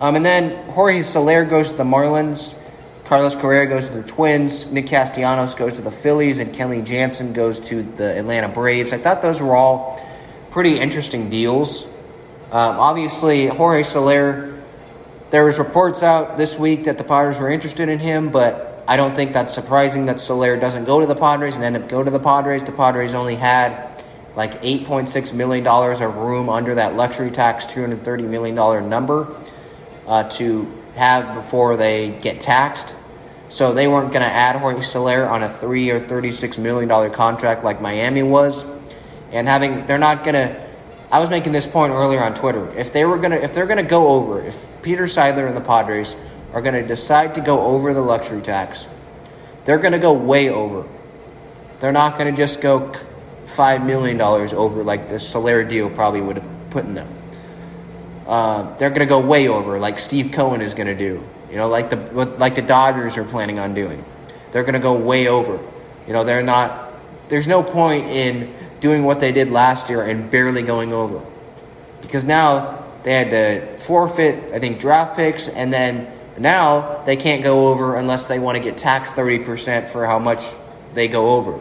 Um, 0.00 0.14
and 0.14 0.24
then 0.24 0.70
Jorge 0.70 1.02
Soler 1.02 1.44
goes 1.44 1.72
to 1.72 1.76
the 1.76 1.84
Marlins. 1.84 2.54
Carlos 3.04 3.34
Correa 3.34 3.66
goes 3.66 3.88
to 3.88 3.94
the 3.94 4.02
Twins. 4.02 4.70
Nick 4.70 4.86
Castellanos 4.86 5.54
goes 5.54 5.74
to 5.74 5.82
the 5.82 5.90
Phillies, 5.90 6.38
and 6.38 6.54
Kenley 6.54 6.84
Jansen 6.84 7.32
goes 7.32 7.60
to 7.60 7.82
the 7.82 8.18
Atlanta 8.18 8.48
Braves. 8.48 8.92
I 8.92 8.98
thought 8.98 9.22
those 9.22 9.40
were 9.40 9.54
all 9.54 10.00
pretty 10.50 10.78
interesting 10.78 11.28
deals. 11.28 11.84
Um, 12.52 12.78
obviously, 12.78 13.46
Jorge 13.46 13.82
Soler. 13.82 14.50
There 15.30 15.44
was 15.44 15.58
reports 15.58 16.02
out 16.02 16.36
this 16.36 16.58
week 16.58 16.84
that 16.84 16.98
the 16.98 17.04
Padres 17.04 17.38
were 17.38 17.50
interested 17.50 17.88
in 17.88 17.98
him, 17.98 18.28
but 18.30 18.84
I 18.86 18.98
don't 18.98 19.16
think 19.16 19.32
that's 19.32 19.54
surprising 19.54 20.06
that 20.06 20.20
Soler 20.20 20.58
doesn't 20.58 20.84
go 20.84 21.00
to 21.00 21.06
the 21.06 21.14
Padres 21.14 21.56
and 21.56 21.64
end 21.64 21.76
up 21.76 21.88
go 21.88 22.04
to 22.04 22.10
the 22.10 22.20
Padres. 22.20 22.64
The 22.64 22.72
Padres 22.72 23.14
only 23.14 23.36
had 23.36 24.02
like 24.36 24.60
$8.6 24.62 25.32
million 25.32 25.66
of 25.66 26.16
room 26.16 26.48
under 26.48 26.74
that 26.74 26.94
luxury 26.94 27.30
tax, 27.30 27.66
$230 27.66 28.28
million 28.28 28.54
number 28.88 29.34
uh, 30.06 30.28
to 30.30 30.70
have 30.94 31.34
before 31.34 31.76
they 31.76 32.10
get 32.20 32.40
taxed. 32.40 32.94
So 33.48 33.74
they 33.74 33.86
weren't 33.86 34.12
going 34.12 34.22
to 34.22 34.30
add 34.30 34.56
Jorge 34.56 34.82
Soler 34.82 35.26
on 35.26 35.42
a 35.42 35.48
three 35.48 35.90
or 35.90 36.00
$36 36.00 36.56
million 36.58 37.12
contract 37.12 37.64
like 37.64 37.80
Miami 37.80 38.22
was. 38.22 38.64
And 39.30 39.46
having, 39.46 39.86
they're 39.86 39.98
not 39.98 40.24
going 40.24 40.34
to, 40.34 40.68
I 41.10 41.20
was 41.20 41.28
making 41.28 41.52
this 41.52 41.66
point 41.66 41.92
earlier 41.92 42.22
on 42.22 42.34
Twitter. 42.34 42.66
If 42.78 42.92
they 42.92 43.04
were 43.04 43.18
going 43.18 43.32
to, 43.32 43.42
if 43.42 43.54
they're 43.54 43.66
going 43.66 43.82
to 43.82 43.82
go 43.82 44.08
over, 44.08 44.42
if 44.42 44.64
Peter 44.82 45.04
Seidler 45.04 45.46
and 45.46 45.56
the 45.56 45.60
Padres 45.60 46.16
are 46.54 46.62
going 46.62 46.74
to 46.74 46.86
decide 46.86 47.34
to 47.34 47.40
go 47.40 47.60
over 47.60 47.92
the 47.92 48.00
luxury 48.00 48.40
tax, 48.40 48.86
they're 49.64 49.78
going 49.78 49.92
to 49.92 49.98
go 49.98 50.12
way 50.12 50.48
over. 50.48 50.88
They're 51.80 51.92
not 51.92 52.18
going 52.18 52.34
to 52.34 52.36
just 52.36 52.60
go 52.60 52.92
$5 53.46 53.84
million 53.84 54.20
over 54.20 54.82
like 54.82 55.08
the 55.08 55.18
Soler 55.18 55.64
deal 55.64 55.90
probably 55.90 56.20
would 56.20 56.36
have 56.36 56.70
put 56.70 56.84
in 56.84 56.94
them. 56.94 57.08
Uh, 58.26 58.76
they're 58.76 58.90
going 58.90 59.00
to 59.00 59.06
go 59.06 59.20
way 59.20 59.48
over, 59.48 59.78
like 59.78 59.98
Steve 59.98 60.32
Cohen 60.32 60.60
is 60.60 60.74
going 60.74 60.86
to 60.86 60.94
do. 60.94 61.22
You 61.50 61.56
know, 61.56 61.68
like 61.68 61.90
the 61.90 61.96
like 62.38 62.54
the 62.54 62.62
Dodgers 62.62 63.16
are 63.16 63.24
planning 63.24 63.58
on 63.58 63.74
doing. 63.74 64.02
They're 64.52 64.62
going 64.62 64.74
to 64.74 64.80
go 64.80 64.94
way 64.94 65.28
over. 65.28 65.58
You 66.06 66.12
know, 66.12 66.24
they're 66.24 66.42
not. 66.42 66.92
There's 67.28 67.46
no 67.46 67.62
point 67.62 68.06
in 68.06 68.52
doing 68.80 69.04
what 69.04 69.20
they 69.20 69.32
did 69.32 69.50
last 69.50 69.90
year 69.90 70.02
and 70.02 70.30
barely 70.30 70.62
going 70.62 70.92
over, 70.92 71.20
because 72.00 72.24
now 72.24 72.84
they 73.02 73.14
had 73.14 73.30
to 73.30 73.78
forfeit, 73.78 74.52
I 74.54 74.58
think, 74.58 74.80
draft 74.80 75.16
picks, 75.16 75.48
and 75.48 75.72
then 75.72 76.10
now 76.38 77.02
they 77.04 77.16
can't 77.16 77.42
go 77.42 77.68
over 77.68 77.96
unless 77.96 78.26
they 78.26 78.38
want 78.38 78.56
to 78.56 78.62
get 78.62 78.78
taxed 78.78 79.14
thirty 79.14 79.38
percent 79.38 79.90
for 79.90 80.06
how 80.06 80.18
much 80.18 80.44
they 80.94 81.08
go 81.08 81.36
over. 81.36 81.60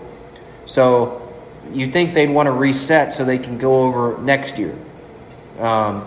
So 0.66 1.34
you 1.74 1.88
think 1.88 2.14
they'd 2.14 2.30
want 2.30 2.48
to 2.48 2.52
reset 2.52 3.14
so 3.14 3.26
they 3.26 3.40
can 3.40 3.58
go 3.58 3.84
over 3.84 4.22
next 4.22 4.58
year. 4.58 4.76
Um, 5.60 6.06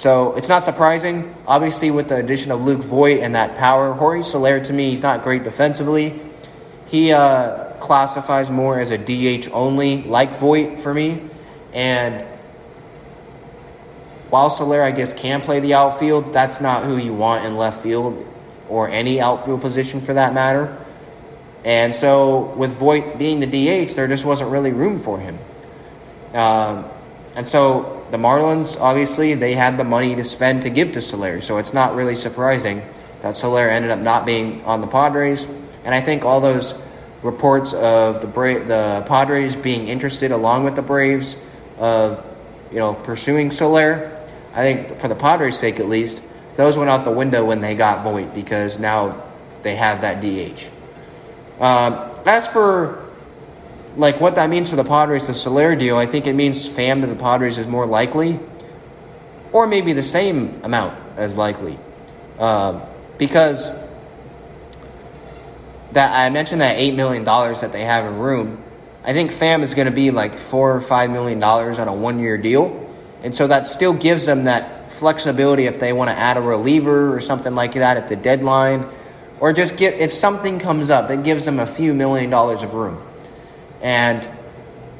so 0.00 0.34
it's 0.34 0.48
not 0.48 0.64
surprising. 0.64 1.34
Obviously, 1.46 1.90
with 1.90 2.08
the 2.08 2.16
addition 2.16 2.52
of 2.52 2.64
Luke 2.64 2.80
Voit 2.80 3.20
and 3.20 3.34
that 3.34 3.58
power, 3.58 3.92
Jorge 3.92 4.22
Soler 4.22 4.58
to 4.58 4.72
me, 4.72 4.88
he's 4.88 5.02
not 5.02 5.22
great 5.22 5.44
defensively. 5.44 6.18
He 6.86 7.12
uh, 7.12 7.74
classifies 7.80 8.48
more 8.48 8.80
as 8.80 8.92
a 8.92 8.96
DH 8.96 9.50
only, 9.52 10.02
like 10.04 10.38
Voit 10.38 10.80
for 10.80 10.94
me. 10.94 11.20
And 11.74 12.22
while 14.30 14.48
Soler, 14.48 14.82
I 14.82 14.90
guess, 14.90 15.12
can 15.12 15.42
play 15.42 15.60
the 15.60 15.74
outfield, 15.74 16.32
that's 16.32 16.62
not 16.62 16.84
who 16.84 16.96
you 16.96 17.12
want 17.12 17.44
in 17.44 17.58
left 17.58 17.82
field 17.82 18.26
or 18.70 18.88
any 18.88 19.20
outfield 19.20 19.60
position 19.60 20.00
for 20.00 20.14
that 20.14 20.32
matter. 20.32 20.74
And 21.62 21.94
so, 21.94 22.54
with 22.56 22.72
Voit 22.72 23.18
being 23.18 23.40
the 23.40 23.46
DH, 23.46 23.92
there 23.96 24.08
just 24.08 24.24
wasn't 24.24 24.50
really 24.50 24.72
room 24.72 24.98
for 24.98 25.20
him. 25.20 25.38
Um, 26.32 26.86
and 27.36 27.46
so, 27.46 27.99
the 28.10 28.16
Marlins, 28.16 28.78
obviously, 28.80 29.34
they 29.34 29.54
had 29.54 29.78
the 29.78 29.84
money 29.84 30.14
to 30.16 30.24
spend 30.24 30.62
to 30.62 30.70
give 30.70 30.92
to 30.92 31.00
Soler, 31.00 31.40
So, 31.40 31.58
it's 31.58 31.72
not 31.72 31.94
really 31.94 32.14
surprising 32.14 32.82
that 33.22 33.36
Soler 33.36 33.68
ended 33.68 33.90
up 33.90 33.98
not 33.98 34.26
being 34.26 34.64
on 34.64 34.80
the 34.80 34.86
Padres. 34.86 35.46
And 35.84 35.94
I 35.94 36.00
think 36.00 36.24
all 36.24 36.40
those 36.40 36.74
reports 37.22 37.72
of 37.72 38.20
the 38.20 38.26
Bra- 38.26 38.64
the 38.64 39.04
Padres 39.06 39.56
being 39.56 39.88
interested, 39.88 40.32
along 40.32 40.64
with 40.64 40.76
the 40.76 40.82
Braves, 40.82 41.36
of 41.78 42.24
you 42.70 42.78
know 42.78 42.94
pursuing 42.94 43.50
Soler, 43.50 44.10
I 44.54 44.62
think 44.62 44.96
for 44.98 45.08
the 45.08 45.14
Padres' 45.14 45.58
sake 45.58 45.80
at 45.80 45.88
least, 45.88 46.20
those 46.56 46.76
went 46.76 46.90
out 46.90 47.04
the 47.04 47.10
window 47.10 47.44
when 47.44 47.60
they 47.60 47.74
got 47.74 48.02
Voit 48.02 48.34
because 48.34 48.78
now 48.78 49.22
they 49.62 49.76
have 49.76 50.00
that 50.02 50.20
DH. 50.20 50.64
Um, 51.60 52.10
as 52.26 52.48
for 52.48 53.09
like 53.96 54.20
what 54.20 54.36
that 54.36 54.50
means 54.50 54.70
for 54.70 54.76
the 54.76 54.84
Padres, 54.84 55.26
the 55.26 55.34
Soler 55.34 55.74
deal, 55.74 55.96
I 55.96 56.06
think 56.06 56.26
it 56.26 56.34
means 56.34 56.68
Pham 56.68 57.00
to 57.00 57.06
the 57.06 57.16
Padres 57.16 57.58
is 57.58 57.66
more 57.66 57.86
likely, 57.86 58.38
or 59.52 59.66
maybe 59.66 59.92
the 59.92 60.02
same 60.02 60.60
amount 60.62 60.96
as 61.16 61.36
likely, 61.36 61.78
um, 62.38 62.82
because 63.18 63.70
that 65.92 66.16
I 66.16 66.30
mentioned 66.30 66.60
that 66.60 66.76
eight 66.76 66.94
million 66.94 67.24
dollars 67.24 67.62
that 67.62 67.72
they 67.72 67.84
have 67.84 68.06
in 68.06 68.18
room. 68.18 68.62
I 69.02 69.12
think 69.12 69.32
Pham 69.32 69.62
is 69.62 69.74
going 69.74 69.86
to 69.86 69.94
be 69.94 70.10
like 70.10 70.34
four 70.34 70.74
or 70.74 70.80
five 70.80 71.10
million 71.10 71.40
dollars 71.40 71.78
on 71.78 71.88
a 71.88 71.94
one-year 71.94 72.38
deal, 72.38 72.88
and 73.22 73.34
so 73.34 73.46
that 73.48 73.66
still 73.66 73.94
gives 73.94 74.26
them 74.26 74.44
that 74.44 74.90
flexibility 74.90 75.66
if 75.66 75.80
they 75.80 75.92
want 75.92 76.10
to 76.10 76.16
add 76.16 76.36
a 76.36 76.40
reliever 76.40 77.14
or 77.14 77.20
something 77.20 77.54
like 77.54 77.74
that 77.74 77.96
at 77.96 78.08
the 78.08 78.16
deadline 78.16 78.84
or 79.40 79.54
just 79.54 79.76
get 79.76 79.94
if 79.94 80.12
something 80.12 80.58
comes 80.58 80.90
up, 80.90 81.10
it 81.10 81.24
gives 81.24 81.44
them 81.46 81.58
a 81.58 81.66
few 81.66 81.94
million 81.94 82.30
dollars 82.30 82.62
of 82.62 82.74
room. 82.74 83.02
And 83.82 84.28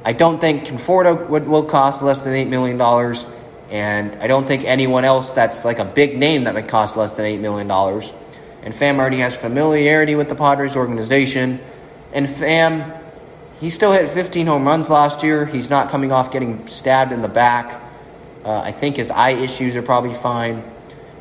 I 0.04 0.12
don't 0.12 0.40
think 0.40 0.64
Conforto 0.64 1.28
would, 1.28 1.46
will 1.46 1.64
cost 1.64 2.02
less 2.02 2.24
than 2.24 2.34
eight 2.34 2.48
million 2.48 2.78
dollars, 2.78 3.26
and 3.70 4.16
I 4.16 4.26
don't 4.26 4.46
think 4.46 4.64
anyone 4.64 5.04
else 5.04 5.32
that's 5.32 5.64
like 5.64 5.78
a 5.78 5.84
big 5.84 6.18
name 6.18 6.44
that 6.44 6.54
would 6.54 6.68
cost 6.68 6.96
less 6.96 7.12
than 7.12 7.26
eight 7.26 7.40
million 7.40 7.68
dollars. 7.68 8.10
And 8.62 8.72
Pham 8.72 8.98
already 8.98 9.18
has 9.18 9.36
familiarity 9.36 10.14
with 10.14 10.28
the 10.28 10.34
Padres 10.34 10.76
organization, 10.76 11.60
and 12.12 12.26
Pham, 12.26 12.98
he 13.60 13.68
still 13.68 13.92
hit 13.92 14.08
15 14.08 14.46
home 14.46 14.66
runs 14.66 14.88
last 14.88 15.22
year. 15.22 15.44
He's 15.44 15.68
not 15.68 15.90
coming 15.90 16.12
off 16.12 16.32
getting 16.32 16.66
stabbed 16.66 17.12
in 17.12 17.20
the 17.20 17.28
back. 17.28 17.82
Uh, 18.44 18.58
I 18.58 18.72
think 18.72 18.96
his 18.96 19.10
eye 19.10 19.32
issues 19.32 19.76
are 19.76 19.82
probably 19.82 20.14
fine. 20.14 20.62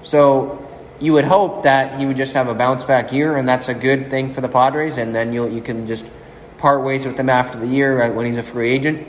So 0.03 0.65
you 1.01 1.13
would 1.13 1.25
hope 1.25 1.63
that 1.63 1.99
he 1.99 2.05
would 2.05 2.15
just 2.15 2.33
have 2.33 2.47
a 2.47 2.53
bounce 2.53 2.85
back 2.85 3.11
year, 3.11 3.35
and 3.35 3.47
that's 3.47 3.67
a 3.67 3.73
good 3.73 4.09
thing 4.09 4.29
for 4.29 4.39
the 4.39 4.47
Padres. 4.47 4.97
And 4.97 5.13
then 5.13 5.33
you 5.33 5.49
you 5.49 5.61
can 5.61 5.85
just 5.85 6.05
part 6.59 6.83
ways 6.83 7.05
with 7.05 7.17
him 7.17 7.29
after 7.29 7.57
the 7.57 7.67
year 7.67 7.97
right, 7.99 8.13
when 8.13 8.25
he's 8.25 8.37
a 8.37 8.43
free 8.43 8.69
agent. 8.69 9.07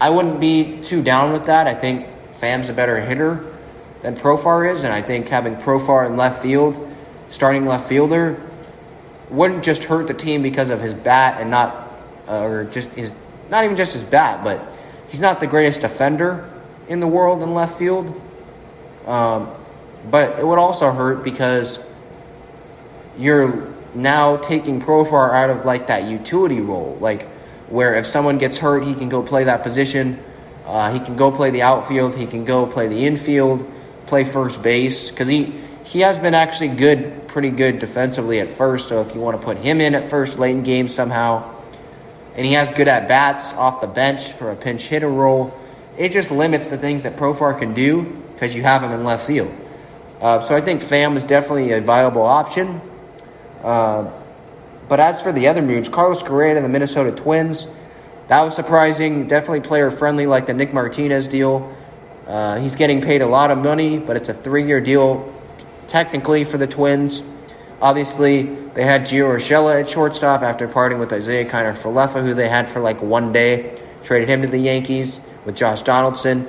I 0.00 0.10
wouldn't 0.10 0.40
be 0.40 0.80
too 0.80 1.02
down 1.02 1.32
with 1.32 1.46
that. 1.46 1.66
I 1.66 1.74
think 1.74 2.06
Pham's 2.34 2.68
a 2.68 2.72
better 2.72 3.00
hitter 3.00 3.44
than 4.02 4.16
Profar 4.16 4.70
is, 4.74 4.82
and 4.82 4.92
I 4.92 5.00
think 5.00 5.28
having 5.28 5.56
Profar 5.56 6.06
in 6.06 6.16
left 6.16 6.42
field 6.42 6.90
starting 7.28 7.66
left 7.66 7.88
fielder 7.88 8.40
wouldn't 9.30 9.64
just 9.64 9.84
hurt 9.84 10.06
the 10.06 10.14
team 10.14 10.42
because 10.42 10.70
of 10.70 10.80
his 10.80 10.94
bat 10.94 11.40
and 11.40 11.50
not, 11.50 11.90
uh, 12.28 12.42
or 12.42 12.64
just 12.64 12.88
his, 12.90 13.12
not 13.50 13.64
even 13.64 13.76
just 13.76 13.92
his 13.92 14.02
bat, 14.02 14.44
but 14.44 14.60
he's 15.08 15.20
not 15.20 15.40
the 15.40 15.46
greatest 15.46 15.80
defender 15.80 16.48
in 16.88 17.00
the 17.00 17.06
world 17.06 17.42
in 17.42 17.52
left 17.54 17.76
field. 17.76 18.20
Um, 19.06 19.50
but 20.10 20.38
it 20.38 20.46
would 20.46 20.58
also 20.58 20.92
hurt 20.92 21.24
because 21.24 21.78
you're 23.18 23.73
now 23.94 24.36
taking 24.36 24.80
Profar 24.80 25.32
out 25.32 25.50
of 25.50 25.64
like 25.64 25.86
that 25.88 26.04
utility 26.04 26.60
role, 26.60 26.96
like 27.00 27.28
where 27.68 27.94
if 27.94 28.06
someone 28.06 28.38
gets 28.38 28.58
hurt, 28.58 28.84
he 28.84 28.94
can 28.94 29.08
go 29.08 29.22
play 29.22 29.44
that 29.44 29.62
position. 29.62 30.18
Uh, 30.66 30.92
he 30.92 31.00
can 31.00 31.16
go 31.16 31.30
play 31.30 31.50
the 31.50 31.62
outfield. 31.62 32.16
He 32.16 32.26
can 32.26 32.44
go 32.44 32.66
play 32.66 32.86
the 32.86 33.04
infield, 33.06 33.70
play 34.06 34.24
first 34.24 34.62
base 34.62 35.10
because 35.10 35.28
he 35.28 35.52
he 35.84 36.00
has 36.00 36.18
been 36.18 36.34
actually 36.34 36.68
good, 36.68 37.28
pretty 37.28 37.50
good 37.50 37.78
defensively 37.78 38.40
at 38.40 38.48
first. 38.48 38.88
So 38.88 39.00
if 39.00 39.14
you 39.14 39.20
want 39.20 39.38
to 39.38 39.44
put 39.44 39.58
him 39.58 39.80
in 39.80 39.94
at 39.94 40.04
first 40.04 40.38
late 40.38 40.56
in 40.56 40.62
games 40.62 40.94
somehow, 40.94 41.54
and 42.34 42.46
he 42.46 42.54
has 42.54 42.72
good 42.72 42.88
at 42.88 43.06
bats 43.06 43.52
off 43.52 43.80
the 43.80 43.86
bench 43.86 44.32
for 44.32 44.50
a 44.50 44.56
pinch 44.56 44.84
hitter 44.84 45.08
role, 45.08 45.56
it 45.98 46.10
just 46.10 46.30
limits 46.30 46.70
the 46.70 46.78
things 46.78 47.02
that 47.02 47.16
Profar 47.16 47.58
can 47.58 47.74
do 47.74 48.02
because 48.32 48.54
you 48.54 48.62
have 48.62 48.82
him 48.82 48.92
in 48.92 49.04
left 49.04 49.26
field. 49.26 49.54
Uh, 50.20 50.40
so 50.40 50.56
I 50.56 50.60
think 50.60 50.80
Pham 50.80 51.16
is 51.16 51.24
definitely 51.24 51.72
a 51.72 51.80
viable 51.80 52.22
option. 52.22 52.80
Uh, 53.64 54.10
but 54.88 55.00
as 55.00 55.20
for 55.20 55.32
the 55.32 55.48
other 55.48 55.62
moves, 55.62 55.88
Carlos 55.88 56.22
Correa 56.22 56.54
to 56.54 56.60
the 56.60 56.68
Minnesota 56.68 57.10
Twins, 57.10 57.66
that 58.28 58.42
was 58.42 58.54
surprising. 58.54 59.26
Definitely 59.26 59.60
player 59.60 59.90
friendly, 59.90 60.26
like 60.26 60.46
the 60.46 60.54
Nick 60.54 60.72
Martinez 60.72 61.28
deal. 61.28 61.74
Uh, 62.26 62.58
he's 62.58 62.76
getting 62.76 63.00
paid 63.00 63.22
a 63.22 63.26
lot 63.26 63.50
of 63.50 63.58
money, 63.58 63.98
but 63.98 64.16
it's 64.16 64.28
a 64.28 64.34
three 64.34 64.66
year 64.66 64.80
deal, 64.80 65.32
technically, 65.88 66.44
for 66.44 66.58
the 66.58 66.66
Twins. 66.66 67.22
Obviously, 67.82 68.42
they 68.74 68.84
had 68.84 69.02
Gio 69.02 69.34
Urshela 69.34 69.80
at 69.80 69.90
shortstop 69.90 70.42
after 70.42 70.66
parting 70.66 70.98
with 70.98 71.12
Isiah 71.12 71.44
Kiner 71.44 71.74
Falefa, 71.74 72.22
who 72.22 72.34
they 72.34 72.48
had 72.48 72.68
for 72.68 72.80
like 72.80 73.00
one 73.02 73.32
day. 73.32 73.78
Traded 74.04 74.28
him 74.28 74.42
to 74.42 74.48
the 74.48 74.58
Yankees 74.58 75.20
with 75.44 75.56
Josh 75.56 75.82
Donaldson. 75.82 76.46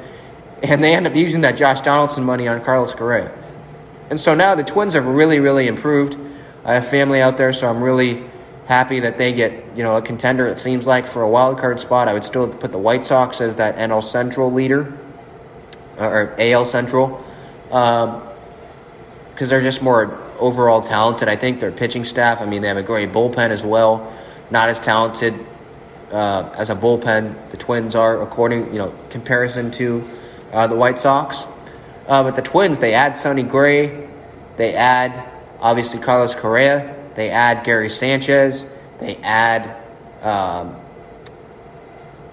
And 0.63 0.84
they 0.84 0.95
end 0.95 1.07
up 1.07 1.16
using 1.16 1.41
that 1.41 1.57
Josh 1.57 1.82
Donaldson 1.82 2.24
money 2.24 2.47
on 2.47 2.63
Carlos 2.63 2.93
Correa. 2.93 3.32
And 4.09 4.20
so 4.20 4.34
now 4.34 4.55
the 4.55 4.63
Twins 4.63 4.93
have 4.93 5.05
really, 5.05 5.39
really 5.39 5.68
improved. 5.68 6.18
I 6.66 6.74
have 6.74 6.88
family 6.88 7.22
out 7.22 7.38
there, 7.38 7.53
so 7.53 7.70
I'm 7.70 7.82
really 7.82 8.24
happy 8.66 9.01
that 9.01 9.20
they 9.20 9.32
get 9.34 9.53
you 9.76 9.84
know 9.84 9.97
a 9.97 10.01
contender. 10.01 10.47
It 10.47 10.57
seems 10.57 10.88
like 10.88 11.05
for 11.05 11.22
a 11.22 11.30
wild 11.30 11.59
card 11.59 11.80
spot, 11.80 12.07
I 12.07 12.13
would 12.13 12.26
still 12.26 12.47
put 12.51 12.72
the 12.72 12.80
White 12.80 13.05
Sox 13.05 13.39
as 13.39 13.57
that 13.57 13.78
NL 13.78 14.03
Central 14.03 14.51
leader 14.51 14.91
or 15.99 16.36
AL 16.39 16.66
Central 16.66 17.24
because 17.68 18.11
um, 18.11 19.47
they're 19.47 19.61
just 19.61 19.84
more 19.84 20.20
overall 20.39 20.82
talented. 20.82 21.30
I 21.30 21.36
think 21.36 21.59
their 21.59 21.72
pitching 21.72 22.03
staff. 22.03 22.41
I 22.41 22.45
mean, 22.45 22.63
they 22.63 22.68
have 22.68 22.78
a 22.78 22.84
great 22.84 23.11
bullpen 23.11 23.49
as 23.49 23.63
well. 23.63 24.11
Not 24.49 24.70
as 24.70 24.80
talented 24.80 25.34
uh, 26.11 26.51
as 26.55 26.72
a 26.72 26.76
bullpen 26.76 27.51
the 27.51 27.57
Twins 27.57 27.93
are, 27.93 28.22
according 28.24 28.74
you 28.74 28.80
know 28.80 28.93
comparison 29.11 29.70
to 29.72 30.03
uh, 30.51 30.66
the 30.66 30.76
White 30.76 30.97
Sox. 30.97 31.45
Uh, 32.07 32.24
but 32.24 32.36
the 32.36 32.41
Twins, 32.41 32.80
they 32.80 32.93
add 32.93 33.18
Sonny 33.18 33.43
Gray, 33.43 34.07
they 34.57 34.76
add 34.76 35.34
obviously 35.59 35.99
Carlos 35.99 36.35
Correa. 36.35 36.95
They 37.15 37.29
add 37.29 37.63
Gary 37.63 37.89
Sanchez. 37.89 38.65
They 38.99 39.17
add 39.17 39.63
um, 40.21 40.75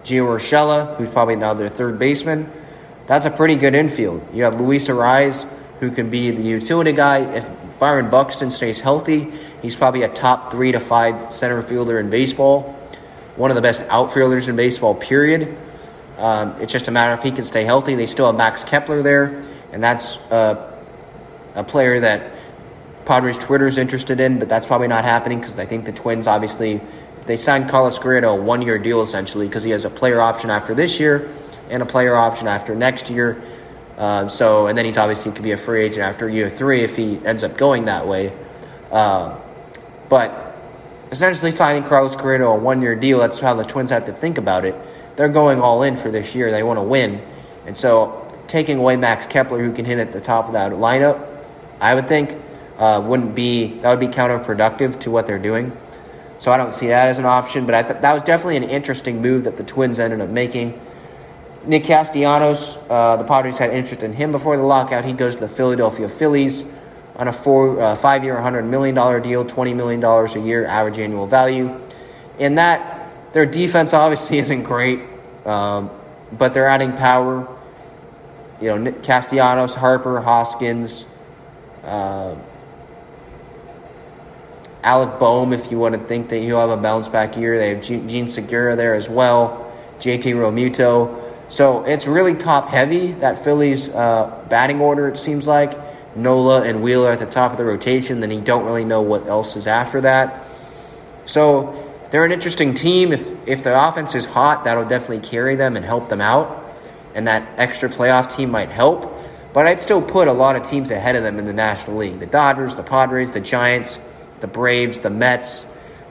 Gio 0.04 0.26
Urshela, 0.26 0.96
who's 0.96 1.08
probably 1.08 1.36
now 1.36 1.54
their 1.54 1.68
third 1.68 1.98
baseman. 1.98 2.50
That's 3.06 3.26
a 3.26 3.30
pretty 3.30 3.56
good 3.56 3.74
infield. 3.74 4.26
You 4.32 4.44
have 4.44 4.60
Luis 4.60 4.88
Arraez, 4.88 5.48
who 5.80 5.90
can 5.90 6.10
be 6.10 6.30
the 6.30 6.42
utility 6.42 6.92
guy. 6.92 7.18
If 7.34 7.48
Byron 7.78 8.10
Buxton 8.10 8.50
stays 8.50 8.80
healthy, 8.80 9.32
he's 9.60 9.76
probably 9.76 10.02
a 10.02 10.08
top 10.08 10.52
three 10.52 10.72
to 10.72 10.80
five 10.80 11.32
center 11.32 11.62
fielder 11.62 11.98
in 11.98 12.10
baseball. 12.10 12.78
One 13.36 13.50
of 13.50 13.56
the 13.56 13.62
best 13.62 13.82
outfielders 13.88 14.48
in 14.48 14.56
baseball, 14.56 14.94
period. 14.94 15.56
Um, 16.18 16.54
it's 16.60 16.72
just 16.72 16.88
a 16.88 16.90
matter 16.90 17.14
if 17.14 17.22
he 17.22 17.32
can 17.32 17.44
stay 17.44 17.64
healthy. 17.64 17.94
They 17.94 18.06
still 18.06 18.26
have 18.26 18.36
Max 18.36 18.62
Kepler 18.62 19.02
there, 19.02 19.42
and 19.72 19.82
that's 19.82 20.16
uh, 20.30 20.70
a 21.54 21.64
player 21.64 21.98
that 22.00 22.30
Padres 23.04 23.38
Twitter 23.38 23.66
is 23.66 23.78
interested 23.78 24.20
in, 24.20 24.38
but 24.38 24.48
that's 24.48 24.66
probably 24.66 24.88
not 24.88 25.04
happening 25.04 25.40
because 25.40 25.58
I 25.58 25.66
think 25.66 25.84
the 25.84 25.92
Twins 25.92 26.26
obviously 26.26 26.80
if 27.18 27.26
they 27.26 27.36
signed 27.36 27.68
Carlos 27.68 27.98
Correa 27.98 28.22
to 28.22 28.28
a 28.30 28.34
one 28.34 28.62
year 28.62 28.78
deal 28.78 29.02
essentially 29.02 29.46
because 29.48 29.62
he 29.62 29.70
has 29.70 29.84
a 29.84 29.90
player 29.90 30.20
option 30.20 30.50
after 30.50 30.74
this 30.74 30.98
year 30.98 31.28
and 31.70 31.82
a 31.82 31.86
player 31.86 32.16
option 32.16 32.48
after 32.48 32.74
next 32.74 33.10
year. 33.10 33.42
Uh, 33.96 34.28
so 34.28 34.66
and 34.66 34.76
then 34.76 34.84
he's 34.84 34.96
obviously 34.96 35.32
could 35.32 35.44
be 35.44 35.52
a 35.52 35.56
free 35.56 35.84
agent 35.84 36.02
after 36.02 36.28
year 36.28 36.50
three 36.50 36.82
if 36.82 36.96
he 36.96 37.18
ends 37.24 37.42
up 37.42 37.56
going 37.56 37.84
that 37.86 38.06
way. 38.06 38.32
Uh, 38.90 39.38
but 40.08 40.56
essentially 41.10 41.50
signing 41.50 41.82
Carlos 41.84 42.16
Correa 42.16 42.38
to 42.38 42.46
a 42.46 42.56
one 42.56 42.82
year 42.82 42.94
deal, 42.94 43.18
that's 43.18 43.38
how 43.38 43.54
the 43.54 43.64
Twins 43.64 43.90
have 43.90 44.06
to 44.06 44.12
think 44.12 44.38
about 44.38 44.64
it. 44.64 44.74
They're 45.16 45.28
going 45.28 45.60
all 45.60 45.82
in 45.82 45.96
for 45.96 46.10
this 46.10 46.34
year. 46.34 46.50
They 46.50 46.62
want 46.62 46.78
to 46.78 46.82
win. 46.82 47.20
And 47.66 47.76
so 47.76 48.18
taking 48.48 48.78
away 48.78 48.96
Max 48.96 49.26
Kepler, 49.26 49.62
who 49.62 49.72
can 49.72 49.84
hit 49.84 49.98
at 49.98 50.12
the 50.12 50.20
top 50.20 50.46
of 50.46 50.52
that 50.54 50.72
lineup, 50.72 51.26
I 51.80 51.94
would 51.94 52.08
think 52.08 52.36
uh, 52.82 53.00
wouldn't 53.00 53.32
be 53.32 53.78
that 53.78 53.90
would 53.90 54.00
be 54.00 54.12
counterproductive 54.12 54.98
to 54.98 55.10
what 55.10 55.28
they're 55.28 55.38
doing. 55.38 55.70
So 56.40 56.50
I 56.50 56.56
don't 56.56 56.74
see 56.74 56.88
that 56.88 57.06
as 57.06 57.20
an 57.20 57.24
option. 57.24 57.64
But 57.64 57.76
I 57.76 57.82
th- 57.84 58.00
that 58.00 58.12
was 58.12 58.24
definitely 58.24 58.56
an 58.56 58.64
interesting 58.64 59.22
move 59.22 59.44
that 59.44 59.56
the 59.56 59.62
Twins 59.62 60.00
ended 60.00 60.20
up 60.20 60.30
making. 60.30 60.80
Nick 61.64 61.84
Castellanos, 61.84 62.76
uh, 62.90 63.16
the 63.18 63.22
Padres 63.22 63.56
had 63.56 63.70
interest 63.70 64.02
in 64.02 64.12
him 64.12 64.32
before 64.32 64.56
the 64.56 64.64
lockout. 64.64 65.04
He 65.04 65.12
goes 65.12 65.36
to 65.36 65.40
the 65.42 65.48
Philadelphia 65.48 66.08
Phillies 66.08 66.64
on 67.14 67.28
a 67.28 67.32
four, 67.32 67.80
uh, 67.80 67.94
five-year, 67.94 68.34
$100 68.34 68.66
million 68.66 68.96
deal, 68.96 69.44
$20 69.44 69.76
million 69.76 70.02
a 70.02 70.44
year 70.44 70.66
average 70.66 70.98
annual 70.98 71.28
value. 71.28 71.78
In 72.40 72.56
that, 72.56 73.12
their 73.32 73.46
defense 73.46 73.94
obviously 73.94 74.38
isn't 74.44 74.64
great, 74.64 74.98
um, 75.46 75.88
but 76.32 76.52
they're 76.52 76.66
adding 76.66 76.94
power. 76.94 77.46
You 78.60 78.68
know, 78.70 78.78
Nick 78.78 79.04
Castellanos, 79.04 79.76
Harper, 79.76 80.20
Hoskins, 80.20 81.04
uh, 81.84 82.34
Alec 84.82 85.20
Bohm, 85.20 85.52
if 85.52 85.70
you 85.70 85.78
want 85.78 85.94
to 85.94 86.00
think 86.00 86.28
that 86.30 86.38
he'll 86.38 86.60
have 86.60 86.70
a 86.70 86.76
bounce 86.76 87.08
back 87.08 87.36
year. 87.36 87.56
They 87.58 87.74
have 87.74 87.82
Jean 87.84 88.28
Segura 88.28 88.74
there 88.74 88.94
as 88.94 89.08
well, 89.08 89.72
JT 90.00 90.34
Realmuto. 90.34 91.20
So 91.50 91.84
it's 91.84 92.06
really 92.06 92.34
top 92.34 92.68
heavy, 92.68 93.12
that 93.12 93.44
Phillies 93.44 93.88
uh, 93.90 94.44
batting 94.48 94.80
order, 94.80 95.08
it 95.08 95.18
seems 95.18 95.46
like. 95.46 95.78
Nola 96.16 96.62
and 96.62 96.82
Wheeler 96.82 97.10
at 97.10 97.20
the 97.20 97.26
top 97.26 97.52
of 97.52 97.58
the 97.58 97.64
rotation, 97.64 98.20
then 98.20 98.30
you 98.30 98.40
don't 98.40 98.64
really 98.64 98.84
know 98.84 99.02
what 99.02 99.26
else 99.26 99.56
is 99.56 99.66
after 99.66 100.00
that. 100.02 100.44
So 101.26 101.78
they're 102.10 102.24
an 102.24 102.32
interesting 102.32 102.74
team. 102.74 103.12
If, 103.12 103.48
if 103.48 103.64
the 103.64 103.88
offense 103.88 104.14
is 104.14 104.26
hot, 104.26 104.64
that'll 104.64 104.88
definitely 104.88 105.26
carry 105.26 105.54
them 105.54 105.76
and 105.76 105.84
help 105.84 106.08
them 106.08 106.20
out. 106.20 106.58
And 107.14 107.26
that 107.28 107.46
extra 107.58 107.88
playoff 107.88 108.34
team 108.34 108.50
might 108.50 108.68
help. 108.68 109.10
But 109.54 109.66
I'd 109.66 109.80
still 109.80 110.02
put 110.02 110.28
a 110.28 110.32
lot 110.32 110.56
of 110.56 110.64
teams 110.68 110.90
ahead 110.90 111.14
of 111.16 111.22
them 111.22 111.38
in 111.38 111.46
the 111.46 111.52
National 111.52 111.96
League 111.98 112.18
the 112.18 112.26
Dodgers, 112.26 112.74
the 112.74 112.82
Padres, 112.82 113.32
the 113.32 113.40
Giants 113.40 113.98
the 114.42 114.46
Braves, 114.46 115.00
the 115.00 115.08
Mets, 115.08 115.64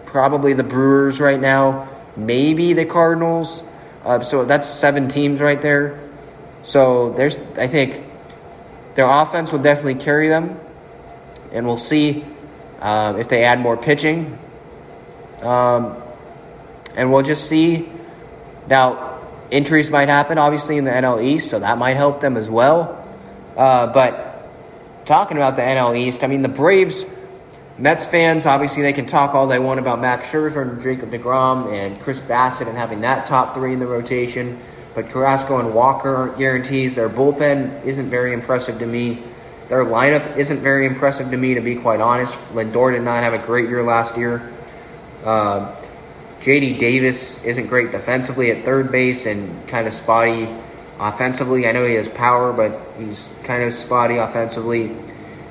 probably 0.08 0.54
the 0.54 0.64
Brewers 0.64 1.20
right 1.20 1.40
now, 1.40 1.88
maybe 2.18 2.74
the 2.74 2.86
Cardinals. 2.86 3.62
Uh, 4.04 4.22
so 4.22 4.46
that's 4.46 4.68
seven 4.68 5.08
teams 5.08 5.40
right 5.40 5.62
there. 5.62 6.00
So 6.64 7.14
there's, 7.14 7.38
I 7.58 7.68
think, 7.68 8.04
their 8.96 9.06
offense 9.06 9.52
will 9.52 9.62
definitely 9.62 9.96
carry 9.96 10.28
them, 10.28 10.60
and 11.52 11.66
we'll 11.66 11.78
see 11.78 12.26
uh, 12.82 13.16
if 13.20 13.30
they 13.30 13.44
add 13.44 13.60
more 13.60 13.78
pitching. 13.78 14.38
Um, 15.42 15.96
and 16.96 17.12
we'll 17.12 17.24
just 17.24 17.48
see. 17.48 17.90
Now, 18.68 19.20
injuries 19.50 19.90
might 19.90 20.10
happen, 20.10 20.38
obviously, 20.38 20.78
in 20.78 20.84
the 20.84 20.92
NL 20.92 21.24
East, 21.24 21.50
so 21.50 21.60
that 21.60 21.78
might 21.78 21.96
help 21.96 22.22
them 22.22 22.38
as 22.38 22.50
well. 22.50 22.98
Uh, 23.56 23.88
but 23.94 24.48
talking 25.06 25.38
about 25.38 25.56
the 25.56 25.62
NL 25.62 25.98
East, 25.98 26.24
I 26.24 26.28
mean, 26.28 26.42
the 26.42 26.50
Braves 26.50 27.04
Mets 27.82 28.06
fans, 28.06 28.46
obviously, 28.46 28.84
they 28.84 28.94
can 28.94 29.08
talk 29.08 29.34
all 29.34 29.48
they 29.48 29.58
want 29.58 29.80
about 29.80 30.00
Max 30.00 30.30
Scherzer 30.30 30.62
and 30.62 30.80
Jacob 30.84 31.10
DeGrom 31.10 31.74
and 31.74 32.00
Chris 32.00 32.20
Bassitt 32.20 32.68
and 32.68 32.78
having 32.78 33.02
that 33.02 33.26
top 33.26 33.56
three 33.56 33.74
in 33.74 33.80
the 33.80 33.88
rotation. 33.88 34.60
But 34.94 35.10
Carrasco 35.10 35.58
and 35.58 35.74
Walker 35.74 36.32
guarantees 36.38 36.94
their 36.94 37.10
bullpen 37.10 37.84
isn't 37.84 38.08
very 38.12 38.34
impressive 38.34 38.78
to 38.78 38.86
me. 38.86 39.24
Their 39.68 39.84
lineup 39.84 40.38
isn't 40.38 40.60
very 40.60 40.86
impressive 40.86 41.32
to 41.32 41.38
me, 41.38 41.56
to 41.56 41.62
be 41.62 41.74
quite 41.74 42.02
honest. 42.02 42.36
Lindor 42.54 42.92
did 42.92 43.02
not 43.02 43.24
have 43.24 43.34
a 43.34 43.40
great 43.40 43.68
year 43.68 43.82
last 43.82 44.16
year. 44.16 44.54
Uh, 45.24 45.76
JD 46.42 46.78
Davis 46.78 47.44
isn't 47.44 47.66
great 47.66 47.92
defensively 47.92 48.52
at 48.52 48.64
third 48.64 48.92
base 48.92 49.26
and 49.26 49.68
kind 49.68 49.88
of 49.88 49.94
spotty 49.96 50.48
offensively. 51.00 51.68
I 51.68 51.72
know 51.72 51.88
he 51.88 51.96
has 51.96 52.10
power, 52.10 52.54
but 52.54 52.80
he's 53.00 53.28
kind 53.44 53.64
of 53.64 53.74
spotty 53.74 54.18
offensively. 54.18 54.96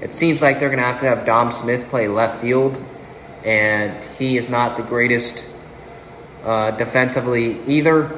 It 0.01 0.14
seems 0.14 0.40
like 0.40 0.61
they're 0.61 0.68
going 0.68 0.78
to 0.78 0.84
have 0.84 1.01
to 1.01 1.07
have 1.07 1.26
Dom 1.26 1.53
Smith 1.53 1.88
play 1.88 2.09
left 2.09 2.40
field, 2.40 2.82
and 3.44 4.03
he 4.18 4.36
is 4.36 4.48
not 4.48 4.76
the 4.76 4.82
greatest 4.82 5.44
uh, 6.44 6.70
defensively 6.72 7.61
either. 7.66 8.11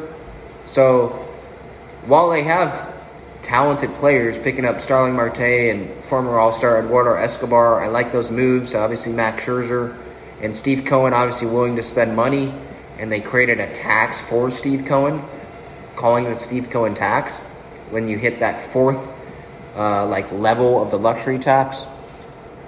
So 0.67 1.09
while 2.07 2.31
they 2.31 2.43
have 2.45 2.93
talented 3.43 3.93
players, 3.97 4.39
picking 4.39 4.65
up 4.65 4.81
Starling 4.81 5.15
Marte 5.15 5.41
and 5.41 5.91
former 6.05 6.39
All 6.39 6.53
Star 6.53 6.79
Eduardo 6.79 7.15
Escobar. 7.15 7.83
I 7.83 7.89
like 7.89 8.13
those 8.13 8.31
moves. 8.31 8.75
Obviously, 8.75 9.13
Max 9.13 9.45
Scherzer 9.45 9.97
and 10.41 10.55
Steve 10.55 10.85
Cohen, 10.85 11.13
obviously 11.13 11.49
willing 11.49 11.77
to 11.77 11.83
spend 11.83 12.17
money, 12.17 12.53
and 12.99 13.11
they 13.11 13.21
created 13.21 13.61
a 13.61 13.73
tax 13.75 14.21
for 14.21 14.51
Steve 14.51 14.87
Cohen, 14.87 15.23
calling 15.97 16.25
the 16.25 16.37
Steve 16.37 16.71
Cohen 16.71 16.95
tax 16.95 17.39
when 17.91 18.09
you 18.09 18.17
hit 18.17 18.41
that 18.41 18.61
fourth 18.61 19.12
uh, 19.77 20.07
like 20.07 20.31
level 20.33 20.83
of 20.83 20.91
the 20.91 20.99
luxury 20.99 21.39
tax. 21.39 21.79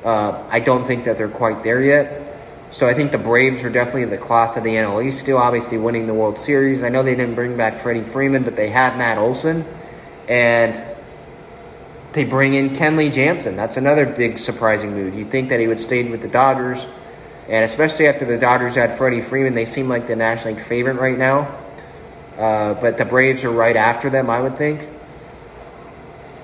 Uh, 0.05 0.43
I 0.51 0.61
don't 0.61 0.85
think 0.87 1.05
that 1.05 1.17
they're 1.17 1.29
quite 1.29 1.63
there 1.63 1.83
yet. 1.83 2.31
So 2.71 2.89
I 2.89 2.95
think 2.95 3.13
the 3.13 3.19
Braves 3.19 3.63
are 3.63 3.71
definitely 3.71 4.07
the 4.07 4.19
class 4.19 4.57
of 4.57 4.65
the 4.65 4.71
NL 4.71 5.07
East, 5.07 5.21
still 5.21 5.39
obviously 5.39 5.79
winning 5.79 6.09
the 6.09 6.15
World 6.15 6.39
Series. 6.39 6.83
I 6.83 6.89
know 6.89 7.05
they 7.05 7.15
didn't 7.15 7.37
bring 7.37 7.57
back 7.57 7.79
Freddie 7.79 8.03
Freeman, 8.03 8.43
but 8.43 8.57
they 8.57 8.69
had 8.69 8.99
Matt 8.99 9.17
Olson, 9.17 9.65
and 10.29 10.83
they 12.15 12.25
bring 12.25 12.55
in 12.55 12.71
Kenley 12.71 13.13
Jansen. 13.13 13.55
That's 13.55 13.77
another 13.77 14.07
big 14.07 14.39
surprising 14.39 14.93
move. 14.93 15.15
You'd 15.15 15.31
think 15.31 15.51
that 15.51 15.61
he 15.61 15.69
would 15.69 15.79
stay 15.79 16.03
with 16.03 16.21
the 16.21 16.29
Dodgers, 16.29 16.85
and 17.49 17.65
especially 17.65 18.09
after 18.09 18.25
the 18.25 18.39
Dodgers 18.39 18.75
had 18.75 18.99
Freddie 18.99 19.21
Freeman, 19.21 19.55
they 19.55 19.67
seem 19.67 19.89
like 19.89 20.09
the 20.09 20.17
National 20.17 20.55
League 20.55 20.65
favorite 20.65 20.97
right 20.97 21.17
now. 21.17 21.57
Uh, 22.37 22.75
but 22.75 22.99
the 22.99 23.05
Braves 23.05 23.45
are 23.45 23.51
right 23.51 23.77
after 23.77 24.11
them, 24.11 24.29
I 24.29 24.41
would 24.41 24.57
think. 24.57 24.81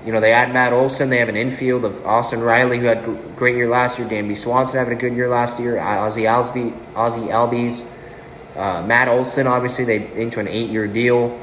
You 0.05 0.11
know, 0.11 0.19
they 0.19 0.33
add 0.33 0.51
Matt 0.51 0.73
Olson. 0.73 1.09
They 1.09 1.17
have 1.17 1.29
an 1.29 1.37
infield 1.37 1.85
of 1.85 2.05
Austin 2.05 2.41
Riley, 2.41 2.79
who 2.79 2.85
had 2.85 3.07
a 3.07 3.13
great 3.35 3.55
year 3.55 3.69
last 3.69 3.99
year. 3.99 4.07
Dansby 4.07 4.35
Swanson 4.35 4.77
having 4.77 4.97
a 4.97 4.99
good 4.99 5.13
year 5.13 5.29
last 5.29 5.59
year. 5.59 5.79
Ozzie 5.79 6.23
Albies, 6.23 6.73
Ozzie 6.95 7.27
Albies. 7.27 7.85
Uh, 8.55 8.83
Matt 8.85 9.07
Olson, 9.07 9.47
obviously, 9.47 9.85
they 9.85 10.11
into 10.19 10.39
an 10.39 10.47
eight-year 10.47 10.87
deal. 10.87 11.39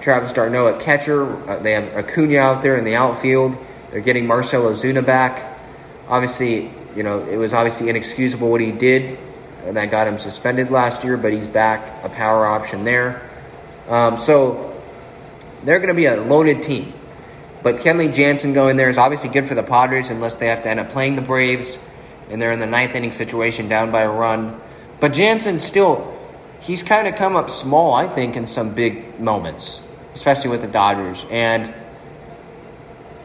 Travis 0.00 0.32
d'Arnaud 0.32 0.68
at 0.68 0.80
catcher. 0.80 1.26
Uh, 1.48 1.58
they 1.58 1.72
have 1.72 1.84
Acuna 1.96 2.38
out 2.38 2.62
there 2.62 2.76
in 2.76 2.84
the 2.84 2.94
outfield. 2.94 3.56
They're 3.90 4.00
getting 4.00 4.26
Marcell 4.26 4.64
Ozuna 4.64 5.04
back. 5.04 5.58
Obviously, 6.08 6.70
you 6.94 7.02
know, 7.02 7.26
it 7.26 7.36
was 7.36 7.52
obviously 7.52 7.88
inexcusable 7.88 8.50
what 8.50 8.60
he 8.60 8.70
did. 8.70 9.18
And 9.64 9.76
that 9.76 9.90
got 9.90 10.06
him 10.06 10.18
suspended 10.18 10.70
last 10.70 11.04
year, 11.04 11.16
but 11.16 11.32
he's 11.32 11.48
back, 11.48 12.04
a 12.04 12.08
power 12.08 12.46
option 12.46 12.84
there. 12.84 13.22
Um, 13.88 14.16
so 14.16 14.80
they're 15.64 15.78
going 15.78 15.88
to 15.88 15.94
be 15.94 16.06
a 16.06 16.16
loaded 16.20 16.62
team. 16.62 16.92
But 17.62 17.78
Kenley 17.78 18.14
Jansen 18.14 18.52
going 18.52 18.76
there 18.76 18.88
is 18.88 18.98
obviously 18.98 19.30
good 19.30 19.46
for 19.46 19.54
the 19.54 19.62
Padres 19.62 20.10
unless 20.10 20.36
they 20.36 20.46
have 20.46 20.62
to 20.62 20.68
end 20.68 20.80
up 20.80 20.90
playing 20.90 21.16
the 21.16 21.22
Braves 21.22 21.78
and 22.30 22.40
they're 22.40 22.52
in 22.52 22.60
the 22.60 22.66
ninth 22.66 22.94
inning 22.94 23.12
situation 23.12 23.68
down 23.68 23.90
by 23.90 24.02
a 24.02 24.10
run. 24.10 24.60
But 25.00 25.12
Jansen 25.12 25.58
still, 25.58 26.16
he's 26.60 26.82
kind 26.82 27.08
of 27.08 27.16
come 27.16 27.36
up 27.36 27.50
small, 27.50 27.94
I 27.94 28.06
think, 28.06 28.36
in 28.36 28.46
some 28.46 28.74
big 28.74 29.18
moments, 29.18 29.82
especially 30.14 30.50
with 30.50 30.60
the 30.60 30.68
Dodgers. 30.68 31.24
And 31.30 31.72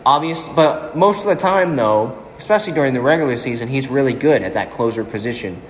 obvious, 0.05 0.47
but 0.49 0.95
most 0.95 1.21
of 1.21 1.27
the 1.27 1.36
time, 1.36 1.75
though, 1.75 2.23
especially 2.38 2.73
during 2.73 2.93
the 2.93 3.01
regular 3.01 3.38
season, 3.38 3.67
he's 3.67 3.88
really 3.88 4.13
good 4.13 4.41
at 4.41 4.53
that 4.53 4.71
closer 4.71 5.03
position. 5.03 5.61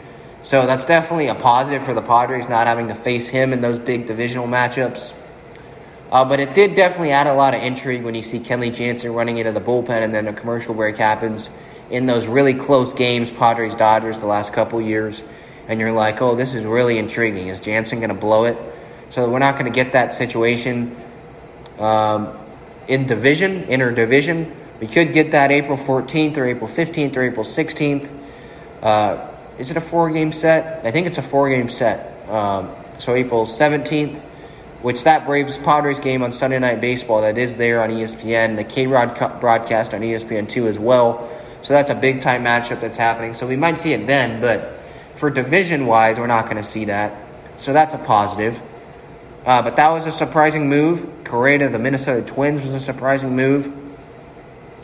So 0.43 0.65
that's 0.65 0.85
definitely 0.85 1.27
a 1.27 1.35
positive 1.35 1.83
for 1.83 1.93
the 1.93 2.01
Padres 2.01 2.49
not 2.49 2.67
having 2.67 2.89
to 2.89 2.95
face 2.95 3.29
him 3.29 3.53
in 3.53 3.61
those 3.61 3.79
big 3.79 4.07
divisional 4.07 4.47
matchups. 4.47 5.13
Uh, 6.13 6.23
but 6.23 6.39
it 6.39 6.53
did 6.53 6.75
definitely 6.75 7.09
add 7.09 7.25
a 7.25 7.33
lot 7.33 7.55
of 7.55 7.63
intrigue 7.63 8.03
when 8.03 8.13
you 8.13 8.21
see 8.21 8.39
Kenley 8.39 8.71
Jansen 8.71 9.11
running 9.15 9.39
into 9.39 9.51
the 9.51 9.59
bullpen 9.59 10.03
and 10.03 10.13
then 10.13 10.27
a 10.27 10.33
commercial 10.33 10.75
break 10.75 10.97
happens 10.97 11.49
in 11.89 12.05
those 12.05 12.27
really 12.27 12.53
close 12.53 12.93
games, 12.93 13.31
Padres 13.31 13.73
Dodgers, 13.73 14.17
the 14.17 14.27
last 14.27 14.53
couple 14.53 14.79
years. 14.79 15.23
And 15.67 15.79
you're 15.79 15.91
like, 15.91 16.21
oh, 16.21 16.35
this 16.35 16.53
is 16.53 16.65
really 16.65 16.99
intriguing. 16.99 17.47
Is 17.47 17.59
Jansen 17.59 17.97
going 17.97 18.09
to 18.09 18.15
blow 18.15 18.43
it? 18.43 18.55
So 19.09 19.27
we're 19.27 19.39
not 19.39 19.53
going 19.53 19.65
to 19.65 19.71
get 19.71 19.93
that 19.93 20.13
situation 20.13 20.95
um, 21.79 22.37
in 22.87 23.07
division, 23.07 23.63
interdivision. 23.63 24.53
We 24.79 24.85
could 24.85 25.13
get 25.13 25.31
that 25.31 25.51
April 25.51 25.79
14th 25.79 26.37
or 26.37 26.45
April 26.45 26.69
15th 26.69 27.17
or 27.17 27.23
April 27.23 27.43
16th. 27.43 28.07
Uh, 28.83 29.31
is 29.57 29.71
it 29.71 29.77
a 29.77 29.81
four 29.81 30.11
game 30.11 30.31
set? 30.31 30.85
I 30.85 30.91
think 30.91 31.07
it's 31.07 31.17
a 31.17 31.23
four 31.23 31.49
game 31.49 31.71
set. 31.71 32.29
Um, 32.29 32.69
so 32.99 33.15
April 33.15 33.45
17th 33.45 34.21
which 34.83 35.05
that 35.05 35.25
Braves 35.25 35.57
Padres 35.57 36.01
game 36.01 36.21
on 36.21 36.33
Sunday 36.33 36.59
Night 36.59 36.81
Baseball 36.81 37.21
that 37.21 37.37
is 37.37 37.55
there 37.55 37.81
on 37.81 37.89
ESPN, 37.89 38.57
the 38.57 38.65
K 38.65 38.85
Rod 38.85 39.17
broadcast 39.39 39.93
on 39.93 40.01
ESPN2 40.01 40.67
as 40.67 40.77
well. 40.77 41.31
So 41.61 41.73
that's 41.73 41.89
a 41.89 41.95
big 41.95 42.21
time 42.21 42.43
matchup 42.43 42.81
that's 42.81 42.97
happening. 42.97 43.33
So 43.33 43.47
we 43.47 43.55
might 43.55 43.79
see 43.79 43.93
it 43.93 44.05
then, 44.05 44.41
but 44.41 44.73
for 45.15 45.29
division 45.29 45.87
wise, 45.87 46.19
we're 46.19 46.27
not 46.27 46.45
going 46.45 46.57
to 46.57 46.63
see 46.63 46.85
that. 46.85 47.15
So 47.57 47.71
that's 47.71 47.95
a 47.95 47.97
positive. 47.97 48.61
Uh, 49.45 49.61
but 49.61 49.77
that 49.77 49.89
was 49.89 50.05
a 50.05 50.11
surprising 50.11 50.67
move. 50.67 51.09
Correa 51.23 51.69
the 51.69 51.79
Minnesota 51.79 52.21
Twins 52.21 52.63
was 52.63 52.73
a 52.73 52.79
surprising 52.79 53.37
move, 53.37 53.71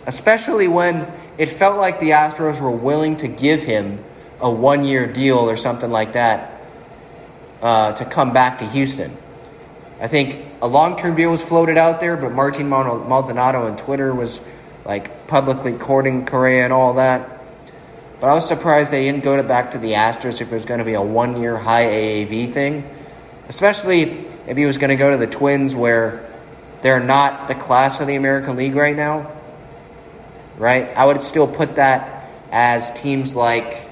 especially 0.07 0.69
when 0.69 1.11
it 1.37 1.49
felt 1.49 1.77
like 1.77 1.99
the 1.99 2.11
Astros 2.11 2.61
were 2.61 2.71
willing 2.71 3.17
to 3.17 3.27
give 3.27 3.63
him 3.63 4.01
a 4.39 4.49
one 4.49 4.85
year 4.85 5.11
deal 5.11 5.37
or 5.37 5.57
something 5.57 5.91
like 5.91 6.13
that 6.13 6.53
uh, 7.61 7.91
to 7.93 8.05
come 8.05 8.31
back 8.31 8.59
to 8.59 8.65
Houston. 8.65 9.15
I 9.99 10.07
think 10.07 10.45
a 10.61 10.67
long 10.67 10.95
term 10.95 11.15
deal 11.15 11.31
was 11.31 11.41
floated 11.41 11.77
out 11.77 11.99
there, 11.99 12.15
but 12.15 12.31
Martin 12.31 12.69
Maldonado 12.69 13.65
on 13.65 13.75
Twitter 13.77 14.13
was 14.13 14.39
like 14.85 15.27
publicly 15.27 15.73
courting 15.73 16.25
Correa 16.25 16.63
and 16.63 16.73
all 16.73 16.93
that. 16.95 17.29
But 18.21 18.27
I 18.27 18.33
was 18.33 18.47
surprised 18.47 18.91
they 18.91 19.03
didn't 19.03 19.23
go 19.23 19.37
to 19.37 19.43
back 19.43 19.71
to 19.71 19.77
the 19.77 19.93
Astros 19.93 20.41
if 20.41 20.51
it 20.51 20.51
was 20.51 20.65
going 20.65 20.79
to 20.79 20.85
be 20.85 20.93
a 20.93 21.01
one 21.01 21.41
year 21.41 21.57
high 21.57 21.85
AAV 21.85 22.51
thing, 22.51 22.89
especially 23.47 24.25
if 24.47 24.57
he 24.57 24.65
was 24.65 24.77
going 24.77 24.89
to 24.89 24.95
go 24.95 25.11
to 25.11 25.17
the 25.17 25.27
Twins 25.27 25.75
where 25.75 26.25
they're 26.81 26.99
not 26.99 27.47
the 27.47 27.55
class 27.55 27.99
of 27.99 28.07
the 28.07 28.15
American 28.15 28.55
League 28.55 28.75
right 28.75 28.95
now. 28.95 29.31
Right? 30.57 30.89
I 30.97 31.05
would 31.05 31.21
still 31.21 31.47
put 31.47 31.75
that 31.75 32.29
as 32.51 32.91
teams 32.91 33.35
like 33.35 33.88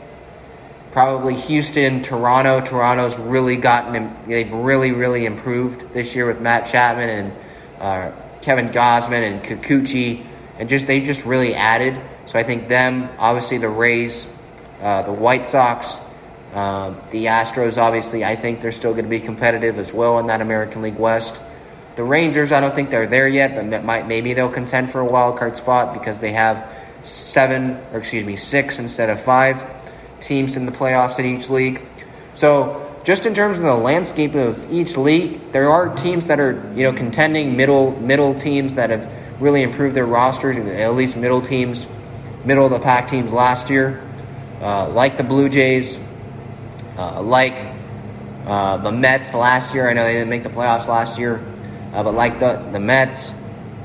probably 0.97 1.35
Houston, 1.35 2.01
Toronto. 2.01 2.59
Toronto's 2.59 3.19
really 3.19 3.55
gotten, 3.55 4.11
they've 4.25 4.51
really, 4.51 4.93
really 4.93 5.27
improved 5.27 5.93
this 5.93 6.15
year 6.15 6.25
with 6.25 6.41
Matt 6.41 6.65
Chapman 6.65 7.07
and 7.07 7.33
uh, 7.79 8.11
Kevin 8.41 8.69
Gausman 8.69 9.21
and 9.21 9.43
Kikuchi, 9.43 10.25
and 10.57 10.67
just 10.67 10.87
they 10.87 11.01
just 11.01 11.23
really 11.23 11.53
added. 11.53 11.95
So 12.25 12.39
I 12.39 12.41
think 12.41 12.67
them, 12.67 13.09
obviously 13.19 13.59
the 13.59 13.69
Rays, 13.69 14.25
uh, 14.81 15.03
the 15.03 15.13
White 15.13 15.45
Sox, 15.45 15.97
um, 16.55 16.97
the 17.11 17.25
Astros, 17.25 17.77
obviously, 17.77 18.25
I 18.25 18.33
think 18.33 18.61
they're 18.61 18.71
still 18.71 18.93
going 18.93 19.05
to 19.05 19.09
be 19.11 19.19
competitive 19.19 19.77
as 19.77 19.93
well 19.93 20.17
in 20.17 20.25
that 20.25 20.41
American 20.41 20.81
League 20.81 20.97
West. 20.97 21.39
The 21.95 22.03
Rangers, 22.03 22.51
I 22.51 22.59
don't 22.59 22.73
think 22.73 22.89
they're 22.89 23.05
there 23.05 23.27
yet, 23.27 23.53
but 23.53 23.85
might, 23.85 24.07
maybe 24.07 24.33
they'll 24.33 24.49
contend 24.49 24.89
for 24.89 25.01
a 25.01 25.05
wild 25.05 25.37
card 25.37 25.57
spot 25.57 25.93
because 25.93 26.19
they 26.19 26.31
have 26.31 26.67
seven, 27.03 27.79
or 27.93 27.99
excuse 27.99 28.25
me, 28.25 28.35
six 28.35 28.79
instead 28.79 29.11
of 29.11 29.21
five 29.21 29.76
teams 30.19 30.55
in 30.55 30.65
the 30.65 30.71
playoffs 30.71 31.19
in 31.19 31.25
each 31.25 31.49
league. 31.49 31.81
So, 32.33 32.83
just 33.03 33.25
in 33.25 33.33
terms 33.33 33.57
of 33.57 33.63
the 33.63 33.73
landscape 33.73 34.35
of 34.35 34.71
each 34.71 34.97
league, 34.97 35.51
there 35.53 35.69
are 35.69 35.95
teams 35.95 36.27
that 36.27 36.39
are 36.39 36.53
you 36.75 36.83
know 36.83 36.93
contending 36.93 37.55
middle 37.55 37.91
middle 38.01 38.35
teams 38.35 38.75
that 38.75 38.89
have 38.89 39.09
really 39.39 39.63
improved 39.63 39.95
their 39.95 40.05
rosters, 40.05 40.57
at 40.57 40.93
least 40.93 41.15
middle 41.15 41.41
teams, 41.41 41.87
middle 42.43 42.65
of 42.65 42.71
the 42.71 42.79
pack 42.79 43.07
teams 43.07 43.31
last 43.31 43.69
year, 43.69 44.01
uh, 44.61 44.89
like 44.89 45.17
the 45.17 45.23
Blue 45.23 45.47
Jays, 45.47 45.99
uh, 46.97 47.21
like 47.21 47.57
uh, 48.45 48.77
the 48.77 48.91
Mets 48.91 49.33
last 49.33 49.73
year. 49.73 49.89
I 49.89 49.93
know 49.93 50.03
they 50.03 50.13
didn't 50.13 50.29
make 50.29 50.43
the 50.43 50.49
playoffs 50.49 50.87
last 50.87 51.17
year, 51.17 51.41
uh, 51.93 52.03
but 52.03 52.13
like 52.13 52.39
the 52.39 52.61
the 52.71 52.79
Mets, 52.79 53.33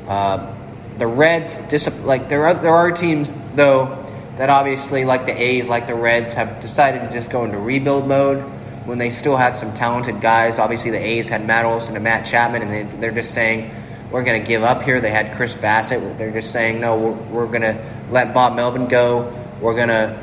uh, 0.09 0.53
the 0.99 1.07
Reds, 1.07 1.59
like 2.05 2.29
there 2.29 2.47
are 2.47 2.55
there 2.55 2.75
are 2.75 2.91
teams 2.91 3.35
though 3.55 4.02
that 4.37 4.49
obviously, 4.49 5.05
like 5.05 5.27
the 5.27 5.41
A's, 5.41 5.69
like 5.69 5.87
the 5.87 5.95
Reds, 5.95 6.35
have 6.35 6.61
decided 6.61 7.07
to 7.07 7.13
just 7.13 7.31
go 7.31 7.45
into 7.45 7.59
rebuild 7.59 8.09
mode 8.09 8.43
when 8.87 8.99
they 8.99 9.11
still 9.11 9.37
had 9.37 9.57
some 9.57 9.73
talented 9.75 10.21
guys. 10.21 10.59
Obviously, 10.59 10.91
the 10.91 10.99
A's 10.99 11.29
had 11.29 11.47
Matt 11.47 11.65
Olson 11.65 11.95
and 11.95 12.05
Matt 12.05 12.25
Chapman, 12.27 12.63
and 12.63 12.71
they, 12.71 12.83
they're 12.99 13.13
just 13.13 13.33
saying, 13.33 13.71
we're 14.11 14.25
going 14.25 14.41
to 14.41 14.47
give 14.47 14.63
up 14.63 14.83
here. 14.83 15.01
They 15.01 15.11
had 15.11 15.35
Chris 15.37 15.55
Bassitt. 15.55 16.19
They're 16.19 16.33
just 16.33 16.51
saying, 16.51 16.81
no, 16.81 16.97
we're, 16.99 17.13
we're 17.13 17.47
going 17.47 17.63
to 17.63 17.85
let 18.11 18.35
Bob 18.35 18.57
Melvin 18.57 18.89
go. 18.89 19.33
We're 19.61 19.77
going 19.77 19.89
to 19.89 20.19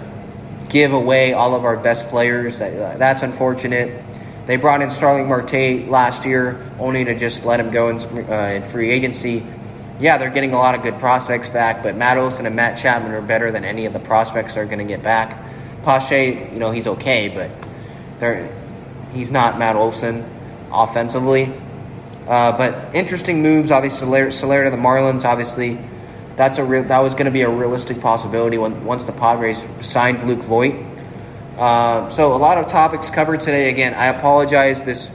give 0.69 0.93
away 0.93 1.33
all 1.33 1.55
of 1.55 1.65
our 1.65 1.77
best 1.77 2.07
players. 2.09 2.59
That's 2.59 3.21
unfortunate. 3.23 4.03
They 4.45 4.57
brought 4.57 4.81
in 4.81 4.91
Starling 4.91 5.27
Marte 5.27 5.87
last 5.87 6.25
year, 6.25 6.59
only 6.79 7.05
to 7.05 7.17
just 7.17 7.45
let 7.45 7.59
him 7.59 7.71
go 7.71 7.89
in, 7.89 7.97
uh, 7.97 8.51
in 8.55 8.63
free 8.63 8.89
agency 8.89 9.43
yeah, 9.99 10.17
they're 10.17 10.29
getting 10.29 10.53
a 10.53 10.57
lot 10.57 10.75
of 10.75 10.83
good 10.83 10.97
prospects 10.97 11.49
back, 11.49 11.83
but 11.83 11.95
Matt 11.95 12.17
Olson 12.17 12.45
and 12.45 12.55
Matt 12.55 12.77
Chapman 12.77 13.11
are 13.11 13.21
better 13.21 13.51
than 13.51 13.65
any 13.65 13.85
of 13.85 13.93
the 13.93 13.99
prospects 13.99 14.55
they're 14.55 14.65
going 14.65 14.79
to 14.79 14.85
get 14.85 15.03
back. 15.03 15.37
Pache, 15.83 16.51
you 16.53 16.59
know, 16.59 16.71
he's 16.71 16.87
okay, 16.87 17.29
but 17.29 17.51
they're, 18.19 18.49
he's 19.13 19.31
not 19.31 19.59
Matt 19.59 19.75
Olson 19.75 20.25
offensively. 20.71 21.51
Uh, 22.27 22.55
but 22.57 22.95
interesting 22.95 23.41
moves, 23.41 23.71
obviously, 23.71 24.31
Soler 24.31 24.63
to 24.63 24.69
the 24.69 24.77
Marlins, 24.77 25.25
obviously, 25.25 25.77
that's 26.35 26.57
a 26.57 26.63
real, 26.63 26.83
that 26.83 26.99
was 26.99 27.13
going 27.13 27.25
to 27.25 27.31
be 27.31 27.41
a 27.41 27.49
realistic 27.49 27.99
possibility 27.99 28.57
when, 28.57 28.85
once 28.85 29.03
the 29.03 29.11
Padres 29.11 29.65
signed 29.81 30.25
Luke 30.25 30.39
Voit. 30.39 30.75
Uh, 31.57 32.09
so 32.09 32.33
a 32.33 32.37
lot 32.37 32.57
of 32.57 32.67
topics 32.67 33.09
covered 33.09 33.41
today. 33.41 33.69
Again, 33.69 33.93
I 33.93 34.05
apologize. 34.05 34.83
This 34.83 35.11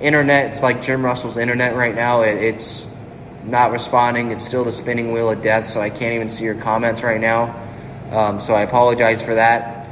internet, 0.00 0.52
it's 0.52 0.62
like 0.62 0.80
Jim 0.80 1.04
Russell's 1.04 1.36
internet 1.36 1.76
right 1.76 1.94
now. 1.94 2.22
It, 2.22 2.42
it's 2.42 2.86
not 3.46 3.72
responding. 3.72 4.32
It's 4.32 4.44
still 4.44 4.64
the 4.64 4.72
spinning 4.72 5.12
wheel 5.12 5.30
of 5.30 5.42
death, 5.42 5.66
so 5.66 5.80
I 5.80 5.90
can't 5.90 6.14
even 6.14 6.28
see 6.28 6.44
your 6.44 6.54
comments 6.54 7.02
right 7.02 7.20
now. 7.20 7.54
Um, 8.10 8.40
so 8.40 8.54
I 8.54 8.62
apologize 8.62 9.22
for 9.22 9.34
that. 9.34 9.88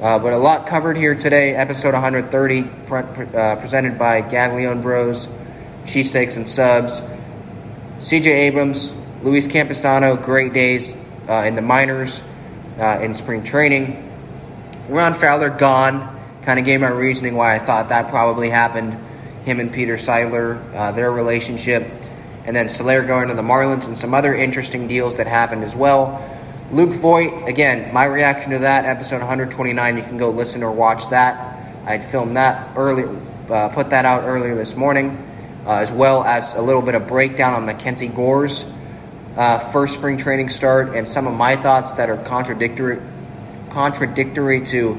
Uh, 0.00 0.18
but 0.18 0.32
a 0.32 0.38
lot 0.38 0.66
covered 0.66 0.96
here 0.96 1.14
today. 1.14 1.54
Episode 1.54 1.92
130, 1.92 2.62
pre- 2.86 3.00
uh, 3.36 3.56
presented 3.56 3.98
by 3.98 4.22
Gaglione 4.22 4.82
Bros, 4.82 5.26
Cheesesteaks 5.84 6.36
and 6.36 6.48
Subs. 6.48 7.00
CJ 7.98 8.26
Abrams, 8.26 8.94
Luis 9.22 9.46
Campusano, 9.46 10.20
great 10.22 10.54
days 10.54 10.96
uh, 11.28 11.44
in 11.46 11.54
the 11.54 11.62
minors, 11.62 12.22
uh, 12.78 12.98
in 13.02 13.12
spring 13.12 13.44
training. 13.44 14.10
Ron 14.88 15.12
Fowler 15.14 15.50
gone. 15.50 16.18
Kind 16.42 16.58
of 16.58 16.64
gave 16.64 16.80
my 16.80 16.88
reasoning 16.88 17.34
why 17.34 17.54
I 17.54 17.58
thought 17.58 17.90
that 17.90 18.08
probably 18.08 18.48
happened. 18.48 18.96
Him 19.44 19.60
and 19.60 19.70
Peter 19.72 19.98
Seidler, 19.98 20.62
uh, 20.74 20.92
their 20.92 21.12
relationship. 21.12 21.99
And 22.44 22.56
then 22.56 22.68
Soler 22.68 23.02
going 23.02 23.28
to 23.28 23.34
the 23.34 23.42
Marlins 23.42 23.86
and 23.86 23.96
some 23.96 24.14
other 24.14 24.34
interesting 24.34 24.88
deals 24.88 25.18
that 25.18 25.26
happened 25.26 25.62
as 25.64 25.76
well. 25.76 26.26
Luke 26.72 26.92
Voit, 26.94 27.48
again, 27.48 27.92
my 27.92 28.04
reaction 28.04 28.52
to 28.52 28.60
that, 28.60 28.84
episode 28.84 29.18
129, 29.18 29.96
you 29.96 30.02
can 30.02 30.16
go 30.16 30.30
listen 30.30 30.62
or 30.62 30.70
watch 30.70 31.08
that. 31.10 31.58
I'd 31.84 32.04
filmed 32.04 32.36
that 32.36 32.76
early, 32.76 33.04
uh, 33.48 33.68
put 33.68 33.90
that 33.90 34.04
out 34.04 34.24
earlier 34.24 34.54
this 34.54 34.76
morning, 34.76 35.18
uh, 35.66 35.78
as 35.78 35.90
well 35.90 36.22
as 36.24 36.54
a 36.54 36.62
little 36.62 36.82
bit 36.82 36.94
of 36.94 37.06
breakdown 37.06 37.54
on 37.54 37.66
Mackenzie 37.66 38.08
Gore's 38.08 38.64
uh, 39.36 39.58
first 39.58 39.94
spring 39.94 40.16
training 40.16 40.48
start 40.48 40.94
and 40.94 41.06
some 41.06 41.26
of 41.26 41.34
my 41.34 41.56
thoughts 41.56 41.94
that 41.94 42.08
are 42.08 42.16
contradictory, 42.16 43.00
contradictory 43.70 44.60
to 44.66 44.98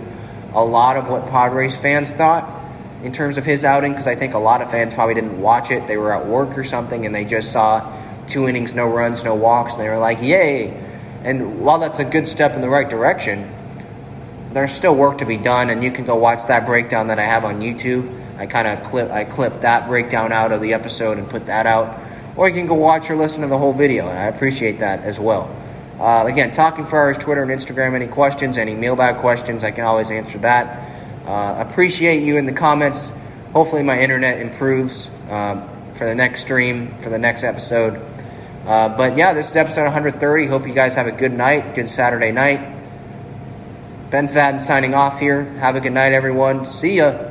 a 0.54 0.64
lot 0.64 0.98
of 0.98 1.08
what 1.08 1.30
Padres 1.30 1.76
fans 1.76 2.12
thought 2.12 2.61
in 3.04 3.12
terms 3.12 3.38
of 3.38 3.46
his 3.46 3.64
outing, 3.64 3.92
because 3.92 4.08
I 4.08 4.16
think 4.16 4.34
a 4.34 4.40
lot 4.40 4.62
of 4.62 4.70
fans 4.72 4.94
probably 4.94 5.16
didn't 5.16 5.42
watch 5.42 5.72
it. 5.72 5.88
They 5.88 5.98
were 5.98 6.14
at 6.14 6.26
work 6.26 6.58
or 6.58 6.64
something 6.64 7.06
and 7.06 7.14
they 7.14 7.26
just 7.26 7.52
saw 7.52 7.92
two 8.28 8.48
innings, 8.48 8.74
no 8.74 8.88
runs, 8.88 9.24
no 9.24 9.36
walks, 9.36 9.74
and 9.74 9.82
they 9.84 9.90
were 9.90 9.98
like, 9.98 10.22
yay 10.22 10.78
and 11.24 11.62
while 11.62 11.80
that's 11.80 12.00
a 12.00 12.06
good 12.06 12.28
step 12.28 12.56
in 12.56 12.62
the 12.62 12.70
right 12.70 12.90
direction, 12.90 13.50
there's 14.54 14.72
still 14.72 14.96
work 14.96 15.20
to 15.20 15.26
be 15.26 15.38
done, 15.38 15.70
and 15.70 15.84
you 15.84 15.92
can 15.92 16.06
go 16.06 16.16
watch 16.16 16.46
that 16.48 16.66
breakdown 16.66 17.08
that 17.08 17.20
I 17.20 17.24
have 17.24 17.46
on 17.46 17.60
YouTube. 17.60 18.20
I 18.38 18.48
kind 18.48 18.68
of 18.68 18.84
clip 18.84 19.12
I 19.12 19.24
clip 19.24 19.62
that 19.62 19.88
breakdown 19.88 20.32
out 20.32 20.52
of 20.52 20.62
the 20.62 20.74
episode 20.74 21.20
and 21.20 21.30
put 21.30 21.46
that 21.46 21.68
out, 21.68 22.00
or 22.36 22.50
you 22.50 22.56
can 22.56 22.66
go 22.66 22.74
watch 22.74 23.10
or 23.10 23.16
listen 23.16 23.42
to 23.42 23.48
the 23.48 23.58
whole 23.58 23.74
video, 23.74 24.10
and 24.10 24.18
I 24.18 24.24
appreciate 24.24 24.80
that 24.80 25.02
as 25.02 25.20
well. 25.20 25.56
Uh, 26.00 26.26
again, 26.26 26.52
talking 26.52 26.86
for 26.86 27.00
hours, 27.00 27.18
Twitter 27.20 27.44
and 27.44 27.52
Instagram. 27.52 27.94
Any 27.94 28.08
questions, 28.08 28.58
any 28.58 28.74
mailbag 28.74 29.18
questions, 29.18 29.64
I 29.64 29.70
can 29.70 29.84
always 29.84 30.10
answer 30.10 30.40
that. 30.40 30.91
Uh, 31.26 31.64
appreciate 31.68 32.24
you 32.24 32.38
in 32.38 32.46
the 32.46 32.54
comments. 32.54 33.12
Hopefully, 33.54 33.84
my 33.84 34.00
internet 34.00 34.40
improves 34.40 35.10
um, 35.30 35.68
for 35.94 36.06
the 36.06 36.16
next 36.16 36.42
stream, 36.42 36.96
for 37.02 37.10
the 37.10 37.20
next 37.20 37.44
episode. 37.44 38.02
Uh, 38.66 38.96
but 38.96 39.16
yeah, 39.18 39.34
this 39.34 39.50
is 39.50 39.56
episode 39.56 39.84
130. 39.84 40.48
Hope 40.48 40.68
you 40.68 40.74
guys 40.74 40.96
have 40.96 41.08
a 41.08 41.12
good 41.12 41.34
night, 41.34 41.76
good 41.76 41.90
Saturday 41.90 42.32
night. 42.32 42.60
Ben 44.10 44.28
Fadden 44.28 44.60
signing 44.60 44.94
off 44.94 45.20
here. 45.20 45.46
Have 45.60 45.76
a 45.76 45.80
good 45.80 45.94
night, 45.94 46.12
everyone. 46.12 46.66
See 46.66 46.98
ya. 46.98 47.31